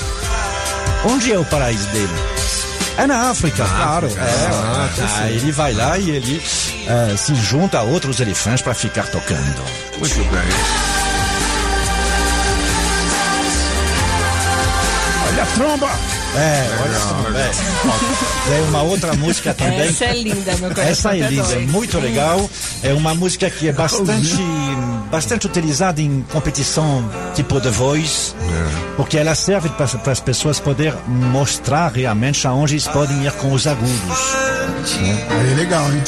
[1.05, 2.13] Onde é o paraíso dele?
[2.97, 4.07] É na África, claro.
[4.07, 4.25] África.
[4.25, 6.43] É, Ah, tá aí ele vai lá e ele
[6.87, 9.63] eh, se junta a outros elefantes para ficar tocando.
[9.99, 10.94] Muito bem.
[15.55, 15.89] Tromba!
[16.37, 18.55] É, olha só.
[18.57, 18.61] é.
[18.69, 19.89] Uma outra música também.
[19.89, 20.85] Essa é linda, meu coração.
[20.85, 22.51] Essa é linda, é muito legal.
[22.83, 24.37] É uma música que é bastante,
[25.11, 28.35] bastante utilizada em competição tipo The Voice,
[28.97, 33.67] porque ela serve para as pessoas poder mostrar realmente aonde eles podem ir com os
[33.67, 33.93] agudos.
[35.01, 35.27] né?
[35.53, 36.03] É legal, hein?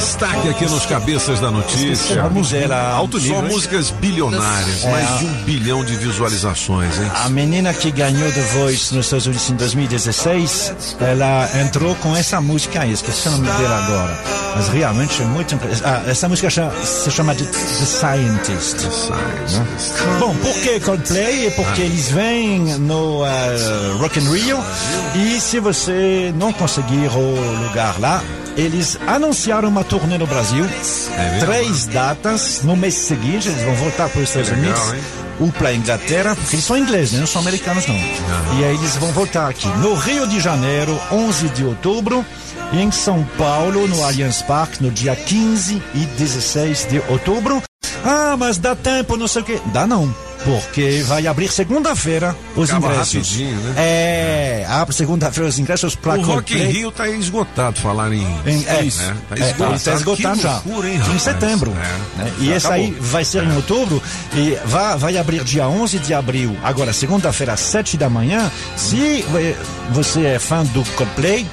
[0.00, 2.22] Destaque aqui nos Cabeças da Notícia.
[2.22, 3.36] Vamos ver a alto nível.
[3.36, 7.10] Só músicas bilionárias, É, mais de um bilhão de visualizações, hein?
[7.14, 12.40] A menina que ganhou The Voice nos Estados Unidos em 2016, ela entrou com essa
[12.40, 14.18] música aí, esqueci o nome dela agora.
[14.56, 16.02] Mas realmente é muito impressionante.
[16.06, 17.52] Ah, essa música chama- se chama de The
[17.86, 18.76] Scientist.
[19.10, 19.66] né?
[20.18, 21.46] Bom, por que Coldplay?
[21.46, 24.58] É porque eles vêm no ah, Rock in Rio
[25.14, 28.22] e se você não conseguir o lugar lá,
[28.60, 30.64] eles anunciaram uma turnê no Brasil.
[30.64, 31.46] mesmo?
[31.46, 34.80] Três datas no mês seguinte, eles vão voltar para os Estados Unidos
[35.40, 37.20] ou para a Inglaterra, porque eles são ingleses, né?
[37.20, 37.94] não são americanos não.
[37.96, 42.24] E aí eles vão voltar aqui no Rio de Janeiro, 11 de outubro,
[42.72, 47.62] e em São Paulo, no Allianz Parque, no dia 15 e 16 de outubro.
[48.04, 49.60] Ah, mas dá tempo, não sei o quê.
[49.72, 50.14] Dá não.
[50.44, 53.36] Porque vai abrir segunda-feira os Acaba ingressos.
[53.36, 53.74] né?
[53.76, 56.66] É, abre segunda-feira os ingressos para O Rock in.
[56.66, 58.26] Rio tá esgotado, falar em.
[58.46, 59.16] Em, é, Isso, né?
[59.28, 59.74] Tá é, ele esgotado.
[59.76, 60.52] está esgotado já.
[60.52, 61.72] loucura, hein, em setembro.
[61.72, 62.22] É.
[62.22, 62.32] né?
[62.38, 62.84] E esse acabou.
[62.86, 64.02] aí vai ser em outubro
[64.34, 66.56] e vai, vai abrir dia 11 de abril.
[66.62, 68.50] Agora, segunda-feira, às 7 da manhã.
[68.76, 69.54] Se eh,
[69.90, 71.46] você é fã do Coldplay,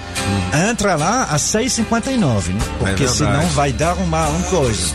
[0.69, 2.59] entra lá a 6,59, né?
[2.79, 4.93] Porque É senão vai dar uma, uma coisa.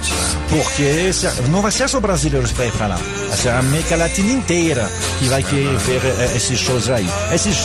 [0.49, 2.99] Porque se- não vai ser só brasileiros para ir para lá.
[3.29, 7.09] Vai ser a América Latina inteira que vai querer ver eh, esses shows aí.
[7.33, 7.57] Esses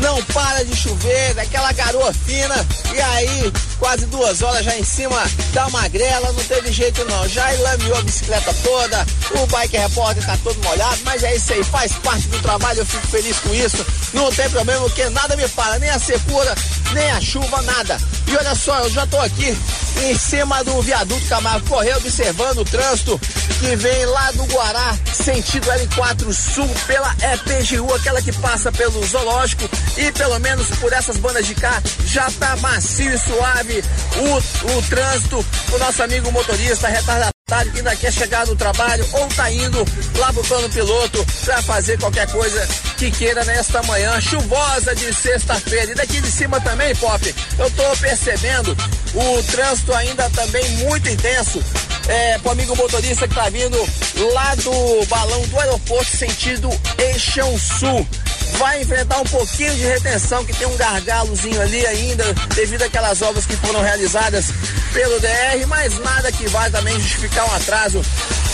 [0.00, 2.54] não para de chover, daquela garoa fina,
[2.94, 5.16] e aí quase duas horas já em cima
[5.52, 7.28] da magrela, não teve jeito não.
[7.28, 9.06] Já enlameou a bicicleta toda,
[9.40, 12.86] o bike repórter tá todo molhado, mas é isso aí, faz parte do trabalho, eu
[12.86, 13.84] fico feliz com isso.
[14.12, 16.54] Não tem problema, porque nada me para, nem a secura,
[16.92, 17.98] nem a chuva, nada.
[18.26, 19.56] E olha só, eu já tô aqui
[20.02, 23.18] em cima do viaduto Camargo Correia, observando o trânsito
[23.58, 29.68] que vem lá do Guará, sentido L4 Sul, pela EPGU, aquela que passa pelo zoológico
[29.96, 34.82] e pelo menos por essas bandas de cá já tá macio e suave o, o
[34.82, 35.44] trânsito.
[35.72, 39.84] O nosso amigo motorista retardatário que ainda quer chegar no trabalho ou tá indo
[40.18, 45.92] lá pro plano piloto para fazer qualquer coisa que queira nesta manhã chuvosa de sexta-feira.
[45.92, 48.76] E daqui de cima também, Pop, eu tô percebendo
[49.14, 51.62] o trânsito ainda também muito intenso.
[52.08, 53.76] É, pro amigo motorista que tá vindo
[54.32, 56.68] lá do balão do aeroporto sentido
[56.98, 58.06] Eixão Sul.
[58.58, 62.24] Vai enfrentar um pouquinho de retenção, que tem um gargalozinho ali ainda,
[62.54, 64.46] devido àquelas obras que foram realizadas
[64.92, 68.02] pelo DR, mas nada que vai também justificar um atraso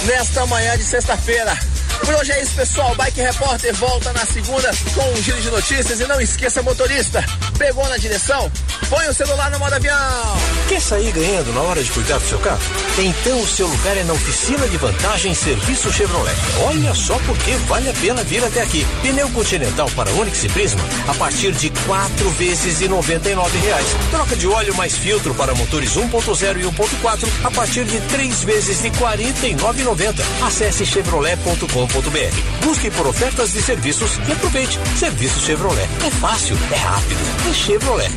[0.04, 1.56] nesta manhã de sexta-feira.
[2.00, 2.94] Por hoje é isso, pessoal.
[2.94, 6.00] Bike Repórter volta na segunda com um giro de notícias.
[6.00, 7.24] E não esqueça, motorista,
[7.58, 8.50] pegou na direção?
[8.88, 10.36] Põe o celular no modo avião.
[10.68, 12.60] Quer sair ganhando na hora de cuidar do seu carro?
[12.98, 16.36] Então o seu lugar é na oficina de vantagem Serviço Chevrolet.
[16.64, 18.86] Olha só porque vale a pena vir até aqui.
[19.02, 23.86] Pneu Continental para Onix e Prisma a partir de quatro vezes de 99 reais.
[24.10, 28.82] Troca de óleo mais filtro para motores 1.0 e 1.4 a partir de três vezes
[28.82, 30.20] de R$ 49,90.
[30.46, 30.86] Acesse
[31.88, 32.64] chevrolet.com.br.
[32.66, 34.78] Busque por ofertas de serviços e aproveite.
[34.98, 35.88] Serviço Chevrolet.
[36.06, 37.20] É fácil, é rápido,
[37.50, 38.10] é Chevrolet.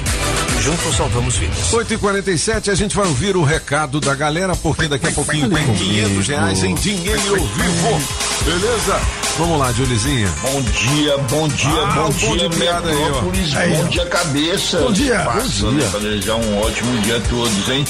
[0.61, 1.57] Juntos salvamos vidas.
[1.71, 6.27] 8h47, a gente vai ouvir o recado da galera, porque daqui a pouquinho tem 500
[6.27, 8.01] reais em dinheiro vivo.
[8.45, 8.99] Beleza?
[9.37, 10.29] Vamos lá, Julizinha.
[10.41, 13.21] Bom dia, bom dia, Ah, bom, bom dia, piada aí, ó.
[13.21, 14.79] Bom dia, cabeça.
[14.79, 15.87] Bom dia, Passando bom dia.
[15.89, 17.85] pra desejar um ótimo dia a todos, hein?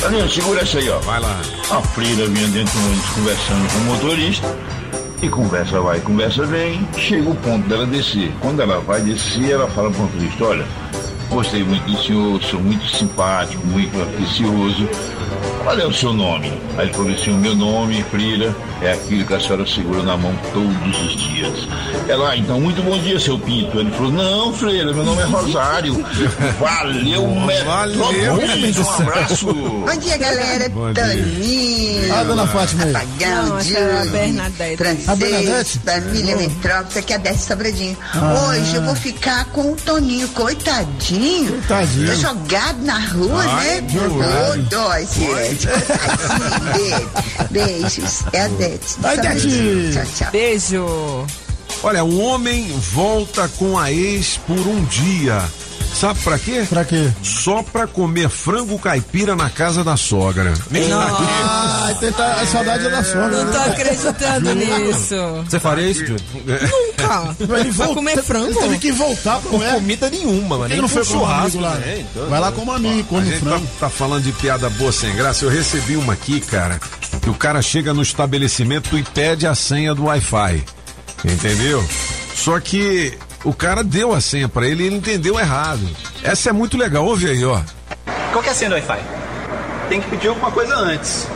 [0.00, 0.98] Daniel, segura essa aí, ó.
[1.00, 1.40] Vai lá.
[1.70, 4.56] A freira vinha dentro do ônibus conversando com o motorista.
[5.20, 6.86] E conversa vai, conversa vem.
[6.96, 8.32] Chega o ponto dela descer.
[8.40, 10.66] Quando ela vai descer, ela fala pro motorista, olha,
[11.28, 14.88] gostei muito do senhor, sou muito simpático, muito atencioso.
[15.62, 16.48] Qual é o seu nome?
[16.78, 20.16] Aí ele falou assim, o meu nome, Freira, é aquilo que a senhora segura na
[20.16, 21.52] mão todos os dias.
[22.08, 23.78] Ela, ah, então, muito bom dia, seu Pinto.
[23.78, 25.94] Ele falou, não, Freira, meu nome é Rosário.
[26.58, 29.52] Valeu, Metrópolis, um abraço.
[29.52, 30.68] Bom dia, galera.
[30.70, 31.04] Bom dia.
[31.04, 32.14] Toninho.
[32.14, 32.90] Ah, dona Fátima aí.
[32.90, 34.76] Apagão, Não, é Júlio, Bernadette.
[34.78, 35.78] Francês, A Bernadette?
[35.84, 36.40] família Oh.
[36.40, 37.96] Metrópolis, aqui é a Décio Sobradinho.
[38.14, 38.48] Ah.
[38.48, 41.17] Hoje eu vou ficar com o Toninho, coitadinho.
[41.48, 42.06] Coitadinho.
[42.06, 43.88] Tá jogado na rua, Ai, né?
[43.98, 45.06] Ô, dói.
[45.06, 47.10] Coitadinho.
[47.50, 48.22] Beijos.
[48.32, 48.98] É a Décio.
[49.04, 49.92] Ai, Décio.
[49.92, 50.30] Tchau, tchau.
[50.32, 51.26] Beijo.
[51.82, 55.42] Olha, um homem volta com a ex por um dia.
[55.94, 56.64] Sabe pra quê?
[56.68, 57.10] Pra quê?
[57.24, 60.54] Só pra comer frango caipira na casa da sogra.
[60.92, 63.44] Ah, tentar, a saudade é da sogra.
[63.44, 65.14] Não tô acreditando nisso.
[65.48, 66.20] Você faria isso, Júlio?
[66.36, 67.36] Nunca.
[67.58, 68.46] Ele volta- comer frango?
[68.46, 69.72] Ele teve que voltar pra Com comer.
[69.74, 70.68] comida nenhuma, mano.
[70.68, 71.72] Nem não com foi com um churrasco lá?
[71.72, 73.66] também, então, Vai lá como amigo, A come gente tá, frango.
[73.80, 75.44] tá falando de piada boa sem graça.
[75.44, 76.80] Eu recebi uma aqui, cara,
[77.20, 80.62] que o cara chega no estabelecimento e pede a senha do Wi-Fi.
[81.24, 81.84] Entendeu?
[82.36, 85.88] Só que o cara deu a senha pra ele e ele entendeu errado.
[86.22, 87.06] Essa é muito legal.
[87.06, 87.60] Ouve aí, ó.
[88.30, 88.98] Qual que é a senha do Wi-Fi?
[89.88, 91.26] Tem que pedir alguma coisa antes.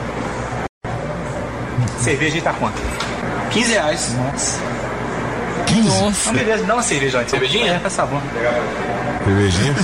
[1.99, 2.79] Cerveja tá quanto?
[3.49, 4.13] 15 reais.
[4.15, 4.59] Nossa.
[5.65, 5.87] 15?
[5.89, 7.31] Então, beleza, dá uma cerveja antes.
[7.31, 7.73] Cervejinha?
[7.73, 8.21] É, faz sabor.
[9.25, 9.75] Cervejinha.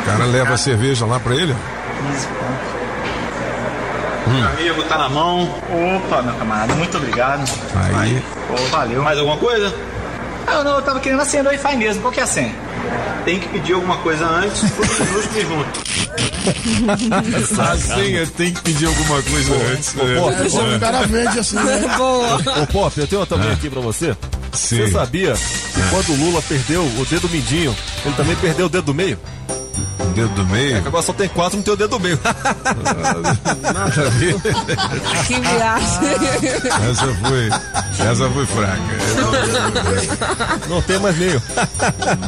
[0.00, 1.54] O cara leva a cerveja lá pra ele.
[2.12, 2.28] 15
[4.38, 5.42] Meu amigo, tá na mão.
[5.42, 7.44] Opa, meu camarada, muito obrigado.
[7.98, 8.22] Aí.
[8.48, 9.02] Pô, valeu.
[9.02, 9.93] Mais alguma coisa?
[10.46, 12.02] Ah, não, eu tava querendo a senha do Wi-Fi mesmo.
[12.02, 12.54] Qual que é a senha?
[13.24, 15.94] Tem que pedir alguma coisa antes, todos juntos e junto.
[17.60, 19.94] A senha tem que pedir alguma coisa antes.
[19.94, 20.02] né?
[20.18, 20.28] Pô,
[20.76, 21.84] O cara vende assim, né?
[21.96, 22.36] Boa.
[22.62, 24.14] Ô, Pop, eu tenho uma também aqui pra você.
[24.52, 28.84] Você sabia que quando o Lula perdeu o dedo mindinho, ele também perdeu o dedo
[28.84, 29.18] do meio?
[30.14, 30.76] O dedo do meio?
[30.76, 32.20] É agora só tem quatro, não tem o dedo do meio.
[33.62, 34.36] Nada a ver.
[35.26, 36.08] Que viagem.
[36.88, 37.50] Essa foi.
[38.06, 38.78] Essa foi fraca.
[40.68, 41.42] Não tem mais meio.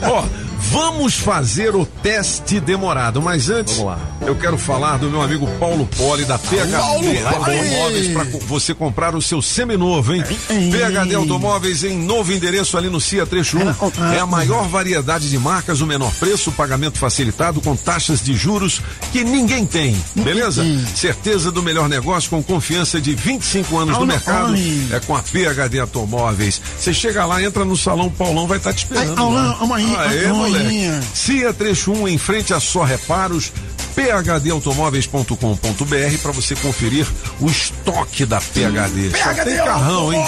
[0.02, 0.24] Ó,
[0.58, 3.78] vamos fazer o teste demorado, mas antes
[4.26, 9.22] eu quero falar do meu amigo Paulo Poli da PHD Automóveis para você comprar o
[9.22, 10.24] seu seminovo, hein?
[10.48, 14.14] PHD Automóveis em novo endereço ali no CIA Trecho 1.
[14.14, 18.80] É a maior variedade de marcas, o menor preço, pagamento facilitado com taxas de juros
[19.12, 20.64] que ninguém tem, beleza?
[20.94, 24.54] Certeza do melhor negócio com confiança de 25 anos no mercado.
[24.92, 26.60] É com a PHD Automóveis.
[26.78, 29.20] Você chega lá, entra no salão, Paulão vai estar te esperando.
[29.20, 30.45] Ai, amanhã, Aê, amanhã.
[30.46, 31.00] Moleque.
[31.14, 33.52] CIA Trecho 1 em frente a Só Reparos,
[33.96, 37.06] phdautomóveis.com.br para você conferir
[37.40, 39.12] o estoque da PHD.
[39.16, 40.22] Só tem carrão, hein?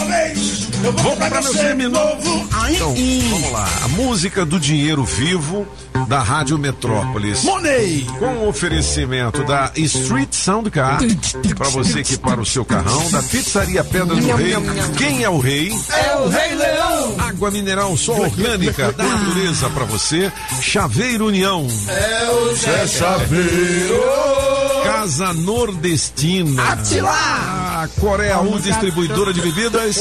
[1.03, 2.49] Comprar comprar meu seminovo.
[2.71, 2.95] Então,
[3.31, 3.69] vamos lá.
[3.85, 5.67] A música do dinheiro vivo
[6.09, 7.45] da Rádio Metrópolis.
[7.45, 8.07] Money.
[8.19, 10.99] Com o oferecimento da Street Sound Car,
[11.57, 14.55] para você equipar o seu carrão, da Pizzaria Pedra do Rei.
[14.97, 15.71] Quem é o rei?
[15.91, 17.17] É o Rei Leão.
[17.19, 20.33] Água mineral só orgânica da natureza para você.
[20.61, 21.67] Chaveiro União.
[21.89, 23.58] É o Zé Chaveiro.
[24.85, 26.63] Casa Nordestina.
[26.73, 27.11] Atila.
[27.11, 29.97] Ah, Coreia 1, distribuidora de bebidas.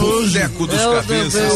[0.00, 1.52] Boteco dos Cabeças.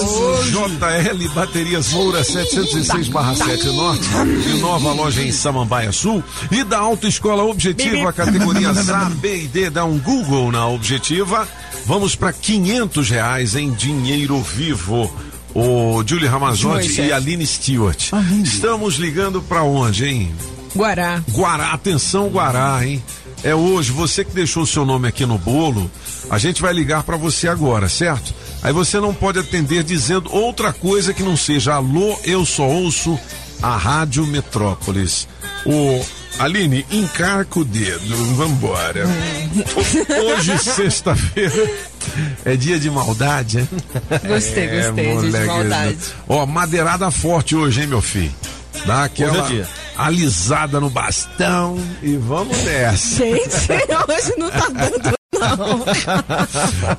[0.51, 4.07] JL Baterias Moura 706/7 Norte.
[4.47, 6.23] E nova loja em Samambaia Sul.
[6.51, 9.71] E da Autoescola Objetiva, categorias A, B e D.
[9.71, 11.49] Dá um Google na Objetiva.
[11.87, 15.11] Vamos para 500 reais em dinheiro vivo.
[15.55, 18.11] O Julie Ramazotti e Aline Stewart.
[18.45, 20.35] Estamos ligando para onde, hein?
[20.79, 21.21] Guará.
[21.33, 23.03] Guará, atenção Guará, hein?
[23.43, 25.91] É hoje, você que deixou o seu nome aqui no bolo,
[26.31, 28.33] a gente vai ligar para você agora, certo?
[28.63, 33.19] Aí você não pode atender dizendo outra coisa que não seja alô, eu só ouço
[33.61, 35.27] a Rádio Metrópolis.
[35.67, 36.01] O
[36.39, 39.05] Aline, encarca o dedo, vambora.
[40.37, 41.71] Hoje, sexta-feira,
[42.45, 43.69] é dia de maldade, hein?
[44.29, 45.99] Gostei, É, gostei, dia de maldade.
[46.29, 48.33] Ó, madeirada forte hoje, hein, meu filho?
[48.87, 49.69] Dá aquela é dia.
[49.97, 53.17] alisada no bastão e vamos nessa.
[53.17, 53.49] Gente,
[54.09, 55.85] hoje não tá dando, não.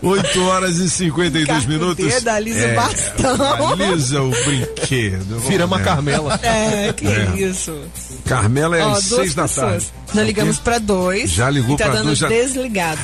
[0.02, 2.06] 8 horas e 52 Carca o minutos.
[2.06, 3.68] dedo, alisa o bastão.
[3.72, 5.40] Alisa o brinquedo.
[5.48, 5.96] Vira uma Vamos nessa.
[5.96, 6.40] Carmela.
[6.44, 7.36] É, que É.
[7.38, 7.76] isso.
[8.26, 9.88] Carmela é Ó, às duas 6 da tarde.
[10.14, 11.30] Nós ligamos pra dois.
[11.32, 13.00] Já ligou tá pra dando dois, já- desligado.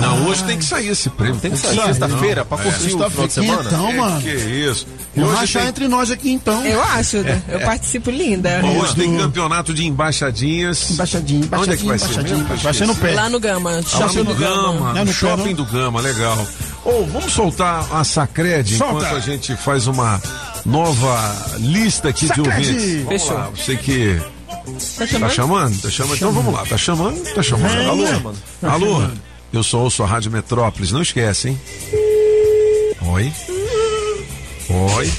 [0.00, 1.38] Não, hoje tem que sair esse prêmio.
[1.40, 3.62] Tem que sair sexta-feira pra curtir o final de semana.
[3.66, 4.20] Então, É, mano.
[4.22, 4.86] que isso.
[5.14, 6.64] E Vamos hoje rachar tem, entre nós aqui, então.
[6.64, 7.42] Eu acho, né?
[7.48, 8.60] eu participo linda.
[8.80, 10.90] hoje tem campeonato de embaixadinhas.
[10.90, 12.56] Embaixadinho, Onde é que vai ser embaixadinho, mesmo?
[12.56, 13.12] Vai ser no pé.
[13.14, 13.70] Lá no Gama.
[13.72, 14.57] Lá no Gama.
[14.62, 16.46] Gama, É no no shopping do Gama, legal.
[16.84, 18.94] Ou vamos soltar a Sacred Solta.
[18.94, 20.20] enquanto a gente faz uma
[20.64, 22.42] nova lista aqui Sacred.
[22.42, 23.04] de ouvintes.
[23.04, 23.36] Vamos Fechou.
[23.36, 24.20] lá, você que
[24.98, 25.32] Tá tá chamando?
[25.32, 26.16] chamando, tá chamando.
[26.16, 27.88] Então vamos lá, tá chamando, tá chamando.
[27.88, 28.34] Alô, mano.
[28.62, 29.02] alô.
[29.52, 31.60] Eu sou ouço a Rádio Metrópolis, não esquece, hein?
[33.02, 33.32] Oi.
[34.96, 35.12] Oi.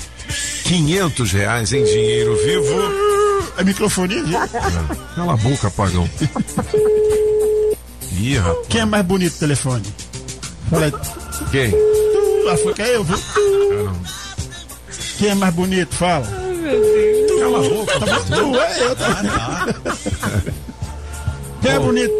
[0.65, 2.75] 500 reais em dinheiro vivo.
[3.57, 4.15] É microfone?
[5.15, 6.07] Cala a boca, apagão.
[8.19, 8.67] Ih, rapaz.
[8.69, 9.83] Quem é mais bonito no telefone?
[10.69, 10.93] Fala aí.
[11.51, 11.73] Quem?
[12.51, 13.17] Ah, foi que é eu, viu?
[13.17, 13.93] Ah.
[15.17, 15.95] Quem é mais bonito?
[15.95, 16.25] Fala.
[17.39, 17.99] Cala a boca.
[17.99, 18.95] Tá tu é eu.
[18.95, 19.65] Tá?
[21.61, 22.13] Quem é bonito?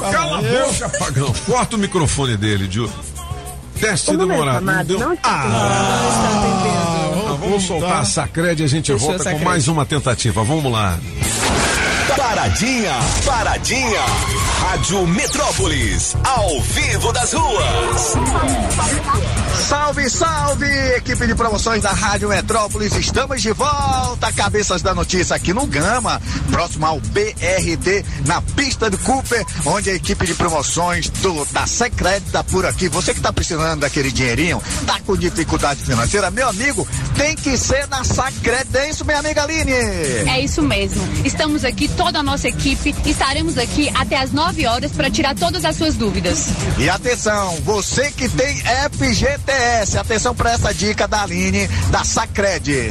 [0.00, 0.66] Fala Cala a eu.
[0.72, 1.34] boca, apagão.
[1.46, 2.90] Corta o microfone dele, Ju.
[3.80, 4.64] Teste O número demorado.
[4.64, 4.98] Não deu.
[4.98, 7.36] não Ah, Não está atendendo.
[7.38, 10.42] vamos soltar tá- a Sacred e a gente Fechou volta com mais uma tentativa.
[10.42, 10.98] Vamos lá.
[12.16, 12.92] Paradinha,
[13.24, 14.00] paradinha.
[14.68, 18.14] Rádio Metrópolis, ao vivo das ruas.
[19.68, 20.66] Salve, salve,
[20.96, 22.94] equipe de promoções da Rádio Metrópolis.
[22.94, 26.20] Estamos de volta, cabeças da notícia aqui no Gama,
[26.50, 32.24] próximo ao BRT, na pista do Cooper, onde a equipe de promoções do, da Secred
[32.30, 32.88] tá por aqui.
[32.88, 36.86] Você que tá precisando daquele dinheirinho, tá com dificuldade financeira, meu amigo,
[37.16, 39.72] tem que ser na Sacred, é isso, minha amiga Aline?
[39.72, 41.02] É isso mesmo.
[41.24, 45.64] Estamos aqui, toda a nossa equipe, estaremos aqui até as 9 horas para tirar todas
[45.64, 46.46] as suas dúvidas.
[46.78, 48.56] E atenção, você que tem
[48.90, 52.90] FGTS, atenção para essa dica da Aline, da Sacred.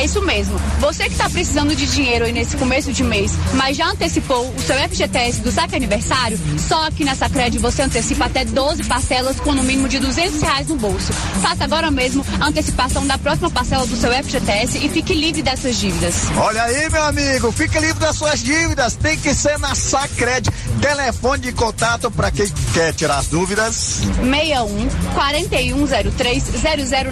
[0.00, 0.58] É isso mesmo.
[0.78, 4.62] Você que está precisando de dinheiro aí nesse começo de mês, mas já antecipou o
[4.62, 9.52] seu FGTS do saque aniversário, só aqui na Sacred você antecipa até 12 parcelas com
[9.52, 11.12] no mínimo de 200 reais no bolso.
[11.42, 15.76] Faça agora mesmo a antecipação da próxima parcela do seu FGTS e fique livre dessas
[15.76, 16.14] dívidas.
[16.34, 20.48] Olha aí, meu amigo, fique livre das suas dívidas, tem que ser na Sacred.
[20.80, 24.00] Telefone de contato para quem quer tirar as dúvidas.
[24.22, 26.44] 61 4103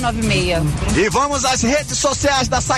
[0.01, 0.97] 0096.
[0.97, 2.78] E vamos às redes sociais da Sacred.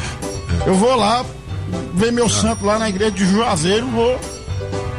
[0.65, 1.26] Eu vou lá,
[1.94, 4.19] ver meu santo lá na igreja de Juazeiro, vou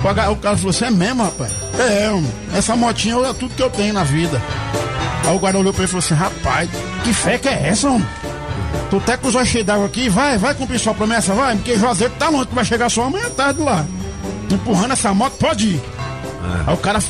[0.03, 0.31] pagar.
[0.31, 1.53] O cara falou, você é mesmo, rapaz?
[1.79, 2.33] É, mano.
[2.55, 4.41] essa motinha é tudo que eu tenho na vida.
[5.27, 6.69] Aí o guarda olhou pra ele e falou assim, rapaz,
[7.03, 8.07] que fé que é essa, mano?
[8.91, 11.77] Tu até com os olhos cheios d'água aqui, vai, vai cumprir sua promessa, vai, porque
[11.77, 13.85] Juazeiro tá longe, tu vai chegar só amanhã à tarde lá.
[14.51, 15.83] Empurrando essa moto, pode ir.
[16.67, 17.01] Aí o cara,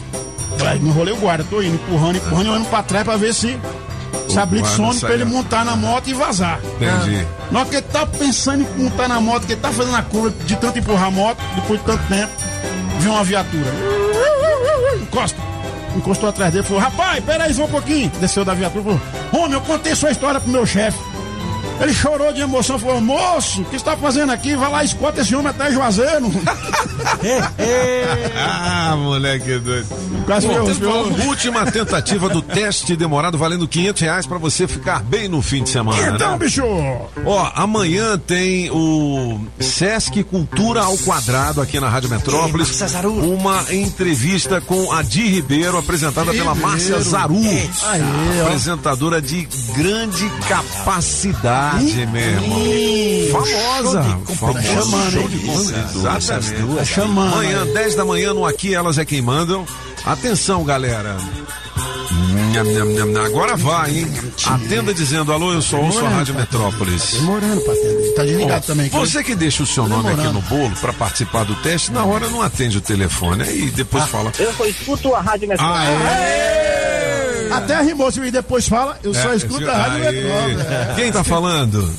[0.81, 3.59] me enrolei o guarda, tô indo, empurrando, empurrando, e olhando pra trás pra ver se,
[4.61, 6.61] guarda some pra ele montar na moto e vazar.
[6.77, 7.27] Entendi.
[7.51, 10.03] Na hora que ele tá pensando em montar na moto, que ele tá fazendo a
[10.03, 12.33] curva de tanto empurrar a moto, depois de tanto tempo,
[13.01, 13.71] viu uma viatura.
[15.03, 15.41] Encosta.
[15.97, 18.11] Encostou atrás dele e falou: Rapaz, peraí só um pouquinho.
[18.21, 19.01] Desceu da viatura e falou:
[19.33, 20.99] Homem, eu contei sua história pro meu chefe.
[21.81, 24.55] Ele chorou de emoção, falou: Moço, o que você tá fazendo aqui?
[24.57, 26.31] Vai lá e escota esse homem até Juazeiro.
[28.37, 29.87] ah, moleque doido.
[30.25, 35.43] Quase Bom, última tentativa do teste demorado valendo 500 reais pra você ficar bem no
[35.43, 36.15] fim de semana.
[36.15, 36.39] Então, né?
[36.39, 36.63] bicho.
[37.25, 42.81] Ó, amanhã tem o Sesc Cultura ao Quadrado aqui na Rádio Metrópolis.
[43.23, 46.69] Uma entrevista com a Di Ribeiro, apresentada pela Ribeiro.
[46.69, 47.35] Márcia Zaru.
[47.35, 48.47] Ó.
[48.47, 49.47] apresentadora de
[49.77, 51.64] grande capacidade,
[52.07, 52.61] meu irmão.
[53.33, 54.03] Famosa.
[54.37, 54.63] Famosa.
[54.63, 55.95] Chamando.
[55.95, 56.77] Exatamente.
[56.77, 57.75] Tá chamando, Amanhã, aí.
[57.75, 59.67] 10 da manhã, no Aqui Elas é Quem Mandam.
[60.05, 61.17] Atenção, galera.
[63.27, 64.07] Agora vai, hein?
[64.47, 67.13] Atenda dizendo, alô, eu sou ouço a Rádio Metrópolis.
[67.15, 68.15] Demorando pra atender.
[68.15, 68.89] Tá desligado Ó, também.
[68.91, 72.29] Você que deixa o seu nome aqui no bolo para participar do teste, na hora
[72.29, 73.43] não atende o telefone.
[73.43, 74.33] Aí depois fala.
[74.39, 76.74] Eu só escuto a Rádio Metrópolis.
[77.57, 80.05] Até rimou, se depois fala, eu só É, escuto a Rádio.
[80.13, 80.55] Metrópole.
[80.63, 80.93] É.
[80.97, 81.93] Quem tá falando?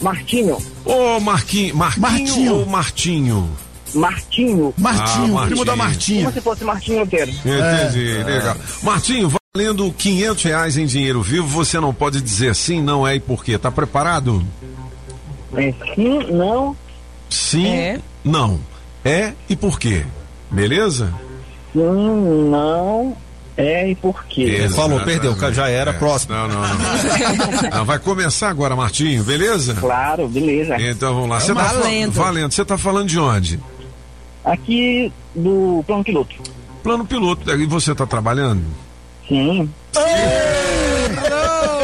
[0.00, 0.58] Martinho.
[0.84, 1.76] Ô, Marquinho.
[1.76, 2.54] Marquinho Martinho.
[2.56, 3.50] ou Martinho?
[3.94, 4.74] Martinho.
[4.78, 6.22] Martinho, Ah, primo da Martinha.
[6.24, 7.30] Como se fosse Martinho inteiro.
[7.30, 8.24] Entendi, É.
[8.24, 8.56] legal.
[8.82, 13.20] Martinho, valendo 500 reais em dinheiro vivo, você não pode dizer sim, não é e
[13.20, 13.58] por quê?
[13.58, 14.42] Tá preparado?
[15.54, 16.74] É, sim, não.
[17.28, 18.00] Sim, É.
[18.24, 18.58] não.
[19.04, 20.04] É e por quê?
[20.50, 21.12] Beleza?
[21.72, 23.16] Sim, não.
[23.56, 24.66] É, e por quê?
[24.74, 26.34] Falou, perdeu, já era, próximo.
[26.34, 27.70] Não, não, não.
[27.78, 29.74] Não, vai começar agora, Martinho, beleza?
[29.74, 30.76] Claro, beleza.
[30.80, 31.40] Então vamos lá.
[31.40, 32.12] Você tá Valendo.
[32.12, 32.52] valendo.
[32.52, 33.60] Você tá falando de onde?
[34.44, 36.34] Aqui do plano piloto.
[36.82, 37.50] Plano piloto.
[37.50, 38.62] E você tá trabalhando?
[39.28, 39.68] Sim.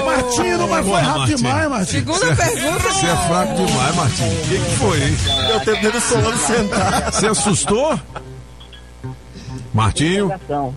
[0.05, 1.37] Martinho, mas foi rápido Martinho.
[1.37, 1.87] demais, Martinho.
[2.17, 2.81] Segunda pergunta.
[2.93, 4.33] Você é fraco demais, Martinho.
[4.33, 5.17] O que, que foi, hein?
[5.51, 7.13] Eu tenho dedo solando sentar.
[7.13, 8.01] Você assustou?
[9.79, 10.33] Martinho?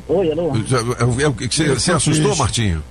[0.08, 0.52] Oi, alô?
[0.56, 1.06] É- é
[1.48, 2.84] que Você você assustou, Martinho?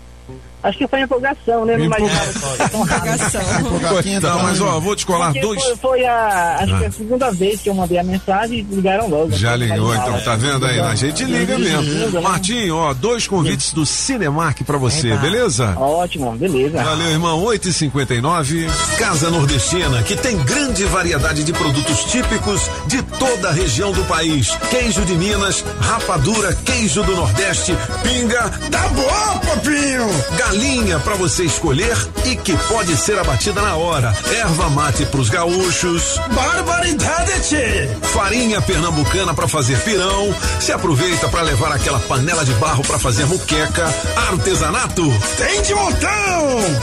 [0.62, 1.76] Acho que foi empolgação, né?
[1.76, 4.20] Não tão rápido.
[4.20, 5.62] Não, mas ó, vou te colar Porque dois.
[5.62, 6.88] Foi, foi a, acho que Ah.
[6.88, 9.30] a segunda vez que eu mandei a mensagem e ligaram logo.
[9.32, 10.78] Já ligou, então, tá vendo aí?
[10.80, 12.20] A gente liga mesmo.
[12.22, 15.74] Martinho, ó, dois convites do Cinemark pra você, beleza?
[15.78, 16.82] Ótimo, beleza.
[16.82, 17.42] Valeu, irmão.
[17.44, 18.68] 8h59.
[18.98, 24.50] Casa Nordestina, que tem grande variedade de produtos típicos de toda a região do país.
[24.70, 28.50] Queijo de Minas, rapadura, queijo do Nordeste, pinga.
[28.70, 30.06] Tá bom, papinho!
[30.50, 34.12] Galinha pra você escolher e que pode ser abatida na hora.
[34.36, 36.18] Erva mate pros gaúchos.
[36.34, 37.88] Barbaridade!
[38.12, 40.34] Farinha pernambucana pra fazer pirão.
[40.58, 43.94] Se aproveita pra levar aquela panela de barro pra fazer muqueca.
[44.28, 45.04] Artesanato.
[45.38, 46.10] Tem de montão!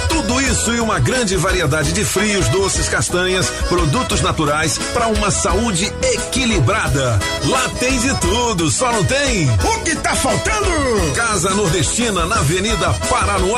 [0.07, 5.91] Tudo isso e uma grande variedade de frios, doces, castanhas, produtos naturais para uma saúde
[6.01, 7.19] equilibrada.
[7.43, 9.49] Lá tem de tudo, só não tem.
[9.49, 11.11] O que tá faltando?
[11.15, 13.56] Casa Nordestina na Avenida Paranoá.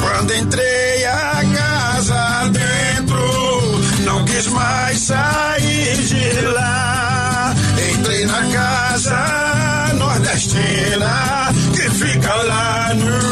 [0.00, 7.54] Quando entrei a casa dentro, não quis mais sair de lá.
[7.94, 13.25] Entrei na casa nordestina, que fica lá no.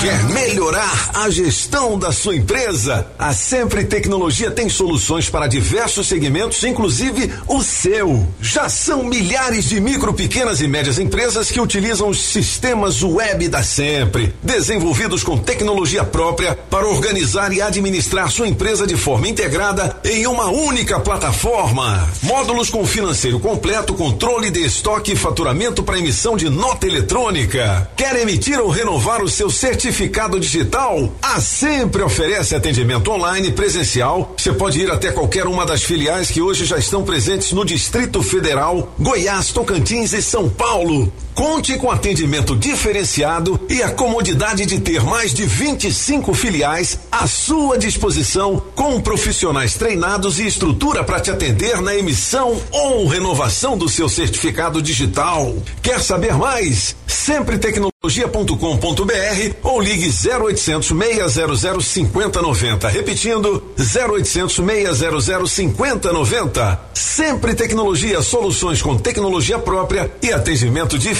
[0.00, 3.06] Quer melhorar a gestão da sua empresa?
[3.18, 8.26] A Sempre Tecnologia tem soluções para diversos segmentos, inclusive o seu.
[8.40, 13.62] Já são milhares de micro, pequenas e médias empresas que utilizam os sistemas web da
[13.62, 20.26] Sempre, desenvolvidos com tecnologia própria para organizar e administrar sua empresa de forma integrada em
[20.26, 22.08] uma única plataforma.
[22.22, 27.86] Módulos com financeiro completo, controle de estoque e faturamento para emissão de nota eletrônica.
[27.94, 29.89] Quer emitir ou renovar o seu certificado
[30.38, 31.12] digital?
[31.20, 34.34] A Sempre oferece atendimento online presencial.
[34.36, 38.22] Você pode ir até qualquer uma das filiais que hoje já estão presentes no Distrito
[38.22, 41.12] Federal, Goiás, Tocantins e São Paulo.
[41.34, 47.78] Conte com atendimento diferenciado e a comodidade de ter mais de 25 filiais à sua
[47.78, 54.08] disposição, com profissionais treinados e estrutura para te atender na emissão ou renovação do seu
[54.08, 55.54] certificado digital.
[55.82, 56.96] Quer saber mais?
[57.06, 62.88] Sempre tecnologia.com.br ou ligue 0800 600 5090.
[62.88, 66.80] Repetindo, 0800 600 5090.
[66.94, 71.19] Sempre Tecnologia, soluções com tecnologia própria e atendimento diferenciado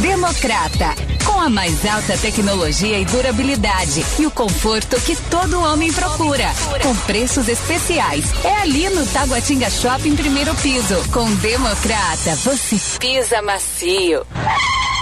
[0.00, 0.94] Democrata,
[1.24, 6.50] com a mais alta tecnologia e durabilidade e o conforto que todo homem procura,
[6.82, 8.24] com preços especiais.
[8.44, 10.96] É ali no Taguatinga Shopping, primeiro piso.
[11.12, 14.26] Com Democrata, você pisa macio.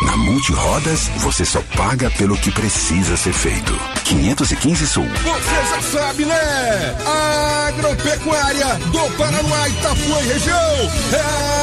[0.04, 3.78] Na Multirodas, você só paga pelo que precisa ser feito.
[4.04, 5.06] 515 Sul.
[5.08, 6.96] Você já sabe, né?
[7.68, 10.90] Agropecuária do Paraná, Itapuã e região.
[11.12, 11.62] É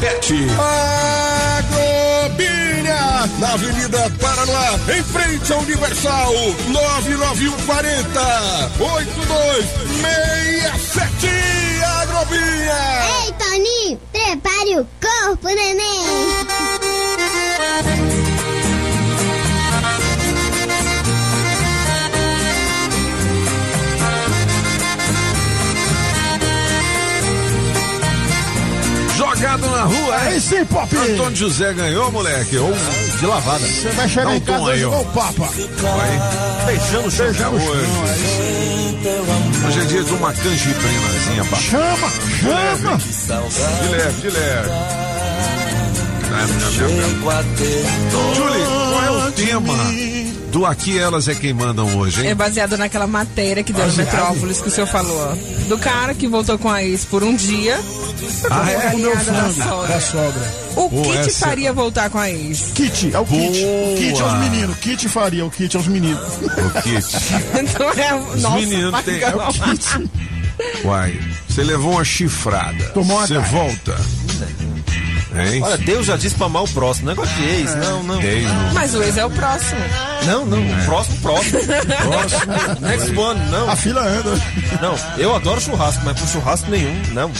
[0.00, 0.32] PET.
[1.58, 6.32] Agrobinha, na Avenida Paraná, em frente ao Universal,
[6.68, 11.26] 99140 8267
[12.02, 12.78] Agrobinha.
[13.24, 16.04] Ei, Toninho, prepare o corpo, neném.
[29.44, 30.28] Jogado na rua, é?
[30.28, 30.96] Aí sim, Pop.
[30.96, 32.56] Antônio José ganhou, moleque.
[32.56, 32.72] Ou
[33.18, 33.58] de lavada.
[33.58, 35.44] Você vai chegar um em casa hoje o Papa.
[35.44, 36.64] Vai.
[36.64, 37.26] Beijando o chão.
[37.26, 37.86] Beijando o chão, Hoje.
[39.66, 41.60] Hoje é dia de uma canjibrinazinha bacana.
[41.60, 42.10] Chama,
[42.40, 42.96] chama.
[43.82, 44.70] De leve, de leve.
[44.70, 45.13] A ter.
[48.34, 49.74] Julie, qual é o tema
[50.50, 52.28] do Aqui Elas é Quem Mandam hoje, hein?
[52.30, 54.12] É baseado naquela matéria que deu no Baseado?
[54.14, 55.36] Metrópolis que o senhor falou.
[55.68, 57.78] Do cara que voltou com a ex por um dia.
[58.50, 58.94] Ah, é?
[58.94, 59.88] O meu da sogra.
[59.88, 60.54] da sogra.
[60.76, 62.72] O Pô, te essa- faria voltar com a ex?
[62.74, 63.60] Kit, é o kit.
[63.60, 63.96] Boa.
[63.96, 64.76] Kit é os meninos.
[64.78, 66.20] Kit faria, o kit é os meninos.
[66.20, 67.06] O kit.
[67.60, 69.40] Então é o Os nosso meninos pagão.
[69.42, 70.10] É o kit.
[70.84, 72.84] Uai, você levou uma chifrada.
[72.90, 73.96] Tomou uma Você volta.
[75.36, 75.62] Hein?
[75.62, 77.08] Olha, Deus já disse pra amar o próximo.
[77.08, 78.22] Negócio de ex, não, não.
[78.22, 78.72] Ex, não.
[78.72, 79.80] Mas o ex é o próximo.
[80.26, 81.60] Não, não, o próximo, próximo.
[81.60, 82.52] Próximo.
[82.80, 83.70] Next one, não.
[83.70, 84.30] A fila anda.
[84.80, 87.30] Não, eu adoro churrasco, mas pro churrasco nenhum, não.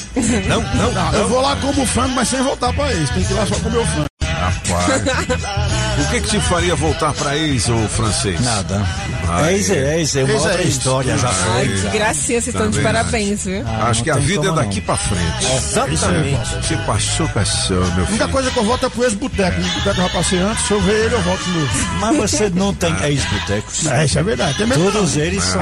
[0.49, 1.13] Não, não, Não, não.
[1.15, 3.11] eu vou lá como frango, mas sem voltar pra ex.
[3.11, 4.07] Tem que ir lá só comer o frango.
[4.23, 5.75] Rapaz.
[6.01, 8.41] o que que te faria voltar pra ex, ô francês?
[8.41, 8.85] Nada.
[9.29, 10.69] Ai, Ex é ex, é uma Ex é outra ex.
[10.77, 11.53] história, já foi.
[11.53, 13.65] Ai, que gracinha, vocês estão de parabéns, viu?
[13.67, 14.85] Ah, Acho não que a vida é daqui não.
[14.87, 15.47] pra frente.
[15.57, 16.67] Exatamente.
[16.67, 18.29] Se passou, passou, meu A única filho.
[18.29, 19.61] coisa que eu volto é pro ex-boteco.
[19.61, 21.89] O boteco eu já passei antes, se eu ver ele, eu volto novo.
[22.01, 23.87] Mas você não tem ex-botecos.
[23.87, 24.59] É, isso é verdade.
[24.59, 25.61] Tem mesmo Todos eles são.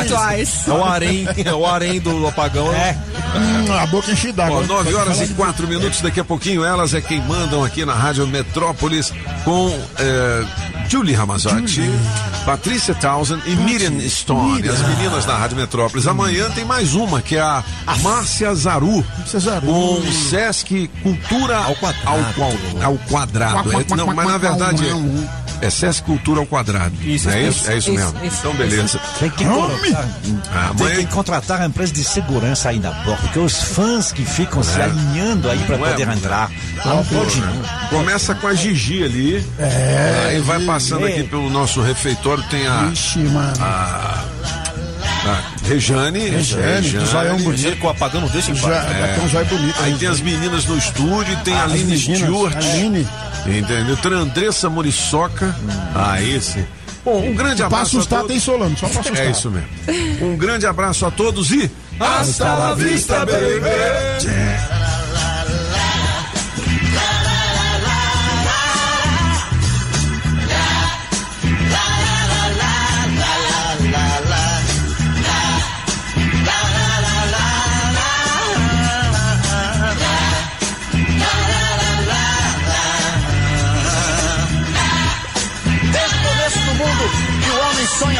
[0.00, 0.68] Atuais.
[0.68, 2.72] É o harém, é o harém do apagão.
[2.72, 2.96] É.
[3.36, 4.66] hum, a boca enchida Ó, d'água.
[4.66, 8.26] 9 horas e 4 minutos, daqui a pouquinho elas é quem mandam aqui na Rádio
[8.26, 9.12] Metrópolis
[9.46, 9.68] com
[10.00, 10.44] eh,
[10.88, 11.80] Julie Ramazotti,
[12.44, 16.04] Patrícia Townsend e Miriam Stone, as meninas da Rádio Metrópolis.
[16.08, 17.62] Amanhã tem mais uma, que é a
[18.02, 19.04] Márcia Zaru,
[19.38, 19.64] Zaru.
[19.66, 22.08] com Sesc Cultura ao quadrado.
[22.08, 22.52] Ao, qual-
[22.82, 23.72] ao quadrado.
[23.72, 24.82] É, não, mas na verdade
[25.60, 26.94] é, é Sesc Cultura ao quadrado.
[27.02, 28.24] Isso, é isso, isso, é isso, isso, mesmo.
[28.26, 29.00] isso, então, beleza.
[29.18, 30.08] Tem que, contratar,
[30.52, 34.24] Ah, tem que contratar a empresa de segurança aí na porta, porque os fãs que
[34.24, 34.84] ficam se É.
[34.84, 36.18] alinhando aí pra Não é, poder mano?
[36.18, 36.50] entrar.
[36.84, 37.88] Não pode não.
[37.90, 39.46] Começa com a Gigi ali.
[39.58, 42.90] É, Aí vai passando aqui pelo nosso refeitório, tem a.
[42.92, 43.54] Ixi, mano.
[43.60, 44.24] a,
[45.26, 46.30] a Rejane.
[46.30, 47.76] Rejane, do zoião bonito.
[47.78, 48.90] Com o apagão não deixa em Já, paz.
[48.96, 49.14] é.
[49.14, 49.82] tem um bonito.
[49.82, 52.56] Aí tem as meninas no estúdio, tem a As Aline meninas, Stewart.
[52.56, 53.08] Aline.
[53.46, 53.96] Entendeu?
[53.96, 55.54] Tem a Andressa Muriçoca.
[55.94, 56.64] Ah, esse.
[57.04, 57.96] Bom, um grande Pra abraço.
[57.98, 58.32] assustar a todos.
[58.34, 59.26] tem Solano, só pra assustar.
[59.26, 59.68] É isso mesmo.
[60.22, 61.70] Um grande abraço a todos e.
[62.00, 63.60] Hasta la vista, baby!
[64.20, 64.85] Desde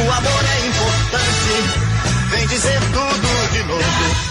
[0.00, 1.54] O amor é importante.
[2.30, 4.30] Vem dizer tudo de novo.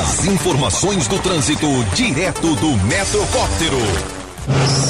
[0.00, 4.13] As informações do trânsito direto do Metrocóptero.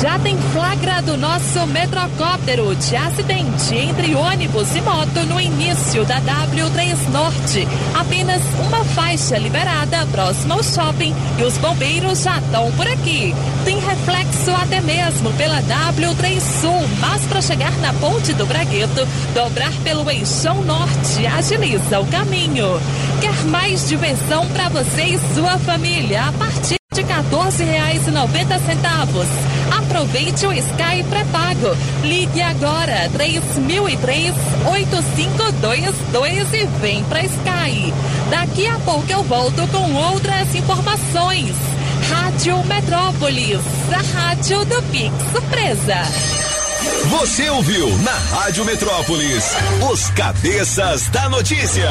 [0.00, 6.20] Já tem flagra do nosso metrocóptero de acidente entre ônibus e moto no início da
[6.20, 7.68] W3 Norte.
[7.94, 13.34] Apenas uma faixa liberada próxima ao shopping e os bombeiros já estão por aqui.
[13.64, 19.72] Tem reflexo até mesmo pela W3 Sul, mas para chegar na ponte do Bragueto, dobrar
[19.84, 22.80] pelo eixão norte agiliza o caminho.
[23.20, 29.26] Quer mais diversão para você e sua família a partir de R$ 14,90.
[29.78, 31.76] Aproveite o Sky pré-pago.
[32.04, 34.32] Ligue agora 3003
[34.66, 37.92] 8522 e vem pra Sky.
[38.30, 41.54] Daqui a pouco eu volto com outras informações.
[42.08, 43.60] Rádio Metrópolis,
[43.92, 46.02] a rádio do Pix Surpresa.
[47.08, 49.44] Você ouviu na Rádio Metrópolis
[49.90, 51.90] os cabeças da notícia.